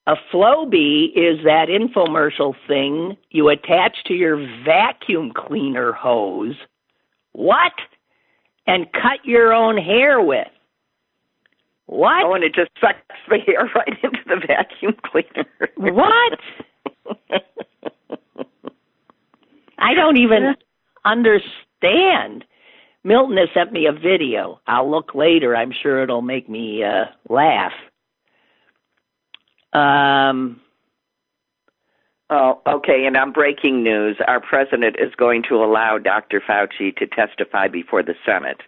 A 0.07 0.15
Flowbee 0.33 1.11
is 1.15 1.43
that 1.45 1.67
infomercial 1.69 2.55
thing 2.67 3.17
you 3.29 3.49
attach 3.49 4.03
to 4.05 4.13
your 4.15 4.35
vacuum 4.65 5.31
cleaner 5.31 5.91
hose. 5.93 6.55
What? 7.33 7.73
And 8.67 8.91
cut 8.91 9.23
your 9.23 9.53
own 9.53 9.77
hair 9.77 10.19
with. 10.21 10.47
What? 11.91 12.23
oh 12.25 12.33
and 12.33 12.43
it 12.43 12.55
just 12.55 12.71
sucks 12.79 12.99
the 13.29 13.37
hair 13.37 13.69
right 13.75 13.99
into 14.01 14.19
the 14.25 14.37
vacuum 14.47 14.95
cleaner 15.03 15.45
What? 15.75 16.39
I 19.77 19.93
don't 19.93 20.17
even 20.17 20.55
understand. 21.03 22.45
Milton 23.03 23.37
has 23.37 23.49
sent 23.53 23.73
me 23.73 23.87
a 23.87 23.91
video. 23.91 24.61
I'll 24.67 24.89
look 24.89 25.15
later. 25.15 25.55
I'm 25.55 25.71
sure 25.81 26.03
it'll 26.03 26.21
make 26.21 26.47
me 26.47 26.83
uh, 26.83 27.05
laugh. 27.27 27.73
Um, 29.73 30.61
Oh, 32.33 32.61
okay. 32.65 33.03
And 33.05 33.17
on 33.17 33.33
breaking 33.33 33.83
news, 33.83 34.15
our 34.25 34.39
president 34.39 34.95
is 34.97 35.13
going 35.17 35.43
to 35.49 35.55
allow 35.55 35.97
Dr. 35.97 36.41
Fauci 36.41 36.95
to 36.95 37.05
testify 37.05 37.67
before 37.67 38.03
the 38.03 38.15
Senate, 38.25 38.61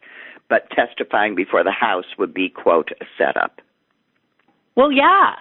but 0.53 0.69
testifying 0.69 1.33
before 1.33 1.63
the 1.63 1.71
House 1.71 2.05
would 2.19 2.31
be, 2.31 2.47
quote, 2.47 2.91
a 3.01 3.05
setup. 3.17 3.59
well, 4.75 4.91
yeah, 4.91 5.31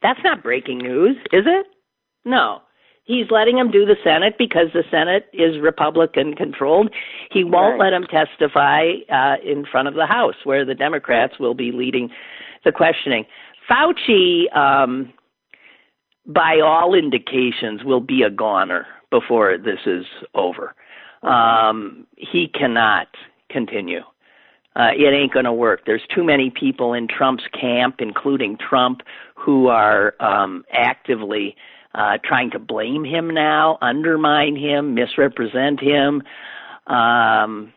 that's 0.00 0.20
not 0.22 0.44
breaking 0.44 0.78
news, 0.78 1.16
is 1.32 1.42
it? 1.44 1.66
No. 2.24 2.62
He's 3.02 3.26
letting 3.32 3.58
him 3.58 3.72
do 3.72 3.84
the 3.84 3.96
Senate 4.04 4.34
because 4.38 4.68
the 4.72 4.84
Senate 4.88 5.26
is 5.32 5.58
Republican 5.60 6.34
controlled. 6.36 6.90
He 7.32 7.42
won't 7.42 7.80
Right. 7.80 7.90
let 7.90 7.92
him 7.92 8.04
testify 8.04 8.92
uh, 9.08 9.38
in 9.44 9.64
front 9.66 9.88
of 9.88 9.94
the 9.94 10.06
House, 10.06 10.36
where 10.44 10.64
the 10.64 10.76
Democrats 10.76 11.40
will 11.40 11.54
be 11.54 11.72
leading 11.72 12.08
the 12.64 12.70
questioning. 12.70 13.26
Fauci, 13.68 14.54
um, 14.56 15.12
by 16.26 16.60
all 16.60 16.94
indications, 16.94 17.82
will 17.82 17.98
be 18.14 18.22
a 18.22 18.30
goner 18.30 18.86
before 19.10 19.58
this 19.58 19.80
is 19.84 20.06
over. 20.36 20.76
Um, 21.24 22.06
he 22.16 22.46
cannot 22.46 23.08
continue. 23.48 24.02
Uh, 24.76 24.90
it 24.96 25.12
ain't 25.12 25.32
going 25.32 25.44
to 25.44 25.52
work. 25.52 25.80
There's 25.84 26.02
too 26.14 26.22
many 26.22 26.50
people 26.50 26.92
in 26.92 27.08
Trump's 27.08 27.44
camp, 27.58 27.96
including 27.98 28.56
Trump, 28.56 29.00
who 29.34 29.66
are 29.66 30.14
um, 30.20 30.64
actively 30.72 31.56
uh, 31.94 32.18
trying 32.24 32.50
to 32.52 32.58
blame 32.58 33.04
him 33.04 33.28
now, 33.30 33.78
undermine 33.82 34.56
him, 34.56 34.94
misrepresent 34.94 35.80
him. 35.80 36.22
Um, 36.86 37.72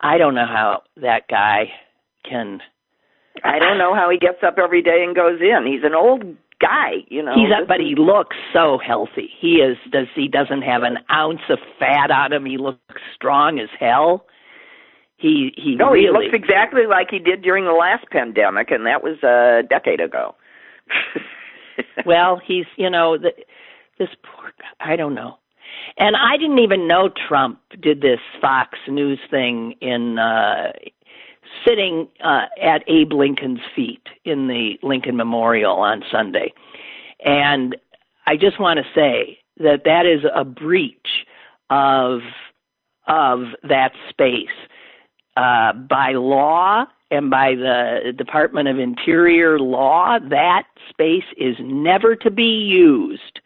I 0.00 0.18
don't 0.18 0.34
know 0.34 0.46
how 0.46 0.82
that 1.00 1.28
guy 1.28 1.70
can. 2.28 2.60
I 3.44 3.58
don't 3.60 3.78
know 3.78 3.94
how 3.94 4.10
he 4.10 4.18
gets 4.18 4.38
up 4.44 4.58
every 4.58 4.82
day 4.82 5.04
and 5.06 5.14
goes 5.14 5.40
in. 5.40 5.66
He's 5.66 5.84
an 5.84 5.94
old 5.94 6.24
guy, 6.60 7.04
you 7.08 7.22
know. 7.22 7.34
He's 7.34 7.52
up, 7.56 7.68
but 7.68 7.78
he 7.78 7.94
looks 7.96 8.36
so 8.52 8.78
healthy. 8.84 9.30
He 9.40 9.56
is. 9.56 9.76
Does 9.92 10.08
he 10.14 10.26
doesn't 10.26 10.62
have 10.62 10.82
an 10.82 10.98
ounce 11.12 11.42
of 11.48 11.58
fat 11.78 12.10
on 12.10 12.32
him? 12.32 12.44
He 12.44 12.58
looks 12.58 12.80
strong 13.14 13.60
as 13.60 13.68
hell. 13.78 14.26
He 15.18 15.52
he 15.56 15.74
No, 15.74 15.90
really 15.90 16.06
he 16.06 16.10
looks 16.10 16.32
exactly 16.32 16.86
like 16.86 17.08
he 17.10 17.18
did 17.18 17.42
during 17.42 17.64
the 17.64 17.72
last 17.72 18.08
pandemic, 18.10 18.70
and 18.70 18.86
that 18.86 19.02
was 19.02 19.20
a 19.24 19.66
decade 19.68 20.00
ago. 20.00 20.36
well, 22.06 22.40
he's 22.44 22.66
you 22.76 22.88
know 22.88 23.18
the, 23.18 23.32
this 23.98 24.08
poor 24.22 24.52
guy. 24.58 24.92
I 24.92 24.96
don't 24.96 25.14
know. 25.14 25.38
And 25.98 26.14
I 26.16 26.36
didn't 26.36 26.60
even 26.60 26.86
know 26.86 27.10
Trump 27.28 27.60
did 27.80 28.00
this 28.00 28.20
Fox 28.40 28.78
News 28.86 29.18
thing 29.28 29.74
in 29.80 30.20
uh 30.20 30.72
sitting 31.66 32.06
uh 32.24 32.46
at 32.62 32.88
Abe 32.88 33.12
Lincoln's 33.12 33.60
feet 33.74 34.06
in 34.24 34.46
the 34.46 34.78
Lincoln 34.84 35.16
Memorial 35.16 35.74
on 35.74 36.04
Sunday. 36.12 36.52
And 37.24 37.76
I 38.28 38.36
just 38.36 38.60
want 38.60 38.78
to 38.78 38.84
say 38.94 39.40
that 39.58 39.82
that 39.84 40.06
is 40.06 40.24
a 40.32 40.44
breach 40.44 41.26
of 41.70 42.20
of 43.08 43.40
that 43.64 43.90
space 44.08 44.46
uh, 45.38 45.72
by 45.72 46.12
law 46.14 46.84
and 47.12 47.30
by 47.30 47.54
the 47.54 48.12
Department 48.16 48.66
of 48.66 48.78
Interior 48.78 49.58
law. 49.60 50.18
That 50.18 50.64
space 50.90 51.24
is 51.36 51.54
never 51.60 52.16
to 52.16 52.30
be 52.30 52.66
used 52.66 53.40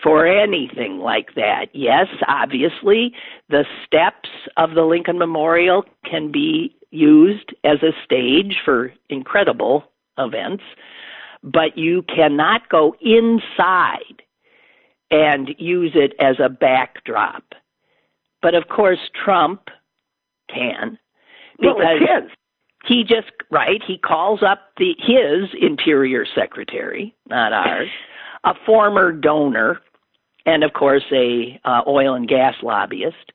for 0.00 0.26
anything 0.26 0.98
like 0.98 1.34
that. 1.34 1.66
Yes, 1.72 2.06
obviously, 2.28 3.14
the 3.48 3.64
steps 3.84 4.28
of 4.56 4.74
the 4.74 4.82
Lincoln 4.82 5.18
Memorial 5.18 5.84
can 6.08 6.30
be 6.30 6.76
used 6.90 7.52
as 7.64 7.82
a 7.82 7.92
stage 8.04 8.60
for 8.64 8.92
incredible 9.08 9.84
events, 10.18 10.62
but 11.42 11.76
you 11.76 12.02
cannot 12.02 12.68
go 12.68 12.94
inside 13.00 14.22
and 15.10 15.50
use 15.58 15.92
it 15.96 16.14
as 16.20 16.36
a 16.38 16.48
backdrop. 16.48 17.42
But 18.40 18.54
of 18.54 18.68
course, 18.68 19.10
Trump 19.24 19.68
can. 20.52 20.98
Well, 21.58 21.74
because 21.74 21.98
it's 22.00 22.24
his. 22.24 22.30
he 22.86 23.04
just 23.04 23.30
right 23.50 23.82
he 23.86 23.98
calls 23.98 24.42
up 24.42 24.70
the 24.78 24.94
his 24.98 25.50
interior 25.60 26.26
secretary 26.34 27.14
not 27.28 27.52
ours 27.52 27.88
a 28.44 28.54
former 28.66 29.12
donor 29.12 29.80
and 30.46 30.64
of 30.64 30.72
course 30.72 31.04
a 31.12 31.60
uh, 31.64 31.82
oil 31.86 32.14
and 32.14 32.26
gas 32.28 32.54
lobbyist. 32.62 33.32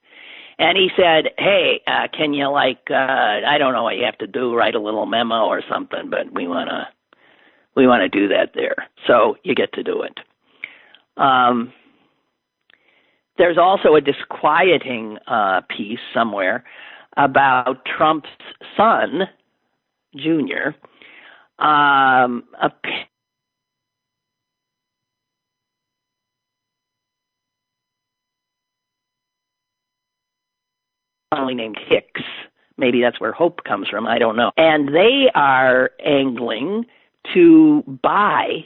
And 0.59 0.77
he 0.77 0.89
said 0.97 1.29
hey 1.37 1.81
uh, 1.87 2.07
can 2.15 2.33
you 2.33 2.47
like 2.49 2.79
uh, 2.89 2.95
i 3.47 3.57
don't 3.57 3.73
know 3.73 3.83
what 3.83 3.97
you 3.97 4.05
have 4.05 4.17
to 4.17 4.27
do 4.27 4.55
write 4.55 4.75
a 4.75 4.81
little 4.81 5.05
memo 5.05 5.45
or 5.45 5.61
something 5.69 6.09
but 6.09 6.33
we 6.33 6.47
want 6.47 6.69
to 6.69 6.87
we 7.75 7.85
want 7.85 8.01
to 8.01 8.09
do 8.09 8.27
that 8.29 8.53
there. 8.55 8.89
So 9.05 9.37
you 9.43 9.53
get 9.53 9.71
to 9.73 9.83
do 9.83 10.01
it. 10.01 10.19
Um 11.15 11.73
there's 13.37 13.57
also 13.57 13.93
a 13.95 14.01
disquieting 14.01 15.19
uh, 15.27 15.61
piece 15.69 15.99
somewhere 16.13 16.63
about 17.17 17.85
Trump's 17.85 18.29
son, 18.77 19.27
Junior, 20.15 20.75
um, 21.59 22.43
a 22.61 22.71
only 31.31 31.55
named 31.55 31.77
Hicks. 31.87 32.21
Maybe 32.77 33.01
that's 33.01 33.19
where 33.19 33.31
hope 33.31 33.63
comes 33.63 33.87
from. 33.89 34.07
I 34.07 34.19
don't 34.19 34.35
know. 34.35 34.51
And 34.55 34.93
they 34.93 35.29
are 35.33 35.91
angling 36.03 36.85
to 37.33 37.83
buy, 38.01 38.65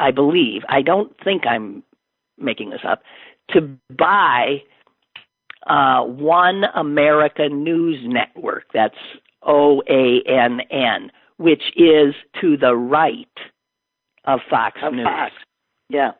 I 0.00 0.10
believe, 0.12 0.62
I 0.68 0.82
don't 0.82 1.14
think 1.22 1.46
I'm 1.46 1.82
making 2.38 2.70
this 2.70 2.80
up, 2.86 3.02
to 3.50 3.76
buy 3.96 4.62
uh, 5.66 6.02
One 6.02 6.64
America 6.74 7.48
News 7.48 7.98
Network. 8.04 8.64
That's 8.72 8.96
O 9.42 9.82
A 9.88 10.22
N 10.28 10.60
N, 10.70 11.10
which 11.38 11.72
is 11.76 12.14
to 12.40 12.56
the 12.56 12.74
right 12.76 13.26
of 14.24 14.40
Fox 14.48 14.80
Of 14.82 14.94
News. 14.94 15.06
Fox. 15.06 15.32
Yeah. 15.88 16.12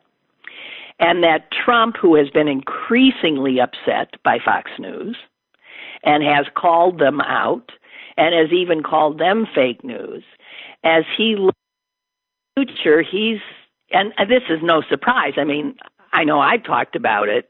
And 0.99 1.23
that 1.23 1.51
Trump, 1.51 1.95
who 1.97 2.15
has 2.15 2.29
been 2.29 2.47
increasingly 2.47 3.59
upset 3.59 4.15
by 4.23 4.39
Fox 4.43 4.71
News 4.79 5.15
and 6.03 6.23
has 6.23 6.45
called 6.55 6.99
them 6.99 7.21
out 7.21 7.71
and 8.17 8.33
has 8.33 8.51
even 8.51 8.81
called 8.81 9.19
them 9.19 9.45
fake 9.53 9.83
news, 9.83 10.23
as 10.83 11.03
he 11.15 11.35
looks 11.35 11.57
future, 12.57 13.03
he's, 13.03 13.39
and 13.91 14.11
this 14.27 14.41
is 14.49 14.59
no 14.63 14.81
surprise. 14.89 15.33
I 15.37 15.43
mean, 15.43 15.75
I 16.13 16.23
know 16.23 16.39
I 16.39 16.57
talked 16.57 16.95
about 16.95 17.29
it 17.29 17.49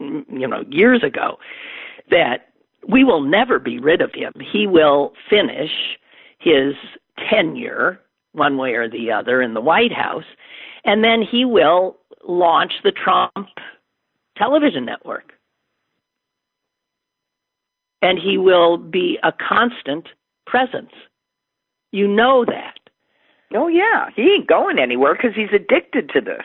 you 0.00 0.48
know 0.48 0.64
years 0.68 1.02
ago 1.02 1.38
that 2.10 2.48
we 2.88 3.04
will 3.04 3.22
never 3.22 3.58
be 3.58 3.78
rid 3.78 4.00
of 4.00 4.12
him 4.12 4.32
he 4.52 4.66
will 4.66 5.12
finish 5.30 5.70
his 6.38 6.74
tenure 7.30 8.00
one 8.32 8.56
way 8.56 8.74
or 8.74 8.88
the 8.88 9.10
other 9.10 9.40
in 9.40 9.54
the 9.54 9.60
white 9.60 9.92
house 9.92 10.24
and 10.84 11.02
then 11.02 11.22
he 11.22 11.44
will 11.44 11.96
launch 12.26 12.72
the 12.82 12.92
Trump 12.92 13.48
television 14.36 14.84
network. 14.84 15.32
And 18.02 18.18
he 18.18 18.36
will 18.36 18.76
be 18.76 19.18
a 19.22 19.32
constant 19.32 20.08
presence. 20.46 20.92
You 21.90 22.06
know 22.06 22.44
that. 22.44 22.78
Oh 23.54 23.68
yeah, 23.68 24.08
he 24.14 24.22
ain't 24.22 24.46
going 24.46 24.78
anywhere 24.78 25.14
because 25.14 25.34
he's 25.34 25.52
addicted 25.52 26.10
to 26.10 26.20
this. 26.20 26.42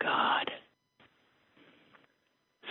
God. 0.00 0.50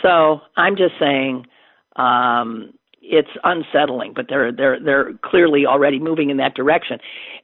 So 0.04 0.42
I'm 0.58 0.76
just 0.76 0.94
saying, 1.00 1.48
um, 1.96 2.74
it's 3.02 3.30
unsettling, 3.44 4.14
but 4.14 4.28
they're 4.30 4.52
they're 4.52 4.80
they're 4.80 5.14
clearly 5.24 5.66
already 5.66 6.00
moving 6.00 6.30
in 6.30 6.38
that 6.38 6.56
direction. 6.56 7.00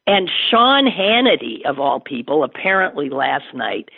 And 0.08 0.30
Sean 0.50 0.86
Hannity, 0.86 1.66
of 1.66 1.80
all 1.80 2.00
people, 2.00 2.44
apparently 2.44 3.10
last 3.10 3.54
night 3.54 3.90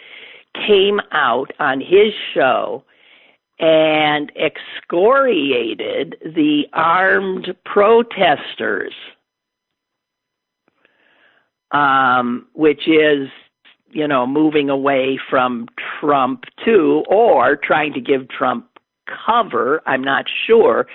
came 0.68 1.00
out 1.12 1.52
on 1.60 1.80
his 1.80 2.14
show 2.34 2.84
and 3.60 4.32
excoriated 4.36 6.18
the 6.36 6.64
armed 6.74 7.56
protesters, 7.64 8.94
um, 11.72 12.48
which 12.54 12.88
is 12.88 13.30
you 13.92 14.08
know 14.08 14.26
moving 14.26 14.70
away 14.70 15.20
from 15.30 15.68
Trump 16.00 16.44
too, 16.64 17.04
or 17.10 17.56
trying 17.56 17.94
to 17.94 18.02
give 18.02 18.30
Trump 18.30 18.68
cover. 19.26 19.82
I'm 19.86 20.04
not 20.04 20.26
sure 20.48 20.88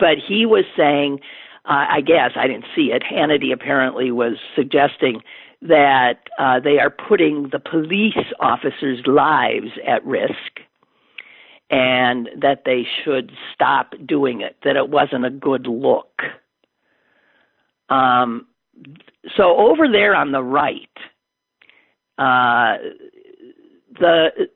but 0.00 0.16
he 0.26 0.46
was 0.46 0.64
saying, 0.76 1.20
uh, 1.66 1.86
I 1.88 2.00
guess 2.00 2.32
I 2.34 2.48
didn't 2.48 2.64
see 2.74 2.90
it. 2.92 3.02
Hannity 3.04 3.52
apparently 3.52 4.10
was 4.10 4.38
suggesting 4.56 5.22
that 5.62 6.20
uh, 6.38 6.58
they 6.58 6.78
are 6.78 6.90
putting 6.90 7.50
the 7.52 7.60
police 7.60 8.16
officers' 8.40 9.02
lives 9.06 9.70
at 9.86 10.04
risk 10.04 10.64
and 11.70 12.28
that 12.40 12.62
they 12.64 12.84
should 13.04 13.30
stop 13.54 13.92
doing 14.04 14.40
it, 14.40 14.56
that 14.64 14.74
it 14.74 14.88
wasn't 14.88 15.26
a 15.26 15.30
good 15.30 15.66
look. 15.66 16.22
Um, 17.90 18.46
so 19.36 19.56
over 19.56 19.86
there 19.86 20.14
on 20.16 20.32
the 20.32 20.42
right, 20.42 20.88
uh, 22.20 22.76
the 23.98 24.48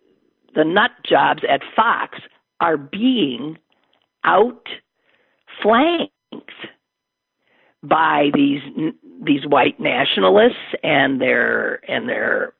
the 0.54 0.64
nut 0.64 0.92
jobs 1.04 1.42
at 1.48 1.62
Fox 1.74 2.18
are 2.60 2.76
being 2.76 3.58
out 4.24 4.68
flanked 5.62 6.12
by 7.82 8.30
these 8.34 8.60
these 9.22 9.46
white 9.46 9.80
nationalists 9.80 10.74
and 10.82 11.20
their 11.20 11.80
and 11.90 12.08
their 12.08 12.52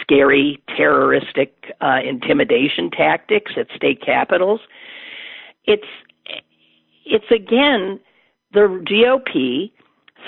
scary 0.00 0.62
terroristic 0.76 1.72
uh, 1.80 1.98
intimidation 2.04 2.90
tactics 2.90 3.52
at 3.56 3.66
state 3.74 4.00
capitals. 4.00 4.60
It's 5.64 5.86
it's 7.04 7.30
again 7.32 7.98
the 8.52 8.82
GOP 8.88 9.72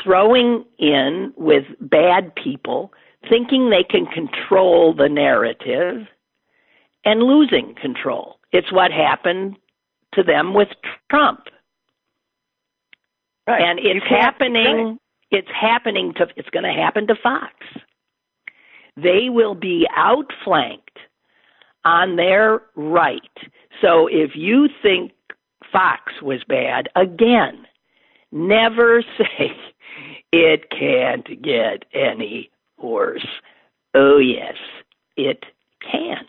throwing 0.03 0.65
in 0.79 1.33
with 1.37 1.65
bad 1.81 2.35
people, 2.35 2.93
thinking 3.29 3.71
they 3.71 3.85
can 3.85 4.07
control 4.07 4.95
the 4.95 5.09
narrative, 5.09 6.07
and 7.05 7.23
losing 7.23 7.75
control. 7.81 8.37
It's 8.53 8.73
what 8.73 8.91
happened 8.93 9.57
to 10.15 10.23
them 10.23 10.55
with 10.55 10.69
Trump. 11.11 11.41
Right. 13.47 13.63
And 13.63 13.79
it's 13.79 14.07
happening 14.09 14.99
it's 15.31 15.49
happening 15.49 16.13
to 16.17 16.27
it's 16.37 16.51
going 16.51 16.65
to 16.65 16.73
happen 16.73 17.07
to 17.07 17.15
Fox. 17.23 17.55
They 18.97 19.29
will 19.29 19.55
be 19.55 19.87
outflanked 19.97 20.99
on 21.85 22.17
their 22.17 22.63
right. 22.75 23.21
So 23.81 24.09
if 24.09 24.33
you 24.35 24.69
think 24.83 25.13
Fox 25.73 26.13
was 26.21 26.43
bad, 26.49 26.89
again, 26.97 27.67
never 28.33 29.03
say 29.19 29.53
it 30.33 30.71
can't 30.71 31.43
get 31.43 31.85
any 31.95 32.51
Oh 32.83 34.19
yes, 34.19 34.55
it 35.17 35.45
can. 35.81 36.27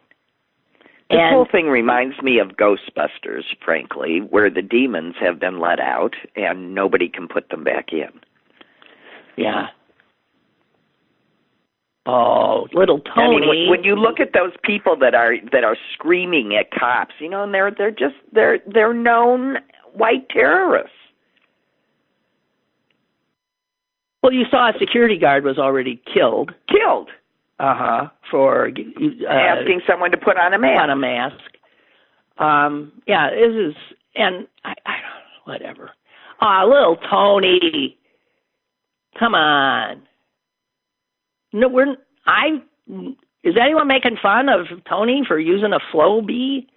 This 1.09 1.19
And- 1.19 1.33
whole 1.35 1.45
thing 1.45 1.67
reminds 1.69 2.21
me 2.21 2.39
of 2.39 2.55
Ghostbusters, 2.57 3.43
frankly, 3.63 4.19
where 4.19 4.49
the 4.49 4.61
demons 4.61 5.15
have 5.19 5.39
been 5.39 5.59
let 5.59 5.79
out 5.79 6.15
and 6.35 6.73
nobody 6.73 7.09
can 7.09 7.27
put 7.27 7.49
them 7.49 7.63
back 7.63 7.91
in. 7.91 8.09
Yeah. 9.35 9.67
Oh, 12.05 12.67
little 12.73 13.01
I 13.11 13.15
Tony. 13.15 13.39
mean, 13.41 13.49
when, 13.49 13.69
when 13.69 13.83
you 13.83 13.95
look 13.95 14.19
at 14.19 14.33
those 14.33 14.53
people 14.63 14.95
that 14.97 15.13
are 15.13 15.35
that 15.51 15.63
are 15.63 15.77
screaming 15.93 16.55
at 16.55 16.71
cops, 16.71 17.13
you 17.19 17.29
know, 17.29 17.43
and 17.43 17.53
they're 17.53 17.69
they're 17.71 17.91
just 17.91 18.15
they're 18.31 18.59
they're 18.65 18.93
known 18.93 19.57
white 19.93 20.27
terrorists. 20.29 20.95
Well, 24.21 24.31
you 24.31 24.45
saw 24.51 24.69
a 24.69 24.73
security 24.79 25.17
guard 25.17 25.43
was 25.43 25.57
already 25.57 26.01
killed. 26.13 26.51
Killed, 26.69 27.09
Uh 27.59 27.75
huh. 27.75 28.07
For 28.29 28.67
uh, 28.69 29.27
asking 29.31 29.81
someone 29.87 30.11
to 30.11 30.17
put 30.17 30.37
on 30.37 30.53
a 30.53 30.59
mask. 30.59 30.81
on 30.81 30.89
a 30.89 30.95
mask. 30.95 31.37
Um. 32.37 32.91
Yeah. 33.07 33.29
This 33.31 33.55
is 33.55 33.75
and 34.15 34.47
I. 34.63 34.73
I 34.85 34.93
don't. 35.01 35.03
Know, 35.47 35.53
whatever. 35.53 35.91
Ah, 36.39 36.63
little 36.65 36.97
Tony. 37.09 37.97
Come 39.19 39.35
on. 39.35 40.01
No, 41.53 41.67
we're. 41.67 41.95
I. 42.25 42.61
Is 43.43 43.55
anyone 43.59 43.87
making 43.87 44.17
fun 44.21 44.49
of 44.49 44.67
Tony 44.87 45.23
for 45.27 45.39
using 45.39 45.73
a 45.73 45.79
Flowbee? 45.93 46.67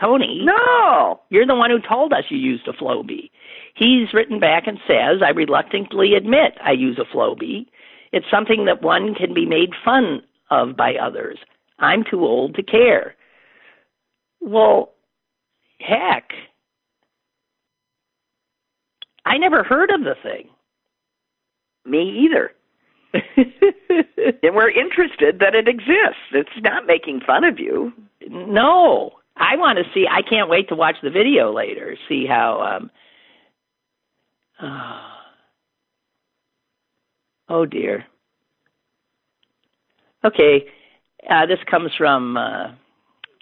Tony. 0.00 0.40
No, 0.44 1.20
You're 1.28 1.46
the 1.46 1.54
one 1.54 1.70
who 1.70 1.78
told 1.80 2.12
us 2.12 2.24
you 2.30 2.38
used 2.38 2.66
a 2.68 2.72
Flowbee. 2.72 3.30
He's 3.74 4.12
written 4.14 4.40
back 4.40 4.66
and 4.66 4.78
says, 4.86 5.20
I 5.24 5.30
reluctantly 5.30 6.14
admit 6.14 6.54
I 6.64 6.72
use 6.72 6.98
a 6.98 7.04
Flowbee. 7.16 7.66
It's 8.12 8.26
something 8.30 8.64
that 8.64 8.82
one 8.82 9.14
can 9.14 9.34
be 9.34 9.46
made 9.46 9.70
fun 9.84 10.22
of 10.50 10.76
by 10.76 10.94
others. 10.94 11.38
I'm 11.78 12.04
too 12.08 12.20
old 12.24 12.54
to 12.56 12.62
care. 12.62 13.14
Well, 14.40 14.92
heck. 15.78 16.30
I 19.24 19.36
never 19.38 19.62
heard 19.62 19.90
of 19.90 20.00
the 20.02 20.14
thing. 20.22 20.48
me 21.84 22.26
either. 22.26 22.52
And 24.42 24.54
we're 24.54 24.70
interested 24.70 25.38
that 25.40 25.54
it 25.54 25.68
exists. 25.68 26.30
It's 26.32 26.62
not 26.62 26.86
making 26.86 27.20
fun 27.26 27.44
of 27.44 27.58
you. 27.58 27.92
no. 28.28 29.12
I 29.36 29.56
want 29.56 29.78
to 29.78 29.84
see 29.94 30.06
I 30.10 30.22
can't 30.22 30.50
wait 30.50 30.68
to 30.68 30.74
watch 30.74 30.96
the 31.02 31.10
video 31.10 31.52
later, 31.52 31.96
see 32.08 32.26
how 32.26 32.88
um 34.60 35.00
Oh 37.48 37.66
dear. 37.66 38.06
Okay, 40.24 40.66
uh, 41.28 41.46
this 41.46 41.58
comes 41.68 41.90
from, 41.98 42.36
uh, 42.36 42.68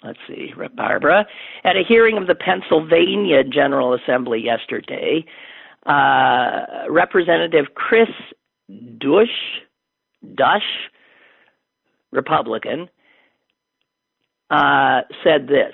let's 0.03 0.17
see, 0.27 0.51
Barbara. 0.75 1.27
At 1.63 1.75
a 1.75 1.83
hearing 1.87 2.17
of 2.17 2.25
the 2.25 2.35
Pennsylvania 2.35 3.43
General 3.43 3.93
Assembly 3.93 4.41
yesterday, 4.43 5.25
uh, 5.85 6.89
Representative 6.89 7.65
Cris 7.75 8.09
Dush, 8.97 9.61
Dush, 10.35 10.89
Republican, 12.11 12.89
uh, 14.49 15.01
said 15.23 15.47
this 15.47 15.73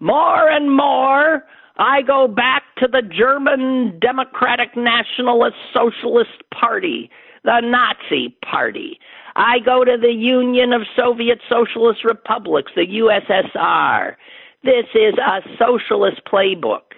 More 0.00 0.48
and 0.48 0.74
more, 0.74 1.44
I 1.76 2.02
go 2.02 2.28
back 2.28 2.62
to 2.78 2.88
the 2.88 3.02
German 3.02 3.98
Democratic 4.00 4.76
Nationalist 4.76 5.56
Socialist 5.72 6.42
Party, 6.52 7.10
the 7.42 7.60
Nazi 7.62 8.36
Party. 8.48 8.98
I 9.36 9.58
go 9.64 9.84
to 9.84 9.96
the 10.00 10.12
Union 10.12 10.72
of 10.72 10.82
Soviet 10.96 11.40
Socialist 11.48 12.04
Republics, 12.04 12.72
the 12.76 12.86
USSR. 12.86 14.14
This 14.62 14.86
is 14.94 15.14
a 15.18 15.40
socialist 15.58 16.22
playbook. 16.30 16.94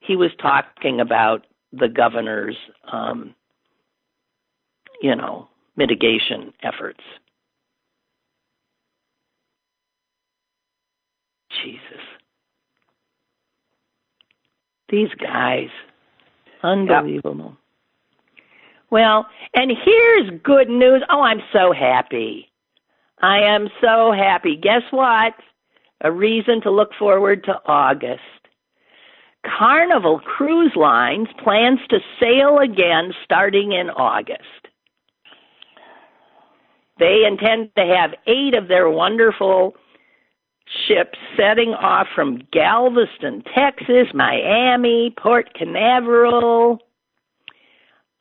He 0.00 0.16
was 0.16 0.30
talking 0.40 1.00
about 1.00 1.46
the 1.72 1.88
governor's, 1.88 2.56
um, 2.92 3.34
you 5.00 5.16
know, 5.16 5.48
mitigation 5.76 6.52
efforts. 6.62 7.00
Jesus. 11.62 12.02
These 14.88 15.10
guys. 15.20 15.68
Unbelievable. 16.62 17.56
Well, 18.90 19.26
and 19.54 19.72
here's 19.84 20.40
good 20.42 20.68
news. 20.68 21.02
Oh, 21.10 21.22
I'm 21.22 21.40
so 21.52 21.72
happy. 21.72 22.50
I 23.20 23.40
am 23.40 23.68
so 23.80 24.12
happy. 24.12 24.56
Guess 24.56 24.82
what? 24.90 25.34
A 26.02 26.12
reason 26.12 26.60
to 26.62 26.70
look 26.70 26.90
forward 26.98 27.44
to 27.44 27.60
August. 27.66 28.20
Carnival 29.58 30.20
Cruise 30.20 30.72
Lines 30.76 31.28
plans 31.42 31.80
to 31.90 31.98
sail 32.20 32.58
again 32.58 33.12
starting 33.24 33.72
in 33.72 33.90
August. 33.90 34.68
They 36.98 37.24
intend 37.26 37.70
to 37.76 37.84
have 37.84 38.14
eight 38.26 38.56
of 38.56 38.68
their 38.68 38.88
wonderful 38.88 39.74
ships 40.86 41.18
setting 41.36 41.70
off 41.70 42.06
from 42.14 42.40
Galveston, 42.52 43.42
Texas, 43.54 44.08
Miami, 44.14 45.14
Port 45.16 45.54
Canaveral. 45.54 46.78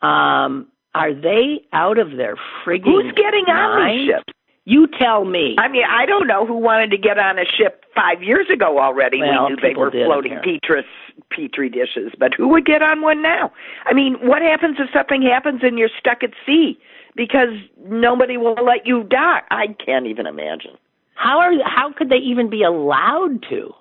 Um, 0.02 0.68
are 0.96 1.14
they 1.14 1.62
out 1.72 1.98
of 1.98 2.18
their 2.18 2.36
frigging 2.66 2.84
Who's 2.84 3.14
getting 3.14 3.46
on 3.48 3.80
mind? 3.80 4.00
these 4.00 4.16
ships? 4.16 4.34
You 4.66 4.88
tell 4.98 5.26
me. 5.26 5.56
I 5.60 5.68
mean, 5.68 5.84
I 5.90 6.06
don't 6.06 6.26
know 6.26 6.46
who 6.46 6.56
wanted 6.56 6.90
to 6.92 6.98
get 6.98 7.18
on 7.20 7.38
a 7.38 7.44
ship 7.46 7.84
five 7.94 8.24
years 8.24 8.48
ago 8.50 8.80
already. 8.80 9.20
Well, 9.20 9.48
we 9.48 9.50
knew 9.50 9.56
they 9.62 9.76
were 9.76 9.90
did, 9.90 10.06
floating. 10.06 10.38
Petrus 10.42 10.86
petri 11.32 11.70
dishes, 11.70 12.14
but 12.18 12.34
who 12.34 12.48
would 12.50 12.66
get 12.66 12.82
on 12.82 13.02
one 13.02 13.22
now? 13.22 13.52
I 13.86 13.94
mean, 13.94 14.16
what 14.22 14.42
happens 14.42 14.78
if 14.80 14.90
something 14.94 15.22
happens 15.22 15.62
and 15.64 15.78
you're 15.78 15.90
stuck 16.00 16.24
at 16.24 16.32
sea 16.46 16.78
because 17.16 17.50
nobody 17.86 18.38
will 18.38 18.56
let 18.64 18.88
you 18.88 19.04
dock? 19.04 19.44
I 19.52 19.68
can't 19.86 20.08
even 20.08 20.26
imagine. 20.28 20.78
How 21.16 21.40
are 21.40 21.54
how 21.66 21.92
could 21.94 22.10
they 22.10 22.18
even 22.18 22.50
be 22.50 22.64
allowed 22.64 23.44
to? 23.50 23.72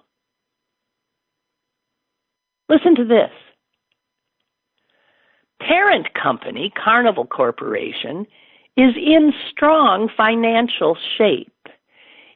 Listen 2.68 2.94
to 2.96 3.04
this. 3.04 3.30
Parent 5.60 6.08
company 6.14 6.72
Carnival 6.82 7.26
Corporation 7.26 8.26
is 8.76 8.94
in 8.96 9.32
strong 9.50 10.08
financial 10.16 10.96
shape. 11.18 11.52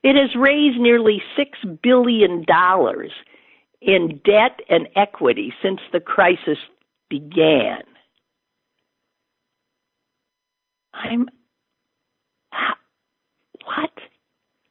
It 0.03 0.15
has 0.15 0.37
raised 0.37 0.79
nearly 0.79 1.23
6 1.37 1.59
billion 1.83 2.45
dollars 2.45 3.11
in 3.81 4.21
debt 4.25 4.61
and 4.69 4.89
equity 4.95 5.53
since 5.63 5.81
the 5.93 6.01
crisis 6.01 6.59
began. 7.09 7.83
I'm 10.93 11.29
what? 13.65 13.91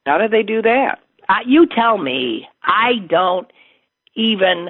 How 0.06 0.18
did 0.18 0.32
they 0.32 0.43
do 0.43 0.62
that? 0.62 0.99
Uh, 1.28 1.39
you 1.45 1.68
tell 1.68 1.97
me. 1.97 2.47
I 2.64 2.99
don't 3.10 3.51
even 4.16 4.70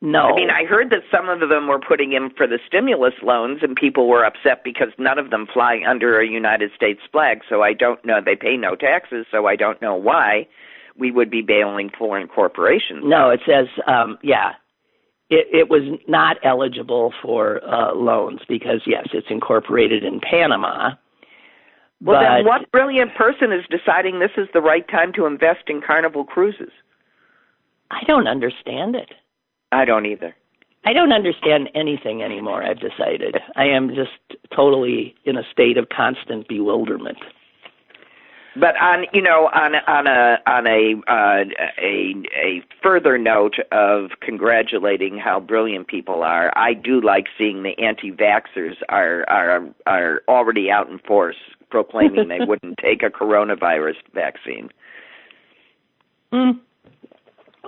know. 0.00 0.28
I 0.28 0.34
mean, 0.34 0.50
I 0.50 0.64
heard 0.64 0.90
that 0.90 1.02
some 1.10 1.28
of 1.28 1.48
them 1.48 1.68
were 1.68 1.78
putting 1.78 2.12
in 2.12 2.30
for 2.36 2.46
the 2.46 2.58
stimulus 2.66 3.14
loans, 3.22 3.60
and 3.62 3.76
people 3.76 4.08
were 4.08 4.24
upset 4.24 4.64
because 4.64 4.88
none 4.98 5.18
of 5.18 5.30
them 5.30 5.46
fly 5.52 5.80
under 5.86 6.20
a 6.20 6.26
United 6.26 6.72
States 6.74 7.00
flag. 7.10 7.42
So 7.48 7.62
I 7.62 7.72
don't 7.72 8.04
know. 8.04 8.20
They 8.24 8.36
pay 8.36 8.56
no 8.56 8.74
taxes, 8.74 9.26
so 9.30 9.46
I 9.46 9.56
don't 9.56 9.80
know 9.80 9.94
why 9.94 10.46
we 10.96 11.10
would 11.10 11.30
be 11.30 11.42
bailing 11.42 11.90
foreign 11.96 12.28
corporations. 12.28 13.02
no, 13.04 13.30
it 13.30 13.40
says, 13.46 13.66
um, 13.86 14.16
yeah, 14.22 14.52
it, 15.30 15.48
it 15.52 15.68
was 15.68 15.82
not 16.06 16.36
eligible 16.44 17.12
for 17.22 17.60
uh, 17.64 17.94
loans 17.94 18.40
because 18.48 18.82
yes, 18.86 19.08
it's 19.12 19.26
incorporated 19.30 20.04
in 20.04 20.20
Panama. 20.20 20.90
Well, 22.04 22.20
but 22.20 22.36
then 22.36 22.44
what 22.44 22.70
brilliant 22.70 23.14
person 23.14 23.50
is 23.50 23.64
deciding 23.70 24.20
this 24.20 24.32
is 24.36 24.46
the 24.52 24.60
right 24.60 24.86
time 24.88 25.12
to 25.14 25.24
invest 25.24 25.68
in 25.68 25.80
Carnival 25.80 26.24
cruises? 26.24 26.70
I 27.90 28.02
don't 28.06 28.28
understand 28.28 28.94
it. 28.94 29.12
I 29.72 29.84
don't 29.84 30.04
either. 30.04 30.34
I 30.84 30.92
don't 30.92 31.12
understand 31.12 31.70
anything 31.74 32.22
anymore. 32.22 32.62
I've 32.62 32.80
decided 32.80 33.38
I 33.56 33.64
am 33.64 33.88
just 33.94 34.38
totally 34.54 35.14
in 35.24 35.38
a 35.38 35.42
state 35.50 35.78
of 35.78 35.88
constant 35.88 36.46
bewilderment. 36.46 37.18
But 38.56 38.80
on 38.80 39.06
you 39.12 39.22
know 39.22 39.50
on 39.52 39.74
on 39.88 40.06
a 40.06 40.38
on 40.46 40.66
a 40.66 40.94
uh, 41.08 41.44
a 41.78 42.14
a 42.36 42.62
further 42.82 43.18
note 43.18 43.56
of 43.72 44.10
congratulating 44.20 45.18
how 45.18 45.40
brilliant 45.40 45.88
people 45.88 46.22
are, 46.22 46.52
I 46.54 46.74
do 46.74 47.00
like 47.00 47.26
seeing 47.36 47.64
the 47.64 47.76
anti-vaxxers 47.78 48.76
are 48.90 49.24
are 49.28 49.64
are 49.86 50.22
already 50.28 50.70
out 50.70 50.88
in 50.88 50.98
force 51.00 51.36
proclaiming 51.74 52.28
they 52.28 52.38
wouldn't 52.46 52.78
take 52.78 53.02
a 53.02 53.10
coronavirus 53.10 53.96
vaccine. 54.14 54.70
Hmm. 56.32 56.52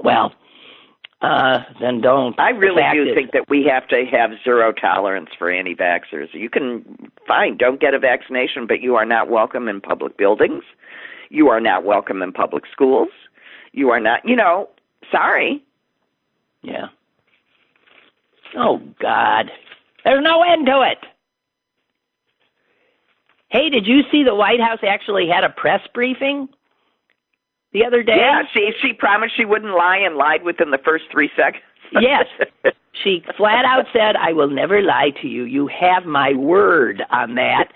Well, 0.05 0.33
uh, 1.23 1.65
then 1.81 2.01
don't. 2.01 2.39
I 2.39 2.51
really 2.51 2.85
do 2.93 3.09
is- 3.09 3.15
think 3.17 3.33
that 3.33 3.49
we 3.49 3.65
have 3.65 3.89
to 3.89 4.05
have 4.07 4.31
zero 4.45 4.73
tolerance 4.73 5.31
for 5.37 5.51
anti-vaxxers. 5.51 6.33
You 6.33 6.49
can 6.49 7.11
fine, 7.27 7.57
don't 7.57 7.81
get 7.81 7.95
a 7.95 7.99
vaccination, 7.99 8.67
but 8.69 8.81
you 8.81 8.95
are 8.95 9.05
not 9.05 9.29
welcome 9.29 9.67
in 9.67 9.81
public 9.81 10.17
buildings. 10.17 10.63
You 11.29 11.49
are 11.49 11.61
not 11.61 11.85
welcome 11.85 12.23
in 12.23 12.33
public 12.33 12.65
schools. 12.71 13.09
You 13.73 13.91
are 13.91 13.99
not, 13.99 14.21
you 14.25 14.37
know, 14.37 14.69
sorry. 15.11 15.65
Yeah. 16.63 16.87
Oh 18.57 18.81
God, 19.01 19.51
there's 20.05 20.23
no 20.23 20.43
end 20.45 20.67
to 20.67 20.83
it. 20.83 20.99
Hey, 23.57 23.71
did 23.71 23.87
you 23.87 24.03
see 24.13 24.23
the 24.23 24.35
White 24.35 24.61
House 24.61 24.81
actually 24.87 25.29
had 25.29 25.43
a 25.43 25.49
press 25.49 25.81
briefing 25.95 26.47
the 27.73 27.87
other 27.87 28.03
day? 28.03 28.17
Yeah, 28.19 28.43
she 28.53 28.73
she 28.83 28.93
promised 28.93 29.35
she 29.35 29.47
wouldn't 29.47 29.75
lie 29.75 29.97
and 29.97 30.17
lied 30.17 30.43
within 30.43 30.71
the 30.71 30.79
first 30.79 31.05
three 31.11 31.31
seconds. 31.37 31.63
Yes. 31.93 32.27
She 33.05 33.23
flat 33.37 33.65
out 33.65 33.87
said, 33.93 34.17
I 34.17 34.33
will 34.33 34.51
never 34.51 34.83
lie 34.83 35.11
to 35.23 35.29
you. 35.29 35.45
You 35.45 35.69
have 35.69 36.05
my 36.05 36.33
word 36.33 37.01
on 37.11 37.37
that. 37.37 37.69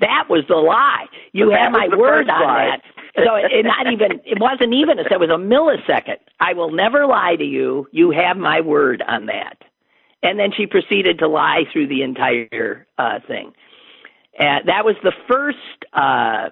That 0.00 0.24
was 0.30 0.44
the 0.48 0.54
lie. 0.54 1.04
You 1.32 1.50
have 1.50 1.72
my 1.72 1.88
word 1.94 2.30
on 2.30 2.42
lie. 2.42 2.70
that. 2.70 2.82
So 3.26 3.34
it, 3.34 3.52
it 3.52 3.66
not 3.66 3.92
even 3.92 4.22
it 4.24 4.40
wasn't 4.40 4.72
even 4.72 4.98
a 4.98 5.02
it 5.02 5.20
was 5.20 5.28
a 5.28 5.34
millisecond. 5.34 6.16
I 6.40 6.54
will 6.54 6.70
never 6.70 7.06
lie 7.06 7.36
to 7.36 7.44
you. 7.44 7.86
You 7.92 8.10
have 8.10 8.38
my 8.38 8.62
word 8.62 9.02
on 9.06 9.26
that. 9.26 9.58
And 10.22 10.38
then 10.38 10.50
she 10.56 10.66
proceeded 10.66 11.18
to 11.18 11.28
lie 11.28 11.64
through 11.70 11.88
the 11.88 12.02
entire 12.02 12.86
uh 12.96 13.18
thing. 13.28 13.52
And 14.38 14.66
that 14.68 14.84
was 14.84 14.96
the 15.02 15.12
first 15.26 15.58
uh 15.92 16.50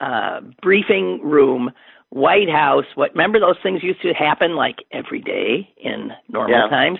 uh 0.00 0.40
briefing 0.62 1.20
room 1.22 1.70
White 2.12 2.50
House, 2.50 2.84
what 2.94 3.12
remember 3.12 3.40
those 3.40 3.56
things 3.62 3.82
used 3.82 4.02
to 4.02 4.12
happen 4.12 4.54
like 4.54 4.84
every 4.92 5.20
day 5.20 5.72
in 5.78 6.12
normal 6.28 6.58
Yeah. 6.58 6.68
times 6.68 6.98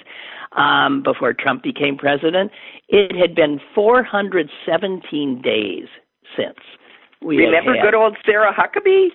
um, 0.53 1.03
before 1.03 1.35
Trump 1.35 1.63
became 1.63 1.99
president? 1.99 2.51
It 2.89 3.15
had 3.15 3.35
been 3.35 3.61
417 3.75 5.43
days 5.43 5.87
since 6.35 6.57
we 7.21 7.37
Remember 7.45 7.75
good 7.83 7.95
old 7.95 8.17
Sarah 8.25 8.55
Huckabee? 8.55 9.11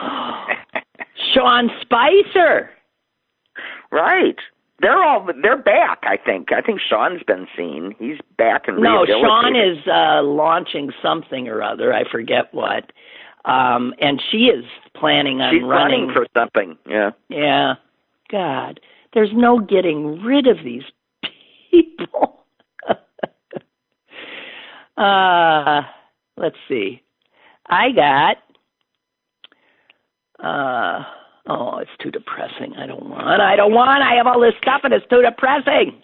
Sean 1.34 1.70
Spicer. 1.82 2.70
Right. 3.90 4.36
They're 4.80 5.02
all 5.02 5.28
they're 5.42 5.60
back, 5.60 6.04
I 6.04 6.16
think. 6.16 6.52
I 6.52 6.60
think 6.60 6.80
Sean's 6.80 7.22
been 7.24 7.48
seen. 7.56 7.96
He's 7.98 8.18
back 8.36 8.68
and 8.68 8.78
No. 8.78 9.04
Sean 9.06 9.56
is 9.56 9.78
uh, 9.88 10.22
launching 10.22 10.92
something 11.02 11.48
or 11.48 11.62
other. 11.62 11.92
I 11.92 12.08
forget 12.08 12.52
what. 12.52 12.92
Um, 13.44 13.94
and 14.00 14.22
she 14.30 14.46
is 14.46 14.64
planning 14.94 15.40
on 15.40 15.52
She's 15.52 15.62
running 15.62 16.06
running 16.06 16.14
for 16.14 16.26
something. 16.36 16.76
Yeah. 16.88 17.10
Yeah. 17.28 17.74
God, 18.30 18.78
there's 19.14 19.30
no 19.32 19.58
getting 19.58 20.22
rid 20.22 20.46
of 20.46 20.58
these 20.62 20.82
people. 21.70 22.44
uh, 24.96 25.82
let's 26.36 26.56
see. 26.68 27.02
I 27.66 27.90
got 27.90 28.36
uh 30.42 31.02
oh, 31.48 31.78
it's 31.78 31.90
too 32.00 32.10
depressing. 32.10 32.74
I 32.78 32.86
don't 32.86 33.08
want. 33.08 33.40
I 33.40 33.56
don't 33.56 33.72
want. 33.72 34.02
I 34.02 34.14
have 34.16 34.26
all 34.26 34.40
this 34.40 34.54
stuff 34.62 34.82
and 34.84 34.92
it's 34.92 35.06
too 35.08 35.22
depressing. 35.22 36.02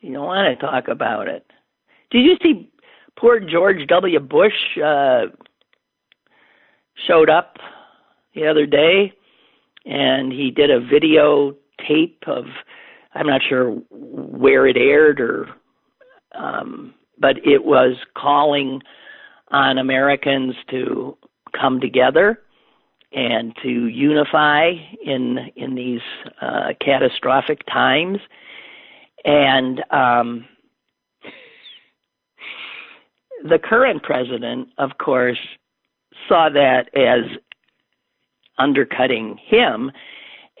You 0.00 0.12
don't 0.12 0.26
want 0.26 0.58
to 0.58 0.66
talk 0.66 0.88
about 0.88 1.28
it. 1.28 1.46
Did 2.10 2.20
you 2.20 2.36
see 2.42 2.70
poor 3.18 3.40
George 3.40 3.86
W. 3.88 4.20
Bush 4.20 4.52
uh 4.84 5.22
showed 7.06 7.30
up 7.30 7.56
the 8.34 8.46
other 8.46 8.66
day 8.66 9.12
and 9.84 10.32
he 10.32 10.50
did 10.50 10.70
a 10.70 10.80
video 10.80 11.54
tape 11.86 12.22
of 12.26 12.44
I'm 13.14 13.26
not 13.26 13.40
sure 13.48 13.72
where 13.90 14.66
it 14.66 14.76
aired 14.76 15.20
or 15.20 15.48
um 16.38 16.94
but 17.18 17.36
it 17.44 17.64
was 17.64 17.96
calling 18.16 18.82
on 19.50 19.78
Americans 19.78 20.54
to 20.70 21.16
come 21.58 21.80
together 21.80 22.40
and 23.12 23.54
to 23.62 23.86
unify 23.86 24.72
in 25.04 25.50
in 25.56 25.74
these 25.74 26.00
uh 26.40 26.72
catastrophic 26.80 27.64
times. 27.66 28.18
And 29.24 29.82
um 29.90 30.44
the 33.44 33.58
current 33.58 34.02
president 34.02 34.68
of 34.78 34.98
course 34.98 35.38
saw 36.28 36.48
that 36.48 36.94
as 36.96 37.38
undercutting 38.58 39.38
him 39.44 39.92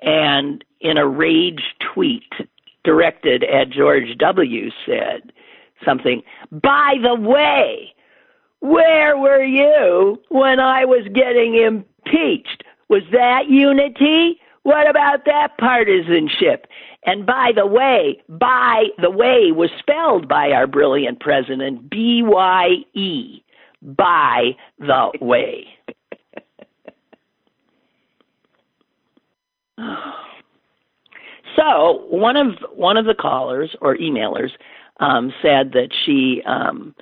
and 0.02 0.64
in 0.80 0.98
a 0.98 1.06
rage 1.06 1.62
tweet 1.94 2.30
directed 2.84 3.42
at 3.42 3.70
George 3.70 4.16
W. 4.18 4.70
said 4.84 5.32
something 5.84 6.22
by 6.50 6.94
the 7.02 7.14
way 7.14 7.92
where 8.60 9.16
were 9.16 9.44
you 9.44 10.20
when 10.28 10.60
I 10.60 10.84
was 10.84 11.06
getting 11.12 11.56
impeached? 11.56 12.64
Was 12.88 13.02
that 13.12 13.48
unity? 13.48 14.40
What 14.62 14.88
about 14.88 15.24
that 15.26 15.58
partisanship? 15.58 16.66
And 17.04 17.24
by 17.24 17.52
the 17.54 17.66
way 17.66 18.22
by 18.28 18.86
the 19.00 19.10
way 19.10 19.52
was 19.52 19.70
spelled 19.78 20.28
by 20.28 20.50
our 20.50 20.66
brilliant 20.66 21.20
president 21.20 21.88
B 21.88 22.22
Y 22.24 22.78
E 22.94 23.42
by 23.82 24.56
the 24.78 25.12
way. 25.20 25.66
So 31.54 32.04
one 32.10 32.36
of 32.36 32.58
one 32.74 32.98
of 32.98 33.06
the 33.06 33.14
callers 33.14 33.74
or 33.80 33.96
emailers 33.96 34.50
um, 35.00 35.32
said 35.40 35.72
that 35.72 35.88
she 36.04 36.42
um, 36.44 36.94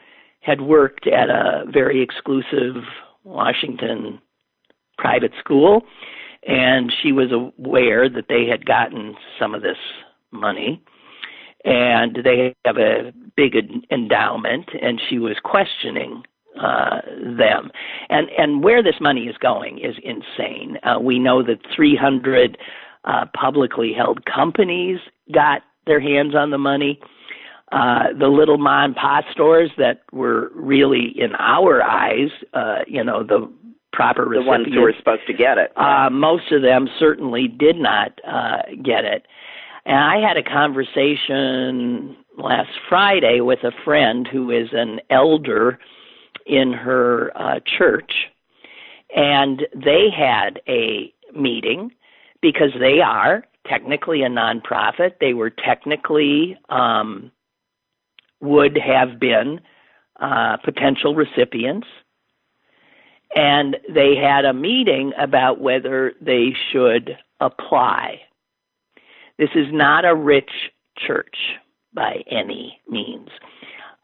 had 0.45 0.61
worked 0.61 1.07
at 1.07 1.31
a 1.31 1.65
very 1.73 2.03
exclusive 2.03 2.83
Washington 3.25 4.21
private 4.99 5.33
school, 5.39 5.83
and 6.47 6.93
she 7.03 7.13
was 7.13 7.33
aware 7.33 8.09
that 8.09 8.27
they 8.29 8.47
had 8.47 8.67
gotten 8.67 9.15
some 9.39 9.55
of 9.55 9.63
this 9.63 9.79
money, 10.31 10.83
and 11.65 12.19
they 12.23 12.55
have 12.67 12.77
a 12.77 13.13
big 13.37 13.55
endowment, 13.91 14.69
and 14.81 15.01
she 15.09 15.19
was 15.19 15.37
questioning 15.43 16.23
uh, 16.61 17.01
them. 17.39 17.71
And 18.11 18.29
and 18.39 18.63
where 18.63 18.83
this 18.83 19.01
money 19.01 19.23
is 19.23 19.37
going 19.39 19.79
is 19.79 19.97
insane. 20.05 20.79
Uh, 20.83 21.01
we 21.01 21.19
know 21.19 21.43
that 21.43 21.59
300 21.75 22.59
uh, 23.05 23.25
publicly 23.35 23.93
held 23.93 24.25
companies 24.27 24.99
got 25.33 25.63
their 25.87 26.01
hands 26.01 26.35
on 26.35 26.51
the 26.51 26.59
money. 26.59 27.01
Uh, 27.75 28.13
the 28.17 28.29
little 28.29 28.57
mom 28.57 28.85
and 28.85 28.95
pop 28.95 29.25
stores 29.33 29.69
that 29.77 30.03
were 30.13 30.53
really, 30.55 31.13
in 31.17 31.35
our 31.41 31.83
eyes, 31.83 32.31
uh, 32.53 32.83
you 32.87 33.03
know, 33.03 33.25
the 33.25 33.51
proper 33.93 34.29
the 34.33 34.43
ones 34.43 34.69
who 34.73 34.81
were 34.81 34.95
supposed 34.97 35.27
to 35.27 35.33
get 35.33 35.59
it. 35.59 35.73
Uh, 35.77 36.09
most 36.09 36.53
of 36.53 36.63
them 36.63 36.89
certainly 37.01 37.49
did 37.49 37.77
not 37.77 38.21
uh, 38.25 38.59
get 38.81 39.05
it. 39.05 39.27
And 39.87 39.99
I 39.99 40.19
had 40.27 40.37
a 40.37 40.43
conversation 40.43 42.17
last 42.39 42.71
Friday 42.89 43.41
with 43.41 43.65
a 43.65 43.73
friend 43.85 44.29
who 44.31 44.53
is 44.53 44.69
an 44.73 45.01
elder 45.11 45.81
in 46.47 46.73
her 46.73 47.33
uh, 47.37 47.59
church, 47.79 48.13
and 49.17 49.67
they 49.75 50.11
had 50.17 50.61
a 50.69 51.13
meeting 51.37 51.91
because 52.41 52.71
they 52.79 53.01
are 53.01 53.45
technically 53.67 54.23
a 54.23 54.29
nonprofit. 54.29 55.15
They 55.21 55.35
were 55.35 55.51
technically 55.51 56.57
um, 56.69 57.33
would 58.45 58.79
have 58.79 59.19
been 59.19 59.61
uh, 60.21 60.57
potential 60.65 61.15
recipients 61.15 61.87
and 63.35 63.77
they 63.93 64.15
had 64.15 64.45
a 64.45 64.53
meeting 64.53 65.13
about 65.19 65.61
whether 65.61 66.13
they 66.21 66.55
should 66.73 67.19
apply. 67.41 68.21
This 69.39 69.51
is 69.55 69.67
not 69.73 70.05
a 70.05 70.15
rich 70.15 70.51
church 70.97 71.37
by 71.93 72.23
any 72.31 72.81
means. 72.89 73.29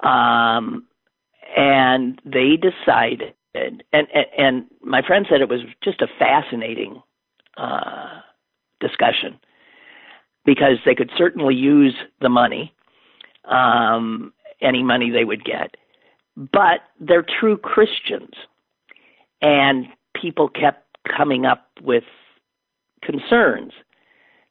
Um, 0.00 0.86
and 1.56 2.20
they 2.24 2.56
decided, 2.56 3.34
and, 3.54 3.82
and, 3.92 4.06
and 4.36 4.64
my 4.82 5.02
friend 5.06 5.26
said 5.28 5.40
it 5.40 5.48
was 5.48 5.60
just 5.82 6.00
a 6.00 6.08
fascinating 6.18 7.00
uh, 7.56 8.20
discussion 8.80 9.38
because 10.44 10.78
they 10.84 10.94
could 10.94 11.10
certainly 11.16 11.54
use 11.54 11.94
the 12.20 12.28
money, 12.28 12.72
um, 13.44 14.32
any 14.60 14.82
money 14.82 15.10
they 15.10 15.24
would 15.24 15.44
get, 15.44 15.76
but 16.36 16.80
they're 17.00 17.26
true 17.40 17.56
Christians. 17.56 18.34
And 19.42 19.86
people 20.14 20.48
kept 20.48 20.84
coming 21.16 21.46
up 21.46 21.66
with 21.82 22.04
concerns 23.02 23.72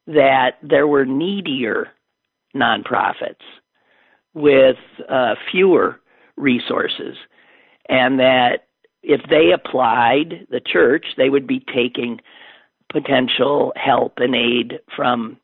that 0.07 0.57
there 0.63 0.87
were 0.87 1.05
needier 1.05 1.89
nonprofits 2.55 3.35
with 4.33 4.77
uh, 5.07 5.35
fewer 5.51 5.99
resources, 6.37 7.15
and 7.87 8.19
that 8.19 8.67
if 9.03 9.21
they 9.29 9.51
applied 9.51 10.47
the 10.49 10.59
church, 10.59 11.05
they 11.17 11.29
would 11.29 11.47
be 11.47 11.63
taking 11.73 12.19
potential 12.91 13.71
help 13.75 14.13
and 14.17 14.35
aid 14.35 14.79
from 14.95 15.37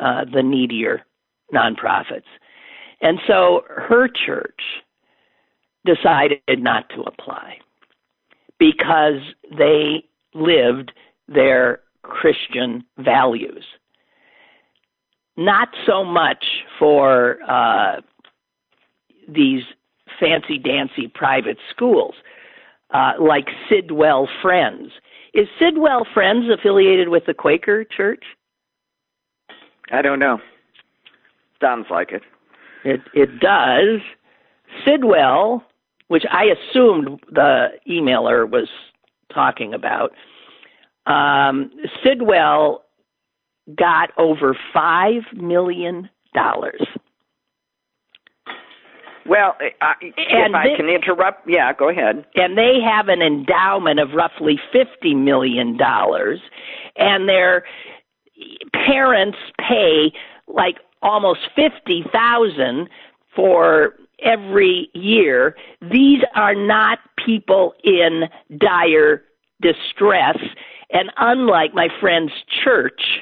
uh, 0.00 0.24
the 0.24 0.42
needier 0.42 1.00
nonprofits. 1.52 2.22
And 3.00 3.18
so 3.26 3.62
her 3.68 4.08
church 4.08 4.60
decided 5.84 6.40
not 6.58 6.88
to 6.90 7.02
apply 7.02 7.58
because 8.58 9.20
they 9.56 10.04
lived 10.34 10.92
their 11.28 11.80
Christian 12.02 12.84
values. 12.98 13.64
Not 15.36 15.68
so 15.86 16.04
much 16.04 16.44
for 16.78 17.38
uh, 17.48 18.00
these 19.28 19.62
fancy 20.18 20.58
dancy 20.58 21.06
private 21.06 21.58
schools 21.70 22.14
uh, 22.90 23.12
like 23.20 23.48
Sidwell 23.68 24.28
Friends. 24.42 24.90
Is 25.34 25.46
Sidwell 25.58 26.06
Friends 26.12 26.46
affiliated 26.50 27.08
with 27.08 27.26
the 27.26 27.34
Quaker 27.34 27.84
Church? 27.84 28.24
I 29.92 30.02
don't 30.02 30.18
know. 30.18 30.40
Sounds 31.60 31.86
like 31.90 32.12
it. 32.12 32.22
It 32.84 33.00
it 33.14 33.40
does. 33.40 34.00
Sidwell 34.84 35.64
which 36.08 36.24
I 36.30 36.46
assumed 36.46 37.20
the 37.30 37.68
emailer 37.88 38.50
was 38.50 38.68
talking 39.32 39.72
about, 39.74 40.12
um, 41.06 41.70
Sidwell 42.02 42.84
got 43.76 44.10
over 44.18 44.56
five 44.72 45.22
million 45.34 46.08
dollars. 46.34 46.82
Well, 49.26 49.56
I, 49.82 49.92
if 50.00 50.54
I 50.54 50.74
can 50.74 50.88
interrupt, 50.88 51.46
yeah, 51.46 51.74
go 51.74 51.90
ahead. 51.90 52.24
And 52.36 52.56
they 52.56 52.80
have 52.82 53.08
an 53.08 53.20
endowment 53.20 54.00
of 54.00 54.12
roughly 54.14 54.58
fifty 54.72 55.14
million 55.14 55.76
dollars, 55.76 56.40
and 56.96 57.28
their 57.28 57.64
parents 58.86 59.36
pay 59.60 60.12
like 60.46 60.76
almost 61.02 61.40
fifty 61.54 62.04
thousand 62.12 62.88
for 63.34 63.94
every 64.20 64.90
year. 64.94 65.56
These 65.80 66.22
are 66.34 66.54
not 66.54 66.98
people 67.24 67.74
in 67.84 68.24
dire 68.58 69.22
distress. 69.60 70.38
And 70.90 71.10
unlike 71.18 71.74
my 71.74 71.88
friend's 72.00 72.32
church, 72.64 73.20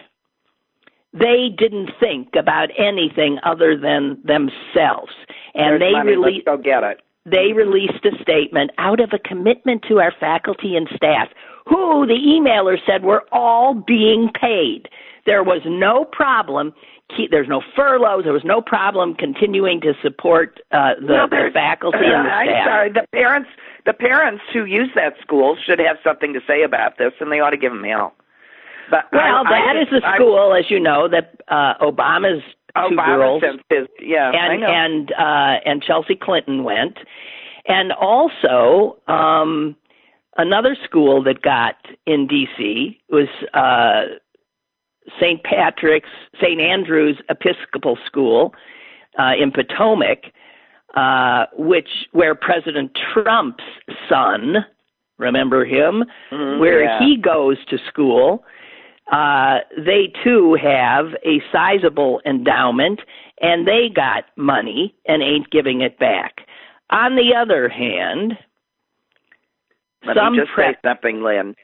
they 1.12 1.48
didn't 1.56 1.90
think 1.98 2.28
about 2.38 2.68
anything 2.78 3.38
other 3.42 3.76
than 3.76 4.18
themselves. 4.24 5.12
And 5.54 5.80
There's 5.80 5.80
they 5.80 5.92
money. 5.92 6.16
released 6.16 6.46
go 6.46 6.56
get 6.56 6.82
it. 6.84 7.00
They 7.24 7.52
released 7.52 8.04
a 8.04 8.22
statement 8.22 8.70
out 8.78 9.00
of 9.00 9.10
a 9.12 9.18
commitment 9.18 9.84
to 9.88 9.98
our 9.98 10.12
faculty 10.20 10.76
and 10.76 10.88
staff, 10.94 11.28
who 11.66 12.06
the 12.06 12.14
emailer 12.14 12.78
said 12.86 13.02
were 13.02 13.24
all 13.32 13.74
being 13.74 14.30
paid. 14.40 14.88
There 15.26 15.42
was 15.42 15.62
no 15.66 16.04
problem 16.04 16.72
keep, 17.14 17.30
there's 17.30 17.48
no 17.48 17.62
furloughs. 17.74 18.24
There 18.24 18.32
was 18.32 18.44
no 18.44 18.60
problem 18.60 19.14
continuing 19.14 19.80
to 19.82 19.94
support 20.02 20.60
uh, 20.72 20.94
the, 21.00 21.06
no, 21.06 21.28
the 21.28 21.50
faculty 21.52 21.98
and 21.98 22.26
the 22.26 22.30
staff. 22.44 22.48
I'm 22.48 22.66
sorry, 22.66 22.92
the 22.92 23.06
parents, 23.12 23.50
the 23.84 23.92
parents 23.92 24.42
who 24.52 24.64
use 24.64 24.90
that 24.94 25.14
school 25.20 25.56
should 25.64 25.78
have 25.78 25.96
something 26.02 26.32
to 26.32 26.40
say 26.46 26.62
about 26.62 26.98
this, 26.98 27.12
and 27.20 27.30
they 27.30 27.40
ought 27.40 27.50
to 27.50 27.56
give 27.56 27.72
them 27.72 27.84
hell. 27.84 28.14
But 28.90 29.06
well, 29.12 29.42
I, 29.46 29.50
that 29.50 29.76
I 29.76 29.82
is 29.82 29.88
the 29.90 30.14
school, 30.14 30.54
as 30.54 30.70
you 30.70 30.78
know, 30.78 31.08
that 31.08 31.40
uh, 31.48 31.74
Obama's 31.80 32.42
two 32.76 32.94
Obama 32.94 33.16
girls, 33.16 33.42
his, 33.68 33.86
yeah, 34.00 34.30
and 34.32 34.62
and 34.62 35.12
uh, 35.12 35.60
and 35.64 35.82
Chelsea 35.82 36.14
Clinton 36.14 36.62
went, 36.62 36.98
and 37.66 37.92
also 37.92 38.98
um, 39.08 39.76
another 40.36 40.76
school 40.84 41.22
that 41.24 41.42
got 41.42 41.76
in 42.06 42.26
D.C. 42.26 43.00
was 43.10 43.28
uh, 43.54 44.16
St. 45.20 45.42
Patrick's, 45.42 46.08
St. 46.40 46.60
Andrew's 46.60 47.18
Episcopal 47.28 47.98
School 48.06 48.54
uh, 49.18 49.32
in 49.38 49.50
Potomac, 49.50 50.32
uh, 50.94 51.46
which 51.56 51.88
where 52.12 52.34
President 52.34 52.96
Trump's 53.12 53.64
son, 54.08 54.64
remember 55.18 55.64
him, 55.64 56.04
mm, 56.30 56.58
where 56.58 56.84
yeah. 56.84 56.98
he 56.98 57.16
goes 57.16 57.56
to 57.66 57.78
school. 57.88 58.44
Uh, 59.12 59.58
they 59.78 60.12
too 60.24 60.54
have 60.54 61.14
a 61.24 61.40
sizable 61.52 62.20
endowment, 62.26 63.00
and 63.40 63.66
they 63.66 63.88
got 63.88 64.24
money 64.36 64.94
and 65.06 65.22
ain't 65.22 65.50
giving 65.50 65.80
it 65.80 65.98
back. 65.98 66.40
On 66.90 67.14
the 67.14 67.34
other 67.34 67.68
hand, 67.68 68.36
Let 70.04 70.32
me 70.32 70.38
just 70.38 70.50
pre- 70.52 70.64
say 70.64 70.76
something, 70.84 71.22
Lynn. 71.22 71.54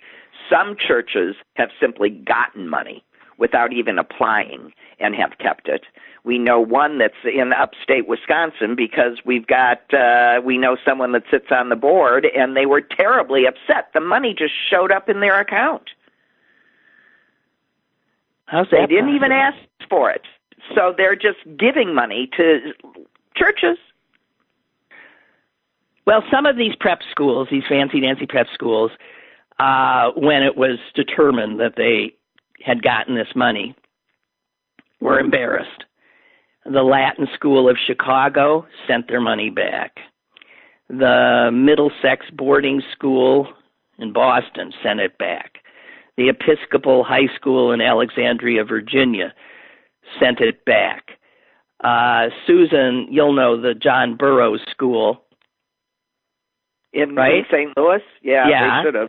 Some 0.50 0.76
churches 0.76 1.34
have 1.54 1.70
simply 1.80 2.10
gotten 2.10 2.68
money 2.68 3.04
without 3.42 3.72
even 3.72 3.98
applying 3.98 4.72
and 5.00 5.16
have 5.16 5.32
kept 5.38 5.66
it. 5.66 5.82
We 6.22 6.38
know 6.38 6.60
one 6.60 6.98
that's 6.98 7.24
in 7.24 7.52
upstate 7.52 8.06
Wisconsin 8.06 8.76
because 8.76 9.18
we've 9.24 9.48
got 9.48 9.80
uh 9.92 10.40
we 10.44 10.56
know 10.58 10.76
someone 10.86 11.10
that 11.10 11.24
sits 11.28 11.48
on 11.50 11.68
the 11.68 11.74
board 11.74 12.24
and 12.24 12.56
they 12.56 12.66
were 12.66 12.80
terribly 12.80 13.44
upset. 13.46 13.88
The 13.94 14.00
money 14.00 14.32
just 14.32 14.54
showed 14.70 14.92
up 14.92 15.08
in 15.08 15.18
their 15.18 15.40
account. 15.40 15.90
How's 18.46 18.68
they 18.70 18.76
that 18.78 18.88
didn't 18.88 19.06
possible? 19.06 19.16
even 19.16 19.32
ask 19.32 19.58
for 19.90 20.08
it. 20.12 20.22
So 20.76 20.94
they're 20.96 21.16
just 21.16 21.40
giving 21.58 21.92
money 21.92 22.30
to 22.36 22.72
churches. 23.34 23.76
Well, 26.06 26.22
some 26.30 26.46
of 26.46 26.56
these 26.56 26.76
prep 26.78 27.00
schools, 27.10 27.48
these 27.50 27.64
fancy 27.68 28.00
dancy 28.00 28.26
prep 28.26 28.46
schools, 28.54 28.92
uh, 29.58 30.12
when 30.16 30.44
it 30.44 30.56
was 30.56 30.78
determined 30.94 31.58
that 31.58 31.74
they 31.76 32.14
had 32.64 32.82
gotten 32.82 33.14
this 33.14 33.34
money, 33.34 33.74
were 35.00 35.18
embarrassed. 35.18 35.84
The 36.64 36.82
Latin 36.82 37.26
School 37.34 37.68
of 37.68 37.76
Chicago 37.86 38.66
sent 38.86 39.08
their 39.08 39.20
money 39.20 39.50
back. 39.50 39.96
The 40.88 41.50
Middlesex 41.52 42.26
Boarding 42.32 42.82
School 42.92 43.48
in 43.98 44.12
Boston 44.12 44.72
sent 44.82 45.00
it 45.00 45.18
back. 45.18 45.58
The 46.16 46.28
Episcopal 46.28 47.04
High 47.04 47.34
School 47.34 47.72
in 47.72 47.80
Alexandria, 47.80 48.64
Virginia 48.64 49.32
sent 50.20 50.40
it 50.40 50.64
back. 50.64 51.12
Uh, 51.82 52.28
Susan, 52.46 53.08
you'll 53.10 53.32
know 53.32 53.60
the 53.60 53.74
John 53.74 54.16
Burroughs 54.16 54.60
School. 54.70 55.22
In, 56.92 57.14
right? 57.16 57.44
St. 57.50 57.76
Louis? 57.76 58.02
Yeah, 58.22 58.48
Yeah. 58.48 58.82
they 58.82 58.86
should 58.86 58.94
have. 58.94 59.08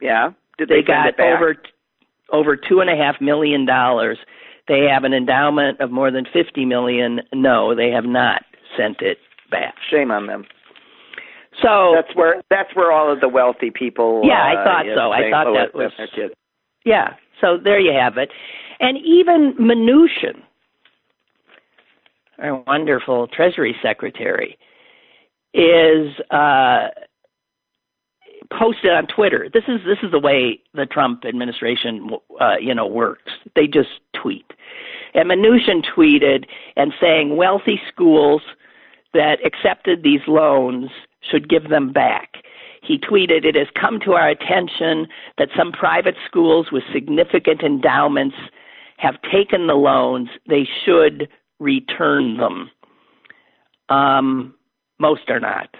Yeah. 0.00 0.30
Did 0.60 0.68
they, 0.68 0.82
they, 0.82 0.82
got 0.82 1.18
over 1.18 1.56
over 2.30 2.54
two 2.54 2.80
and 2.80 2.90
a 2.90 2.96
half 2.96 3.18
million 3.18 3.64
dollars. 3.64 4.18
They 4.68 4.86
have 4.92 5.04
an 5.04 5.14
endowment 5.14 5.80
of 5.80 5.90
more 5.90 6.10
than 6.10 6.26
fifty 6.34 6.66
million. 6.66 7.20
No, 7.32 7.74
they 7.74 7.88
have 7.90 8.04
not 8.04 8.42
sent 8.76 9.00
it 9.00 9.16
back. 9.50 9.74
Shame 9.90 10.10
on 10.10 10.26
them. 10.26 10.44
So 11.62 11.94
That's 11.94 12.14
where 12.14 12.42
that's 12.50 12.76
where 12.76 12.92
all 12.92 13.10
of 13.10 13.20
the 13.20 13.28
wealthy 13.28 13.70
people. 13.70 14.20
Yeah, 14.22 14.34
I 14.34 14.60
uh, 14.60 14.64
thought 14.64 14.84
so. 14.94 15.12
I 15.12 15.30
thought 15.30 15.46
Louis 15.46 15.56
that 15.56 15.74
was- 15.74 15.92
sent 15.96 16.10
their 16.14 16.28
kids. 16.28 16.34
yeah, 16.84 17.14
so 17.40 17.56
there 17.56 17.80
you 17.80 17.98
have 17.98 18.18
it. 18.18 18.30
And 18.80 18.98
even 18.98 19.54
Mnuchin, 19.58 20.42
our 22.38 22.62
wonderful 22.66 23.28
Treasury 23.28 23.74
Secretary, 23.82 24.58
is 25.54 26.20
uh, 26.30 26.88
posted 28.56 28.90
on 28.90 29.06
Twitter. 29.06 29.48
This 29.52 29.64
is 29.68 29.80
this 29.84 29.98
is 30.02 30.10
the 30.10 30.18
way 30.18 30.60
the 30.74 30.86
Trump 30.86 31.24
administration, 31.24 32.10
uh, 32.40 32.56
you 32.60 32.74
know, 32.74 32.86
works. 32.86 33.32
They 33.54 33.66
just 33.66 34.00
tweet. 34.14 34.52
And 35.14 35.30
Mnuchin 35.30 35.84
tweeted 35.84 36.46
and 36.76 36.92
saying 37.00 37.36
wealthy 37.36 37.80
schools 37.88 38.42
that 39.12 39.44
accepted 39.44 40.02
these 40.02 40.20
loans 40.26 40.90
should 41.20 41.48
give 41.48 41.68
them 41.68 41.92
back. 41.92 42.36
He 42.82 42.98
tweeted, 42.98 43.44
It 43.44 43.56
has 43.56 43.68
come 43.80 44.00
to 44.00 44.12
our 44.12 44.28
attention 44.28 45.08
that 45.38 45.48
some 45.56 45.72
private 45.72 46.16
schools 46.26 46.68
with 46.72 46.82
significant 46.92 47.62
endowments 47.62 48.36
have 48.96 49.16
taken 49.30 49.66
the 49.66 49.74
loans. 49.74 50.28
They 50.48 50.68
should 50.84 51.28
return 51.58 52.36
them. 52.36 52.70
Um, 53.88 54.54
most 54.98 55.28
are 55.28 55.40
not. 55.40 55.74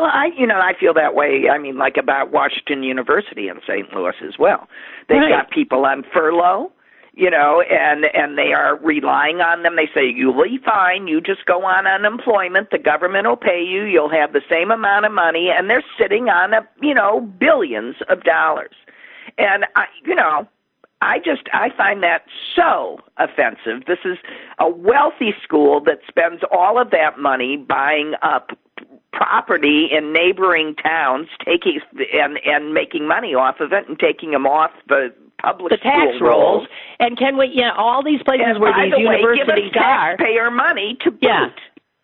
Well, 0.00 0.08
I 0.10 0.30
you 0.34 0.46
know 0.46 0.58
I 0.58 0.72
feel 0.80 0.94
that 0.94 1.14
way. 1.14 1.50
I 1.52 1.58
mean, 1.58 1.76
like 1.76 1.98
about 1.98 2.32
Washington 2.32 2.82
University 2.82 3.48
in 3.48 3.60
St. 3.66 3.92
Louis 3.92 4.14
as 4.26 4.38
well. 4.38 4.66
They've 5.10 5.18
Right. 5.20 5.28
got 5.28 5.50
people 5.50 5.84
on 5.84 6.04
furlough, 6.04 6.72
you 7.12 7.28
know, 7.28 7.60
and 7.60 8.06
and 8.06 8.38
they 8.38 8.54
are 8.54 8.76
relying 8.76 9.42
on 9.42 9.62
them. 9.62 9.76
They 9.76 9.90
say 9.92 10.06
you'll 10.06 10.42
be 10.42 10.56
fine. 10.56 11.06
You 11.06 11.20
just 11.20 11.44
go 11.44 11.66
on 11.66 11.86
unemployment. 11.86 12.70
The 12.70 12.78
government 12.78 13.28
will 13.28 13.36
pay 13.36 13.62
you. 13.62 13.82
You'll 13.82 14.08
have 14.08 14.32
the 14.32 14.40
same 14.48 14.70
amount 14.70 15.04
of 15.04 15.12
money, 15.12 15.50
and 15.50 15.68
they're 15.68 15.84
sitting 15.98 16.30
on 16.30 16.54
a 16.54 16.66
you 16.80 16.94
know 16.94 17.20
billions 17.20 17.96
of 18.08 18.24
dollars. 18.24 18.74
And 19.36 19.66
I, 19.76 19.84
you 20.06 20.14
know, 20.14 20.48
I 21.02 21.18
just 21.18 21.42
I 21.52 21.68
find 21.76 22.02
that 22.02 22.24
so 22.56 23.00
offensive. 23.18 23.84
This 23.86 24.00
is 24.06 24.16
a 24.58 24.68
wealthy 24.70 25.34
school 25.42 25.78
that 25.82 25.98
spends 26.08 26.40
all 26.50 26.78
of 26.80 26.90
that 26.90 27.18
money 27.18 27.58
buying 27.58 28.14
up 28.22 28.52
property 29.12 29.88
in 29.90 30.12
neighboring 30.12 30.74
towns, 30.76 31.28
taking 31.44 31.80
and 32.14 32.38
and 32.44 32.72
making 32.74 33.06
money 33.08 33.34
off 33.34 33.60
of 33.60 33.72
it 33.72 33.88
and 33.88 33.98
taking 33.98 34.30
them 34.30 34.46
off 34.46 34.70
the 34.88 35.12
public 35.42 35.70
The 35.70 35.78
tax 35.78 36.16
school 36.16 36.28
rolls. 36.28 36.68
And 36.98 37.18
can 37.18 37.36
we, 37.36 37.46
you 37.48 37.62
know, 37.62 37.72
all 37.76 38.02
these 38.04 38.22
places 38.22 38.46
And 38.46 38.60
where 38.60 38.72
these 38.74 38.92
the 38.92 38.98
way, 39.06 39.16
give 39.22 39.48
universities 39.48 39.72
us 39.72 39.82
are. 39.82 40.16
taxpayer 40.16 40.50
money 40.50 40.98
to 41.02 41.10
boot. 41.10 41.20
Yeah. 41.22 41.48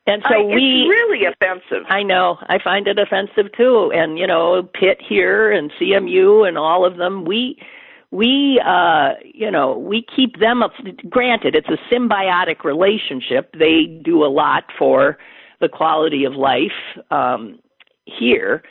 And 0.08 0.22
so 0.28 0.34
I- 0.40 0.44
we. 0.44 0.82
it's 0.82 0.88
really 0.88 1.24
offensive. 1.26 1.84
I 1.88 2.02
know. 2.02 2.38
I 2.48 2.58
find 2.62 2.86
it 2.88 2.98
offensive 2.98 3.52
too. 3.56 3.92
And 3.92 4.18
you 4.18 4.26
know, 4.26 4.62
Pitt 4.62 4.98
here 5.06 5.50
and 5.52 5.70
CMU 5.80 6.46
and 6.48 6.56
all 6.56 6.84
of 6.84 6.96
them, 6.96 7.24
we 7.24 7.58
we 8.10 8.60
uh 8.64 9.14
you 9.24 9.50
know, 9.50 9.76
we 9.78 10.02
keep 10.14 10.38
them 10.38 10.62
up 10.62 10.72
granted 11.10 11.54
it's 11.56 11.68
a 11.68 11.78
symbiotic 11.92 12.64
relationship. 12.64 13.54
They 13.58 13.84
do 14.02 14.24
a 14.24 14.28
lot 14.30 14.64
for 14.78 15.18
the 15.60 15.68
quality 15.68 16.24
of 16.24 16.34
life 16.34 16.78
um 17.10 17.58
here, 18.04 18.62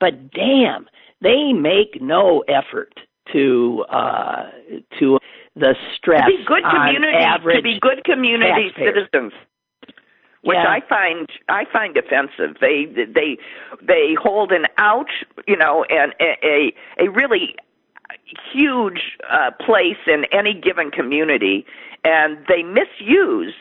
but 0.00 0.30
damn, 0.32 0.86
they 1.20 1.52
make 1.52 2.00
no 2.00 2.44
effort 2.48 2.92
to 3.32 3.84
uh 3.88 4.50
to 4.98 5.18
the 5.54 5.74
stress 5.96 6.24
to 6.24 6.36
be 6.36 6.44
good 6.44 6.64
community 6.64 7.54
to 7.54 7.62
be 7.62 7.78
good 7.80 8.04
community 8.04 8.68
taxpayers. 8.68 9.08
citizens 9.10 9.32
which 10.42 10.56
Yeah. 10.56 10.68
I 10.68 10.80
find 10.88 11.28
I 11.48 11.64
find 11.72 11.96
offensive. 11.96 12.56
They 12.60 12.86
they 12.86 13.38
they 13.80 14.14
hold 14.20 14.50
an 14.52 14.66
out, 14.76 15.10
you 15.46 15.56
know, 15.56 15.84
and 15.88 16.12
a 16.20 16.36
a, 16.44 16.74
a 17.04 17.10
really 17.10 17.54
huge 18.52 19.18
uh, 19.30 19.50
place 19.64 19.98
in 20.06 20.24
any 20.32 20.54
given 20.54 20.90
community, 20.90 21.64
and 22.04 22.38
they 22.48 22.62
misuse 22.62 23.54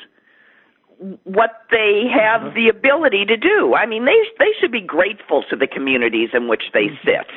what 1.23 1.51
they 1.71 2.05
have 2.13 2.41
uh-huh. 2.41 2.55
the 2.55 2.69
ability 2.69 3.25
to 3.25 3.37
do. 3.37 3.73
I 3.75 3.85
mean, 3.85 4.05
they 4.05 4.19
they 4.39 4.51
should 4.59 4.71
be 4.71 4.81
grateful 4.81 5.43
to 5.49 5.55
the 5.55 5.67
communities 5.67 6.29
in 6.33 6.47
which 6.47 6.63
they 6.73 6.87
mm-hmm. 6.87 7.07
sit, 7.07 7.27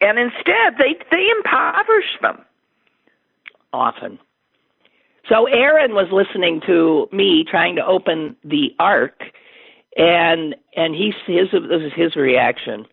and 0.00 0.18
instead 0.18 0.74
they 0.78 0.96
they 1.10 1.28
impoverish 1.38 2.18
them. 2.22 2.44
often. 3.72 4.18
So 5.28 5.46
Aaron 5.46 5.94
was 5.94 6.06
listening 6.12 6.60
to 6.66 7.08
me 7.12 7.44
trying 7.48 7.76
to 7.76 7.84
open 7.84 8.36
the 8.44 8.74
ark, 8.78 9.20
and 9.96 10.54
and 10.76 10.94
he 10.94 11.12
his 11.26 11.50
this 11.50 11.82
is 11.82 11.92
his 11.94 12.16
reaction. 12.16 12.86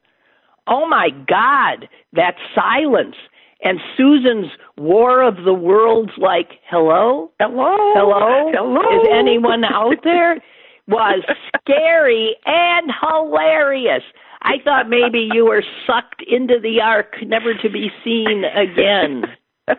Oh 0.68 0.88
my 0.88 1.10
God, 1.10 1.90
that 2.14 2.36
silence! 2.56 3.16
And 3.64 3.80
Susan's 3.96 4.48
War 4.78 5.22
of 5.22 5.44
the 5.46 5.54
Worlds, 5.54 6.12
like 6.18 6.60
hello, 6.70 7.32
Hello, 7.40 7.78
hello, 7.96 8.52
hello. 8.54 9.02
is 9.02 9.08
anyone 9.12 9.64
out 9.64 10.04
there? 10.04 10.42
Was 10.88 11.24
scary 11.62 12.36
and 12.46 12.92
hilarious. 13.02 14.04
I 14.42 14.56
thought 14.66 14.90
maybe 14.90 15.30
you 15.32 15.46
were 15.46 15.64
sucked 15.88 16.22
into 16.28 16.60
the 16.62 16.82
ark, 16.82 17.16
never 17.26 17.54
to 17.54 17.70
be 17.70 17.90
seen 18.04 18.44
again. 18.44 19.24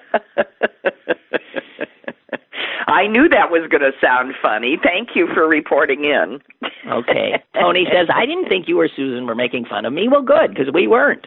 I 2.86 3.06
knew 3.06 3.28
that 3.28 3.50
was 3.50 3.68
going 3.70 3.82
to 3.82 3.92
sound 4.02 4.34
funny. 4.40 4.78
Thank 4.82 5.10
you 5.14 5.28
for 5.34 5.46
reporting 5.48 6.04
in. 6.04 6.40
Okay. 6.90 7.42
Tony 7.60 7.86
says, 7.92 8.08
I 8.14 8.24
didn't 8.26 8.48
think 8.48 8.68
you 8.68 8.80
or 8.80 8.88
Susan 8.94 9.26
were 9.26 9.34
making 9.34 9.66
fun 9.66 9.84
of 9.84 9.92
me. 9.92 10.08
Well, 10.08 10.22
good, 10.22 10.50
because 10.54 10.72
we 10.72 10.86
weren't. 10.86 11.26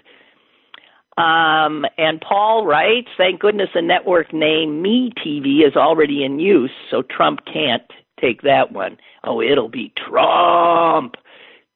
Um, 1.17 1.85
and 1.97 2.21
Paul 2.21 2.65
writes, 2.65 3.07
thank 3.17 3.39
goodness 3.39 3.69
the 3.73 3.81
network 3.81 4.31
name 4.33 4.81
Me 4.81 5.11
TV 5.25 5.67
is 5.67 5.75
already 5.75 6.23
in 6.23 6.39
use, 6.39 6.71
so 6.91 7.01
Trump 7.01 7.39
can't 7.51 7.83
take 8.21 8.43
that 8.43 8.71
one. 8.71 8.97
Oh, 9.23 9.41
it'll 9.41 9.69
be 9.69 9.91
Trump 9.97 11.15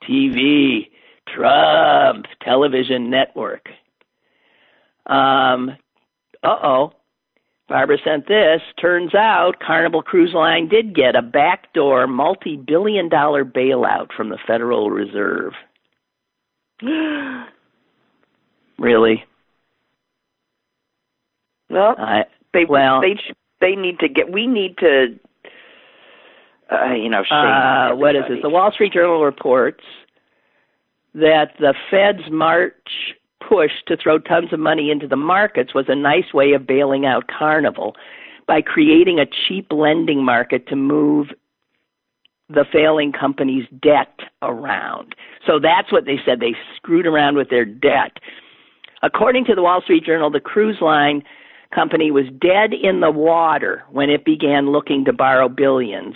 TV, 0.07 0.89
Trump 1.27 2.27
Television 2.43 3.09
Network. 3.09 3.67
Um, 5.07 5.71
uh 6.43 6.57
oh. 6.63 6.93
Barbara 7.67 7.97
sent 8.03 8.27
this. 8.27 8.61
Turns 8.81 9.15
out 9.15 9.61
Carnival 9.65 10.03
Cruise 10.03 10.33
Line 10.33 10.67
did 10.67 10.93
get 10.93 11.15
a 11.15 11.21
backdoor 11.21 12.05
multi 12.05 12.57
billion 12.57 13.07
dollar 13.07 13.45
bailout 13.45 14.11
from 14.15 14.29
the 14.29 14.37
Federal 14.45 14.91
Reserve. 14.91 15.53
Really? 18.79 19.23
Well, 21.71 21.95
I 21.97 22.25
they 22.53 22.65
well- 22.65 23.01
they 23.01 23.17
they 23.59 23.75
need 23.75 23.99
to 23.99 24.07
get. 24.07 24.31
We 24.31 24.47
need 24.47 24.77
to. 24.79 25.19
Uh, 26.71 26.93
you 26.93 27.09
know, 27.09 27.23
shame 27.23 27.37
uh, 27.37 27.95
what 27.95 28.15
is 28.15 28.23
this? 28.29 28.39
The 28.41 28.49
Wall 28.49 28.71
Street 28.71 28.93
Journal 28.93 29.23
reports 29.23 29.83
that 31.13 31.51
the 31.59 31.73
Fed's 31.89 32.31
March 32.31 32.73
push 33.45 33.71
to 33.87 33.97
throw 33.97 34.19
tons 34.19 34.53
of 34.53 34.59
money 34.59 34.89
into 34.89 35.07
the 35.07 35.17
markets 35.17 35.73
was 35.75 35.85
a 35.89 35.95
nice 35.95 36.33
way 36.33 36.53
of 36.53 36.65
bailing 36.65 37.05
out 37.05 37.25
Carnival 37.27 37.95
by 38.47 38.61
creating 38.61 39.19
a 39.19 39.25
cheap 39.25 39.67
lending 39.71 40.23
market 40.23 40.67
to 40.67 40.75
move 40.77 41.27
the 42.49 42.65
failing 42.71 43.11
company's 43.11 43.65
debt 43.81 44.19
around. 44.41 45.15
So 45.45 45.59
that's 45.59 45.91
what 45.91 46.05
they 46.05 46.17
said. 46.25 46.39
They 46.39 46.55
screwed 46.75 47.05
around 47.05 47.35
with 47.35 47.49
their 47.49 47.65
debt. 47.65 48.17
According 49.03 49.45
to 49.45 49.55
the 49.55 49.61
Wall 49.61 49.81
Street 49.81 50.05
Journal, 50.05 50.29
the 50.29 50.39
cruise 50.39 50.77
line 50.81 51.23
company 51.73 52.11
was 52.11 52.25
dead 52.39 52.73
in 52.73 52.99
the 52.99 53.11
water 53.11 53.83
when 53.89 54.09
it 54.09 54.25
began 54.25 54.71
looking 54.71 55.05
to 55.05 55.13
borrow 55.13 55.49
billions. 55.49 56.15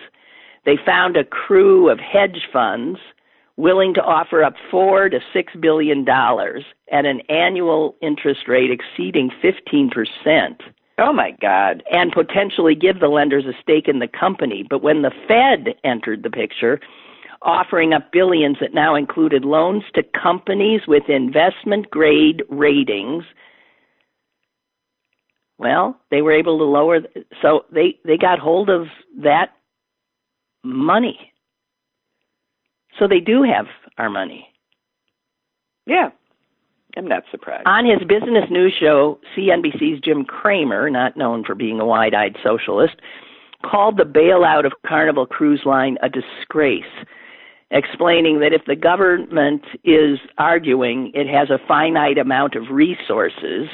They 0.66 0.78
found 0.86 1.16
a 1.16 1.24
crew 1.24 1.89
of 1.89 1.99
hedge 1.99 2.47
funds 2.51 2.99
willing 3.58 3.93
to 3.93 4.01
offer 4.01 4.43
up 4.43 4.56
four 4.70 5.10
to 5.10 5.20
six 5.32 5.53
billion 5.60 6.03
dollars 6.03 6.64
at 6.91 7.06
an 7.06 7.22
annual 7.30 7.95
interest 8.01 8.47
rate 8.47 8.72
exceeding 8.72 9.32
15 9.41 9.89
percent. 9.89 10.62
Oh 10.97 11.14
my 11.14 11.32
God. 11.41 11.84
And 11.91 12.12
potentially 12.12 12.76
give 12.76 12.99
the 12.99 13.08
lenders 13.08 13.45
a 13.45 13.53
stake 13.62 13.88
in 13.88 13.99
the 13.99 14.08
company. 14.08 14.66
But 14.68 14.82
when 14.82 15.01
the 15.01 15.12
Fed 15.28 15.76
entered 15.84 16.24
the 16.24 16.30
picture, 16.30 16.80
offering 17.41 17.93
up 17.93 18.12
billions 18.12 18.58
that 18.62 18.74
now 18.74 18.95
included 18.95 19.43
loans 19.43 19.84
to 19.93 20.03
companies 20.03 20.82
with 20.88 21.03
investment 21.10 21.89
grade 21.89 22.43
ratings, 22.49 23.26
well, 25.58 25.99
they 26.12 26.22
were 26.22 26.34
able 26.34 26.58
to 26.58 26.66
lower 26.66 26.99
so 27.41 27.66
they 27.72 27.97
they 28.06 28.18
got 28.18 28.39
hold 28.39 28.70
of 28.70 28.88
that 29.24 29.51
money. 30.64 31.32
So 32.99 33.08
they 33.08 33.20
do 33.20 33.43
have 33.43 33.66
our 33.97 34.10
money. 34.10 34.47
Yeah. 35.86 36.10
I'm 36.97 37.08
not 37.08 37.24
surprised. 37.30 37.68
On 37.68 37.86
his 37.86 37.99
business 38.08 38.45
news 38.49 38.74
show, 38.80 39.20
CNBC's 39.36 39.99
Jim 39.99 40.24
Cramer, 40.24 40.89
not 40.89 41.18
known 41.18 41.43
for 41.43 41.53
being 41.53 41.82
a 41.82 41.86
wide 41.86 42.14
eyed 42.14 42.38
socialist, 42.41 42.95
called 43.70 43.97
the 43.97 44.03
bailout 44.03 44.66
of 44.66 44.72
Carnival 44.88 45.26
Cruise 45.26 45.64
Line 45.66 45.97
a 46.01 46.08
disgrace, 46.08 46.84
explaining 47.72 48.39
that 48.39 48.53
if 48.53 48.62
the 48.66 48.78
government 48.78 49.64
is 49.84 50.20
arguing 50.38 51.12
it 51.14 51.28
has 51.28 51.49
a 51.49 51.60
finite 51.68 52.18
amount 52.18 52.56
of 52.56 52.64
resources 52.72 53.68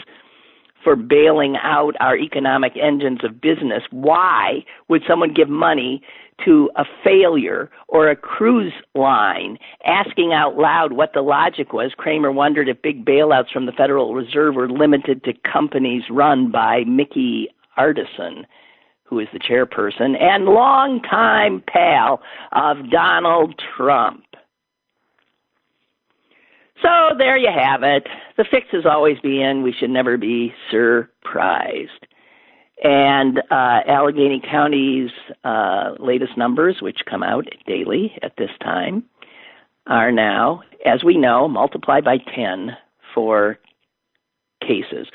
for 0.83 0.95
bailing 0.95 1.55
out 1.61 1.95
our 1.99 2.17
economic 2.17 2.73
engines 2.81 3.23
of 3.23 3.41
business, 3.41 3.83
why 3.91 4.65
would 4.87 5.03
someone 5.07 5.33
give 5.33 5.49
money 5.49 6.01
to 6.45 6.69
a 6.75 6.83
failure 7.03 7.69
or 7.87 8.09
a 8.09 8.15
cruise 8.15 8.73
line, 8.95 9.57
asking 9.85 10.33
out 10.33 10.57
loud 10.57 10.93
what 10.93 11.13
the 11.13 11.21
logic 11.21 11.73
was. 11.73 11.91
Cramer 11.97 12.31
wondered 12.31 12.67
if 12.67 12.81
big 12.81 13.05
bailouts 13.05 13.51
from 13.51 13.65
the 13.65 13.71
Federal 13.71 14.13
Reserve 14.13 14.55
were 14.55 14.69
limited 14.69 15.23
to 15.23 15.33
companies 15.49 16.03
run 16.09 16.51
by 16.51 16.83
Micky 16.85 17.49
Arison, 17.77 18.45
who 19.03 19.19
is 19.19 19.27
the 19.33 19.39
chairperson 19.39 20.19
and 20.21 20.45
longtime 20.45 21.63
pal 21.67 22.21
of 22.53 22.89
Donald 22.89 23.61
Trump. 23.77 24.23
So 26.81 27.15
there 27.17 27.37
you 27.37 27.49
have 27.55 27.83
it. 27.83 28.07
The 28.37 28.45
fix 28.49 28.67
is 28.73 28.85
always 28.85 29.19
be 29.19 29.41
in. 29.41 29.61
We 29.61 29.73
should 29.73 29.89
never 29.89 30.17
be 30.17 30.53
surprised. 30.71 32.07
And 32.83 33.39
uh, 33.51 33.81
Allegheny 33.87 34.41
County's 34.41 35.11
uh, 35.43 35.91
latest 35.99 36.37
numbers, 36.37 36.77
which 36.81 37.01
come 37.07 37.21
out 37.21 37.45
daily 37.67 38.13
at 38.23 38.33
this 38.37 38.49
time, 38.61 39.03
are 39.85 40.11
now, 40.11 40.63
as 40.85 41.03
we 41.03 41.17
know, 41.17 41.47
multiplied 41.47 42.03
by 42.03 42.17
10 42.17 42.71
for 43.13 43.59
cases. 44.61 45.07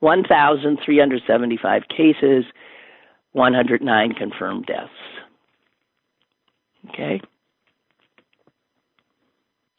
1,375 0.00 1.82
cases, 1.88 2.44
109 3.32 4.12
confirmed 4.12 4.66
deaths. 4.66 4.90
Okay? 6.90 7.22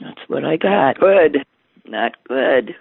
That's 0.05 0.29
what 0.29 0.45
I 0.45 0.57
got. 0.57 0.99
Good. 0.99 1.45
Not 1.85 2.15
good. 2.27 2.75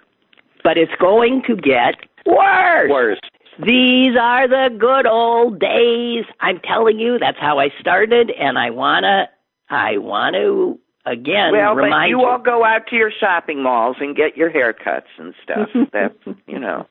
But 0.63 0.77
it's 0.77 0.95
going 0.99 1.41
to 1.47 1.55
get 1.55 1.95
worse. 2.25 2.89
Worse. 2.89 3.19
These 3.65 4.15
are 4.19 4.47
the 4.47 4.75
good 4.77 5.07
old 5.07 5.59
days. 5.59 6.25
I'm 6.39 6.59
telling 6.59 6.99
you, 6.99 7.17
that's 7.17 7.39
how 7.39 7.59
I 7.59 7.69
started, 7.79 8.31
and 8.31 8.59
I 8.59 8.69
wanna, 8.69 9.29
I 9.69 9.97
want 9.97 10.35
to 10.35 10.77
again 11.05 11.53
well, 11.53 11.73
remind 11.73 11.91
but 11.91 12.09
you, 12.09 12.19
you. 12.19 12.25
all 12.25 12.37
go 12.37 12.65
out 12.65 12.87
to 12.87 12.95
your 12.95 13.11
shopping 13.11 13.63
malls 13.63 13.95
and 13.99 14.15
get 14.15 14.35
your 14.35 14.51
haircuts 14.51 15.03
and 15.17 15.33
stuff. 15.41 15.69
That's 15.93 16.37
you 16.47 16.59
know, 16.59 16.85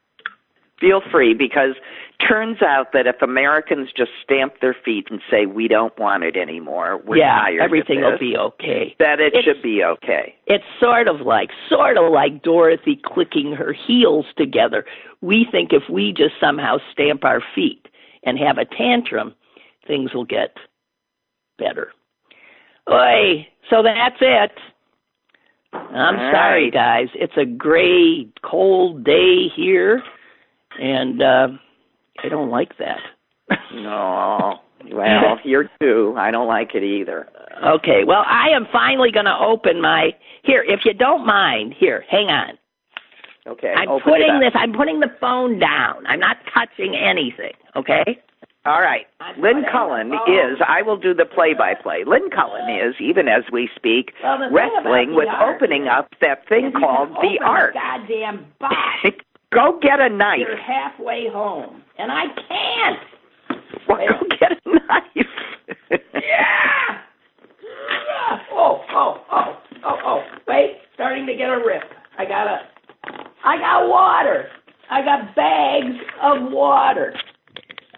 feel 0.84 1.00
free 1.10 1.32
because 1.34 1.74
turns 2.26 2.60
out 2.62 2.92
that 2.92 3.06
if 3.06 3.20
Americans 3.22 3.88
just 3.96 4.10
stamp 4.22 4.54
their 4.60 4.76
feet 4.84 5.06
and 5.10 5.20
say 5.30 5.46
we 5.46 5.66
don't 5.68 5.96
want 5.98 6.22
it 6.24 6.36
anymore, 6.36 7.00
we're 7.06 7.16
yeah, 7.16 7.40
tired 7.40 7.60
everything 7.62 8.04
of 8.04 8.12
will 8.12 8.18
be 8.18 8.36
okay. 8.36 8.94
that 8.98 9.18
it 9.20 9.34
It's- 9.34 9.44
should 9.44 9.62
be 9.62 9.82
okay. 9.82 10.34
It's 10.46 10.64
sort 10.80 11.08
of 11.08 11.20
like, 11.22 11.50
sort 11.68 11.96
of 11.96 12.12
like 12.12 12.42
Dorothy 12.42 12.96
clicking 13.04 13.52
her 13.52 13.72
heels 13.72 14.26
together. 14.36 14.84
We 15.22 15.46
think 15.50 15.72
if 15.72 15.88
we 15.88 16.12
just 16.12 16.34
somehow 16.40 16.78
stamp 16.92 17.24
our 17.24 17.40
feet 17.54 17.88
and 18.24 18.38
have 18.38 18.58
a 18.58 18.64
tantrum, 18.66 19.34
things 19.86 20.12
will 20.14 20.24
get 20.26 20.56
better. 21.58 21.92
Oi, 22.90 23.46
so 23.70 23.82
that's 23.82 24.16
it. 24.20 24.52
I'm 25.72 26.16
All 26.20 26.32
sorry, 26.32 26.64
right. 26.64 26.72
guys. 26.72 27.08
It's 27.14 27.36
a 27.36 27.44
gray, 27.44 28.28
cold 28.42 29.02
day 29.04 29.48
here, 29.56 30.02
and 30.80 31.22
uh, 31.22 31.48
I 32.22 32.28
don't 32.28 32.50
like 32.50 32.78
that. 32.78 32.98
No, 33.74 34.58
well, 34.92 35.38
you're 35.44 35.68
too. 35.80 36.14
I 36.18 36.30
don't 36.30 36.48
like 36.48 36.74
it 36.74 36.82
either. 36.82 37.28
Okay, 37.64 38.02
well, 38.06 38.24
I 38.26 38.48
am 38.54 38.66
finally 38.72 39.10
going 39.12 39.26
to 39.26 39.36
open 39.36 39.80
my. 39.80 40.10
Here, 40.42 40.64
if 40.66 40.80
you 40.84 40.94
don't 40.94 41.26
mind, 41.26 41.74
here, 41.78 42.04
hang 42.10 42.26
on. 42.26 42.58
Okay, 43.46 43.72
I'm 43.76 44.00
putting 44.00 44.40
this. 44.40 44.52
I'm 44.54 44.72
putting 44.72 45.00
the 45.00 45.12
phone 45.20 45.58
down. 45.58 46.06
I'm 46.06 46.20
not 46.20 46.38
touching 46.52 46.96
anything. 46.96 47.52
Okay. 47.76 48.20
All 48.66 48.80
right. 48.80 49.06
I'm 49.20 49.38
Lynn 49.42 49.62
Cullen 49.70 50.12
is, 50.26 50.58
I 50.66 50.80
will 50.80 50.96
do 50.96 51.12
the 51.12 51.26
play 51.26 51.52
by 51.52 51.74
play. 51.74 52.02
Lynn 52.06 52.30
Cullen 52.30 52.64
is, 52.70 52.94
even 52.98 53.28
as 53.28 53.44
we 53.52 53.68
speak, 53.76 54.12
Well, 54.22 54.38
the 54.38 54.46
thing 54.46 54.54
about 54.54 54.84
wrestling 54.84 55.14
with 55.14 55.28
Ark 55.28 55.56
opening 55.56 55.86
up 55.86 56.08
that 56.22 56.48
thing 56.48 56.72
called 56.72 57.10
the 57.20 57.38
Ark. 57.44 57.74
Goddamn 57.74 58.46
box. 58.58 58.76
Go 59.54 59.78
get 59.80 60.00
a 60.00 60.08
knife. 60.08 60.40
You're 60.40 60.56
halfway 60.56 61.28
home, 61.28 61.82
and 61.98 62.10
I 62.10 62.24
can't. 62.48 62.98
Well, 63.88 63.98
go 64.08 64.26
get 64.40 64.52
a 64.52 64.68
knife. 64.68 65.26
Yeah. 66.14 66.98
Oh, 68.52 68.80
oh, 68.90 69.20
oh, 69.30 69.58
oh, 69.84 69.96
oh. 70.04 70.22
Wait, 70.48 70.78
starting 70.94 71.26
to 71.26 71.34
get 71.34 71.50
a 71.50 71.58
rip. 71.64 71.82
I 72.18 72.24
got 72.24 72.46
a. 72.46 72.58
I 73.44 73.58
got 73.58 73.88
water. 73.88 74.46
I 74.90 75.02
got 75.02 75.34
bags 75.34 75.96
of 76.22 76.50
water. 76.52 77.14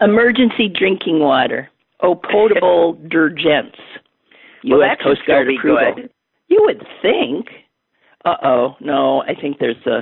Emergency 0.01 0.69
drinking 0.69 1.21
water. 1.21 1.69
Oh, 2.03 2.15
potable 2.15 2.95
detergents. 3.05 3.77
Well, 4.65 4.81
U.S. 4.81 4.89
that 4.91 4.99
should 4.99 5.05
Coast 5.05 5.21
Guard 5.27 5.49
approval. 5.57 5.95
good. 5.95 6.11
You 6.49 6.63
would 6.65 6.83
think. 7.03 7.47
Uh 8.25 8.37
oh. 8.43 8.77
No, 8.81 9.23
I 9.23 9.35
think 9.41 9.59
there's 9.61 9.77
a. 9.87 10.01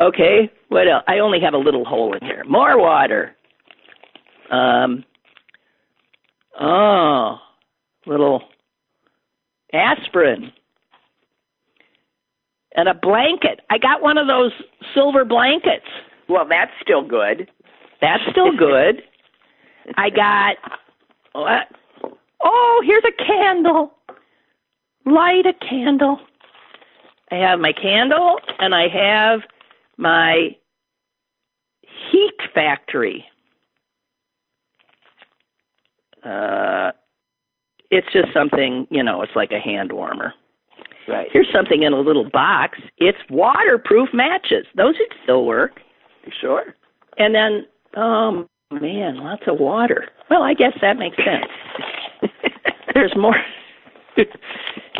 Okay. 0.00 0.50
What 0.68 0.88
else? 0.88 1.04
I 1.06 1.18
only 1.18 1.40
have 1.40 1.54
a 1.54 1.58
little 1.58 1.84
hole 1.84 2.14
in 2.14 2.26
here. 2.26 2.44
More 2.44 2.78
water. 2.78 3.36
Um. 4.50 5.04
Oh, 6.60 7.38
little 8.06 8.42
aspirin 9.72 10.52
and 12.76 12.88
a 12.88 12.94
blanket. 12.94 13.60
I 13.70 13.78
got 13.78 14.02
one 14.02 14.18
of 14.18 14.26
those 14.26 14.52
silver 14.94 15.24
blankets. 15.24 15.86
well, 16.28 16.46
that's 16.48 16.70
still 16.80 17.02
good. 17.02 17.50
That's 18.00 18.22
still 18.30 18.56
good. 18.56 19.02
I 19.96 20.10
got 20.10 20.56
what? 21.32 21.68
Oh, 22.42 22.82
here's 22.86 23.04
a 23.04 23.24
candle. 23.24 23.92
Light 25.06 25.46
a 25.46 25.52
candle. 25.52 26.18
I 27.30 27.36
have 27.36 27.58
my 27.58 27.72
candle 27.72 28.38
and 28.58 28.74
I 28.74 28.88
have 28.88 29.40
my 29.96 30.56
heat 32.10 32.34
factory. 32.54 33.24
Uh, 36.24 36.92
it's 37.90 38.10
just 38.12 38.32
something, 38.32 38.86
you 38.90 39.02
know, 39.02 39.22
it's 39.22 39.36
like 39.36 39.52
a 39.52 39.60
hand 39.60 39.92
warmer. 39.92 40.32
Right. 41.06 41.28
Here's 41.30 41.52
something 41.52 41.82
in 41.82 41.92
a 41.92 42.00
little 42.00 42.28
box. 42.30 42.78
It's 42.96 43.18
waterproof 43.28 44.08
matches. 44.14 44.66
Those 44.74 44.94
would 44.98 45.12
still 45.22 45.44
work. 45.44 45.80
Sure. 46.40 46.74
And 47.18 47.34
then, 47.34 47.66
oh 47.96 48.48
man, 48.70 49.18
lots 49.18 49.42
of 49.46 49.60
water. 49.60 50.08
Well, 50.30 50.42
I 50.42 50.54
guess 50.54 50.72
that 50.80 50.98
makes 50.98 51.16
sense. 51.18 52.32
There's 52.94 53.14
more. 53.16 53.36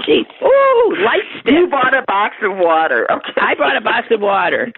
Gee, 0.04 0.24
ooh, 0.42 0.96
light 1.04 1.22
stick. 1.40 1.54
You 1.54 1.68
bought 1.68 1.94
a 1.94 2.02
box 2.02 2.36
of 2.42 2.56
water. 2.56 3.10
Okay. 3.10 3.32
I 3.40 3.54
bought 3.54 3.76
a 3.76 3.80
box 3.80 4.08
of 4.10 4.20
water. 4.20 4.72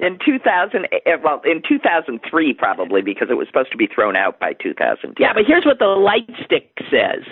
in 0.00 0.18
2000 0.24 0.86
eh, 0.92 1.16
well 1.22 1.40
in 1.44 1.62
2003 1.66 2.54
probably 2.54 3.02
because 3.02 3.28
it 3.30 3.34
was 3.34 3.46
supposed 3.46 3.70
to 3.70 3.76
be 3.76 3.86
thrown 3.86 4.16
out 4.16 4.38
by 4.38 4.52
2000. 4.54 5.16
Yeah, 5.18 5.32
but 5.32 5.44
here's 5.46 5.64
what 5.64 5.78
the 5.78 5.86
light 5.86 6.28
stick 6.44 6.76
says. 6.90 7.24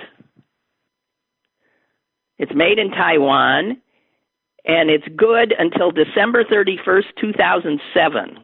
It's 2.39 2.55
made 2.55 2.79
in 2.79 2.91
Taiwan, 2.91 3.77
and 4.65 4.89
it's 4.89 5.07
good 5.15 5.55
until 5.59 5.91
December 5.91 6.43
31st, 6.45 7.05
2007. 7.21 8.39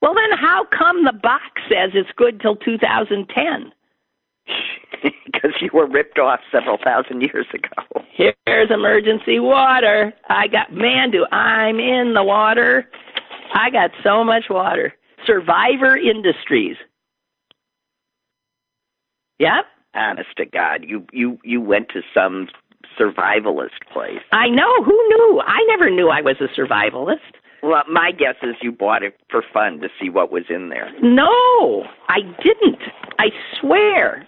Well, 0.00 0.14
then 0.14 0.38
how 0.38 0.64
come 0.66 1.04
the 1.04 1.12
box 1.12 1.44
says 1.68 1.90
it's 1.94 2.10
good 2.16 2.40
till 2.40 2.56
2010? 2.56 3.72
Because 5.32 5.60
you 5.60 5.70
were 5.72 5.86
ripped 5.86 6.18
off 6.18 6.40
several 6.52 6.78
thousand 6.78 7.22
years 7.22 7.46
ago. 7.52 8.04
Here's 8.12 8.70
emergency 8.70 9.40
water. 9.40 10.12
I 10.28 10.46
got, 10.46 10.72
man, 10.72 11.10
do 11.10 11.26
I'm 11.32 11.80
in 11.80 12.14
the 12.14 12.22
water. 12.22 12.88
I 13.54 13.70
got 13.70 13.90
so 14.04 14.22
much 14.22 14.44
water. 14.50 14.94
Survivor 15.26 15.96
Industries. 15.96 16.76
Yep. 19.38 19.64
Honest 19.94 20.28
to 20.36 20.46
God, 20.46 20.84
you 20.86 21.04
you 21.12 21.38
you 21.42 21.60
went 21.60 21.88
to 21.90 22.00
some 22.14 22.48
survivalist 22.98 23.82
place. 23.92 24.20
I 24.32 24.48
know. 24.48 24.82
Who 24.84 24.92
knew? 24.92 25.42
I 25.44 25.64
never 25.68 25.90
knew 25.90 26.08
I 26.08 26.20
was 26.20 26.36
a 26.40 26.48
survivalist. 26.58 27.18
Well, 27.62 27.82
my 27.88 28.10
guess 28.10 28.34
is 28.42 28.56
you 28.60 28.72
bought 28.72 29.02
it 29.02 29.16
for 29.30 29.42
fun 29.52 29.80
to 29.80 29.88
see 30.00 30.08
what 30.08 30.32
was 30.32 30.44
in 30.48 30.68
there. 30.68 30.90
No, 31.02 31.84
I 32.08 32.20
didn't. 32.42 32.82
I 33.18 33.30
swear. 33.60 34.26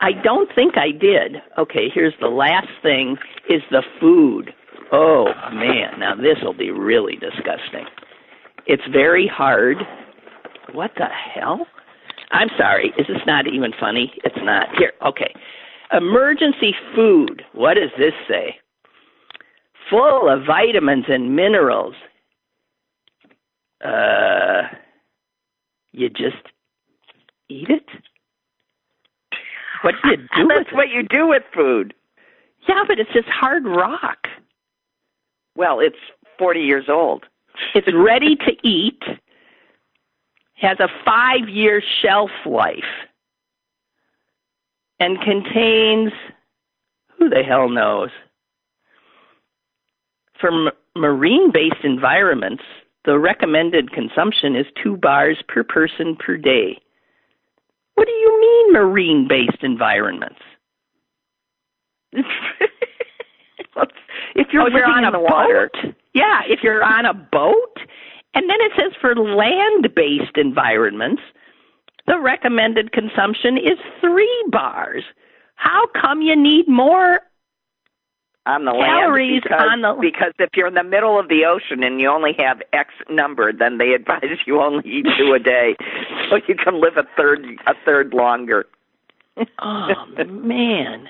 I 0.00 0.12
don't 0.12 0.48
think 0.54 0.74
I 0.76 0.92
did. 0.92 1.42
Okay, 1.58 1.88
here's 1.92 2.14
the 2.20 2.28
last 2.28 2.68
thing 2.82 3.16
is 3.48 3.62
the 3.70 3.82
food. 4.00 4.54
Oh 4.92 5.26
man, 5.52 5.98
now 5.98 6.14
this 6.14 6.36
will 6.42 6.54
be 6.54 6.70
really 6.70 7.16
disgusting. 7.16 7.86
It's 8.66 8.82
very 8.92 9.26
hard. 9.26 9.78
What 10.72 10.92
the 10.96 11.06
hell? 11.06 11.66
I'm 12.30 12.48
sorry. 12.56 12.92
Is 12.98 13.06
this 13.06 13.22
not 13.26 13.46
even 13.46 13.72
funny? 13.80 14.12
It's 14.24 14.36
not. 14.38 14.68
Here, 14.76 14.92
okay. 15.04 15.34
Emergency 15.92 16.74
food. 16.94 17.42
What 17.54 17.74
does 17.74 17.90
this 17.98 18.12
say? 18.28 18.56
Full 19.90 20.28
of 20.28 20.46
vitamins 20.46 21.06
and 21.08 21.34
minerals. 21.34 21.94
Uh, 23.82 24.62
you 25.92 26.10
just 26.10 26.36
eat 27.48 27.70
it? 27.70 27.86
What 29.82 29.94
do 30.02 30.10
you 30.10 30.16
do 30.36 30.48
That's 30.48 30.72
what 30.72 30.90
you 30.90 31.02
do 31.02 31.28
with 31.28 31.42
food. 31.54 31.94
Yeah, 32.68 32.84
but 32.86 32.98
it's 32.98 33.12
just 33.12 33.28
hard 33.28 33.64
rock. 33.64 34.26
Well, 35.56 35.80
it's 35.80 35.96
40 36.38 36.60
years 36.60 36.86
old. 36.88 37.24
It's 37.74 37.88
ready 37.92 38.36
to 38.36 38.52
eat. 38.62 39.02
Has 40.54 40.78
a 40.80 40.88
five 41.04 41.48
year 41.48 41.82
shelf 42.02 42.30
life. 42.46 42.78
And 45.00 45.20
contains, 45.20 46.12
who 47.16 47.28
the 47.28 47.42
hell 47.42 47.68
knows? 47.68 48.10
For 50.40 50.50
m- 50.50 50.72
marine 50.96 51.52
based 51.52 51.84
environments, 51.84 52.64
the 53.04 53.18
recommended 53.18 53.92
consumption 53.92 54.56
is 54.56 54.66
two 54.82 54.96
bars 54.96 55.38
per 55.48 55.62
person 55.62 56.16
per 56.16 56.36
day. 56.36 56.80
What 57.98 58.06
do 58.06 58.12
you 58.12 58.40
mean, 58.40 58.72
marine 58.74 59.26
based 59.28 59.64
environments? 59.64 60.38
if 62.12 62.22
you're, 64.52 64.62
oh, 64.62 64.68
you're 64.68 64.86
on 64.86 65.04
a 65.04 65.20
water. 65.20 65.68
boat. 65.74 65.94
Yeah, 66.14 66.42
if 66.46 66.60
you're 66.62 66.84
on 66.84 67.06
a 67.06 67.12
boat. 67.12 67.76
And 68.34 68.48
then 68.48 68.58
it 68.60 68.70
says 68.76 68.92
for 69.00 69.16
land 69.16 69.92
based 69.96 70.36
environments, 70.36 71.22
the 72.06 72.20
recommended 72.20 72.92
consumption 72.92 73.58
is 73.58 73.78
three 74.00 74.44
bars. 74.52 75.02
How 75.56 75.88
come 76.00 76.22
you 76.22 76.36
need 76.36 76.68
more 76.68 77.18
on 78.48 78.64
the 78.64 78.72
calories 78.72 79.30
land 79.30 79.42
because, 79.44 79.68
on 79.70 79.82
the 79.82 79.94
because 80.00 80.32
if 80.38 80.50
you're 80.56 80.66
in 80.66 80.74
the 80.74 80.82
middle 80.82 81.20
of 81.20 81.28
the 81.28 81.44
ocean 81.44 81.84
and 81.84 82.00
you 82.00 82.08
only 82.08 82.34
have 82.38 82.62
X 82.72 82.94
number, 83.10 83.52
then 83.52 83.78
they 83.78 83.92
advise 83.94 84.38
you 84.46 84.60
only 84.60 84.88
eat 84.88 85.06
two 85.16 85.32
a 85.34 85.38
day, 85.38 85.76
so 86.28 86.40
you 86.48 86.54
can 86.54 86.80
live 86.80 86.96
a 86.96 87.04
third 87.16 87.44
a 87.66 87.74
third 87.84 88.14
longer. 88.14 88.66
oh 89.62 90.06
man. 90.26 91.08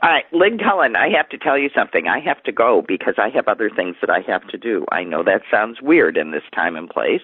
All 0.00 0.10
right, 0.10 0.24
Lynn 0.32 0.58
Cullen, 0.58 0.94
I 0.94 1.08
have 1.08 1.28
to 1.30 1.38
tell 1.38 1.58
you 1.58 1.70
something. 1.74 2.06
I 2.06 2.20
have 2.20 2.40
to 2.44 2.52
go 2.52 2.84
because 2.86 3.14
I 3.18 3.30
have 3.30 3.48
other 3.48 3.68
things 3.68 3.96
that 4.00 4.10
I 4.10 4.20
have 4.28 4.46
to 4.48 4.56
do. 4.56 4.86
I 4.92 5.02
know 5.02 5.24
that 5.24 5.42
sounds 5.50 5.82
weird 5.82 6.16
in 6.16 6.30
this 6.30 6.44
time 6.54 6.76
and 6.76 6.88
place. 6.88 7.22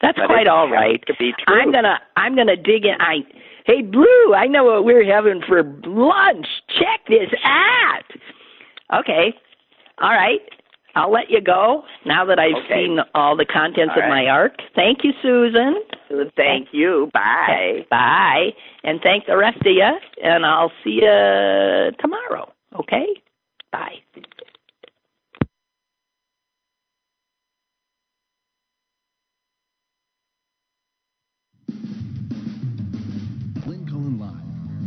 That's 0.00 0.18
quite 0.18 0.46
all 0.46 0.70
right. 0.70 1.04
To 1.06 1.14
be 1.18 1.32
true. 1.32 1.60
I'm 1.60 1.72
gonna 1.72 1.98
I'm 2.16 2.34
gonna 2.36 2.56
dig 2.56 2.86
in. 2.86 2.94
I 3.00 3.18
hey 3.66 3.82
Blue, 3.82 4.34
I 4.34 4.46
know 4.46 4.64
what 4.64 4.84
we're 4.84 5.04
having 5.04 5.42
for 5.46 5.62
lunch. 5.84 6.46
Check 6.68 7.06
this 7.08 7.30
out. 7.44 8.04
Okay. 8.92 9.34
All 10.00 10.10
right. 10.10 10.40
I'll 10.96 11.12
let 11.12 11.30
you 11.30 11.40
go 11.40 11.84
now 12.04 12.24
that 12.24 12.38
I've 12.38 12.56
Okay. 12.64 12.86
seen 12.86 13.00
all 13.14 13.36
the 13.36 13.44
contents 13.44 13.94
All 13.96 14.02
of 14.02 14.08
my 14.08 14.26
ark. 14.26 14.60
Thank 14.74 15.04
you, 15.04 15.12
Susan. 15.22 15.82
Thank 16.36 16.68
you. 16.72 17.08
Bye. 17.12 17.86
Bye. 17.90 18.54
And 18.82 19.00
thank 19.00 19.26
the 19.26 19.36
rest 19.36 19.58
of 19.58 19.66
you. 19.72 19.98
And 20.22 20.44
I'll 20.44 20.72
see 20.82 21.00
you 21.02 21.92
tomorrow. 22.00 22.52
Okay? 22.78 23.06
Bye. 23.70 24.00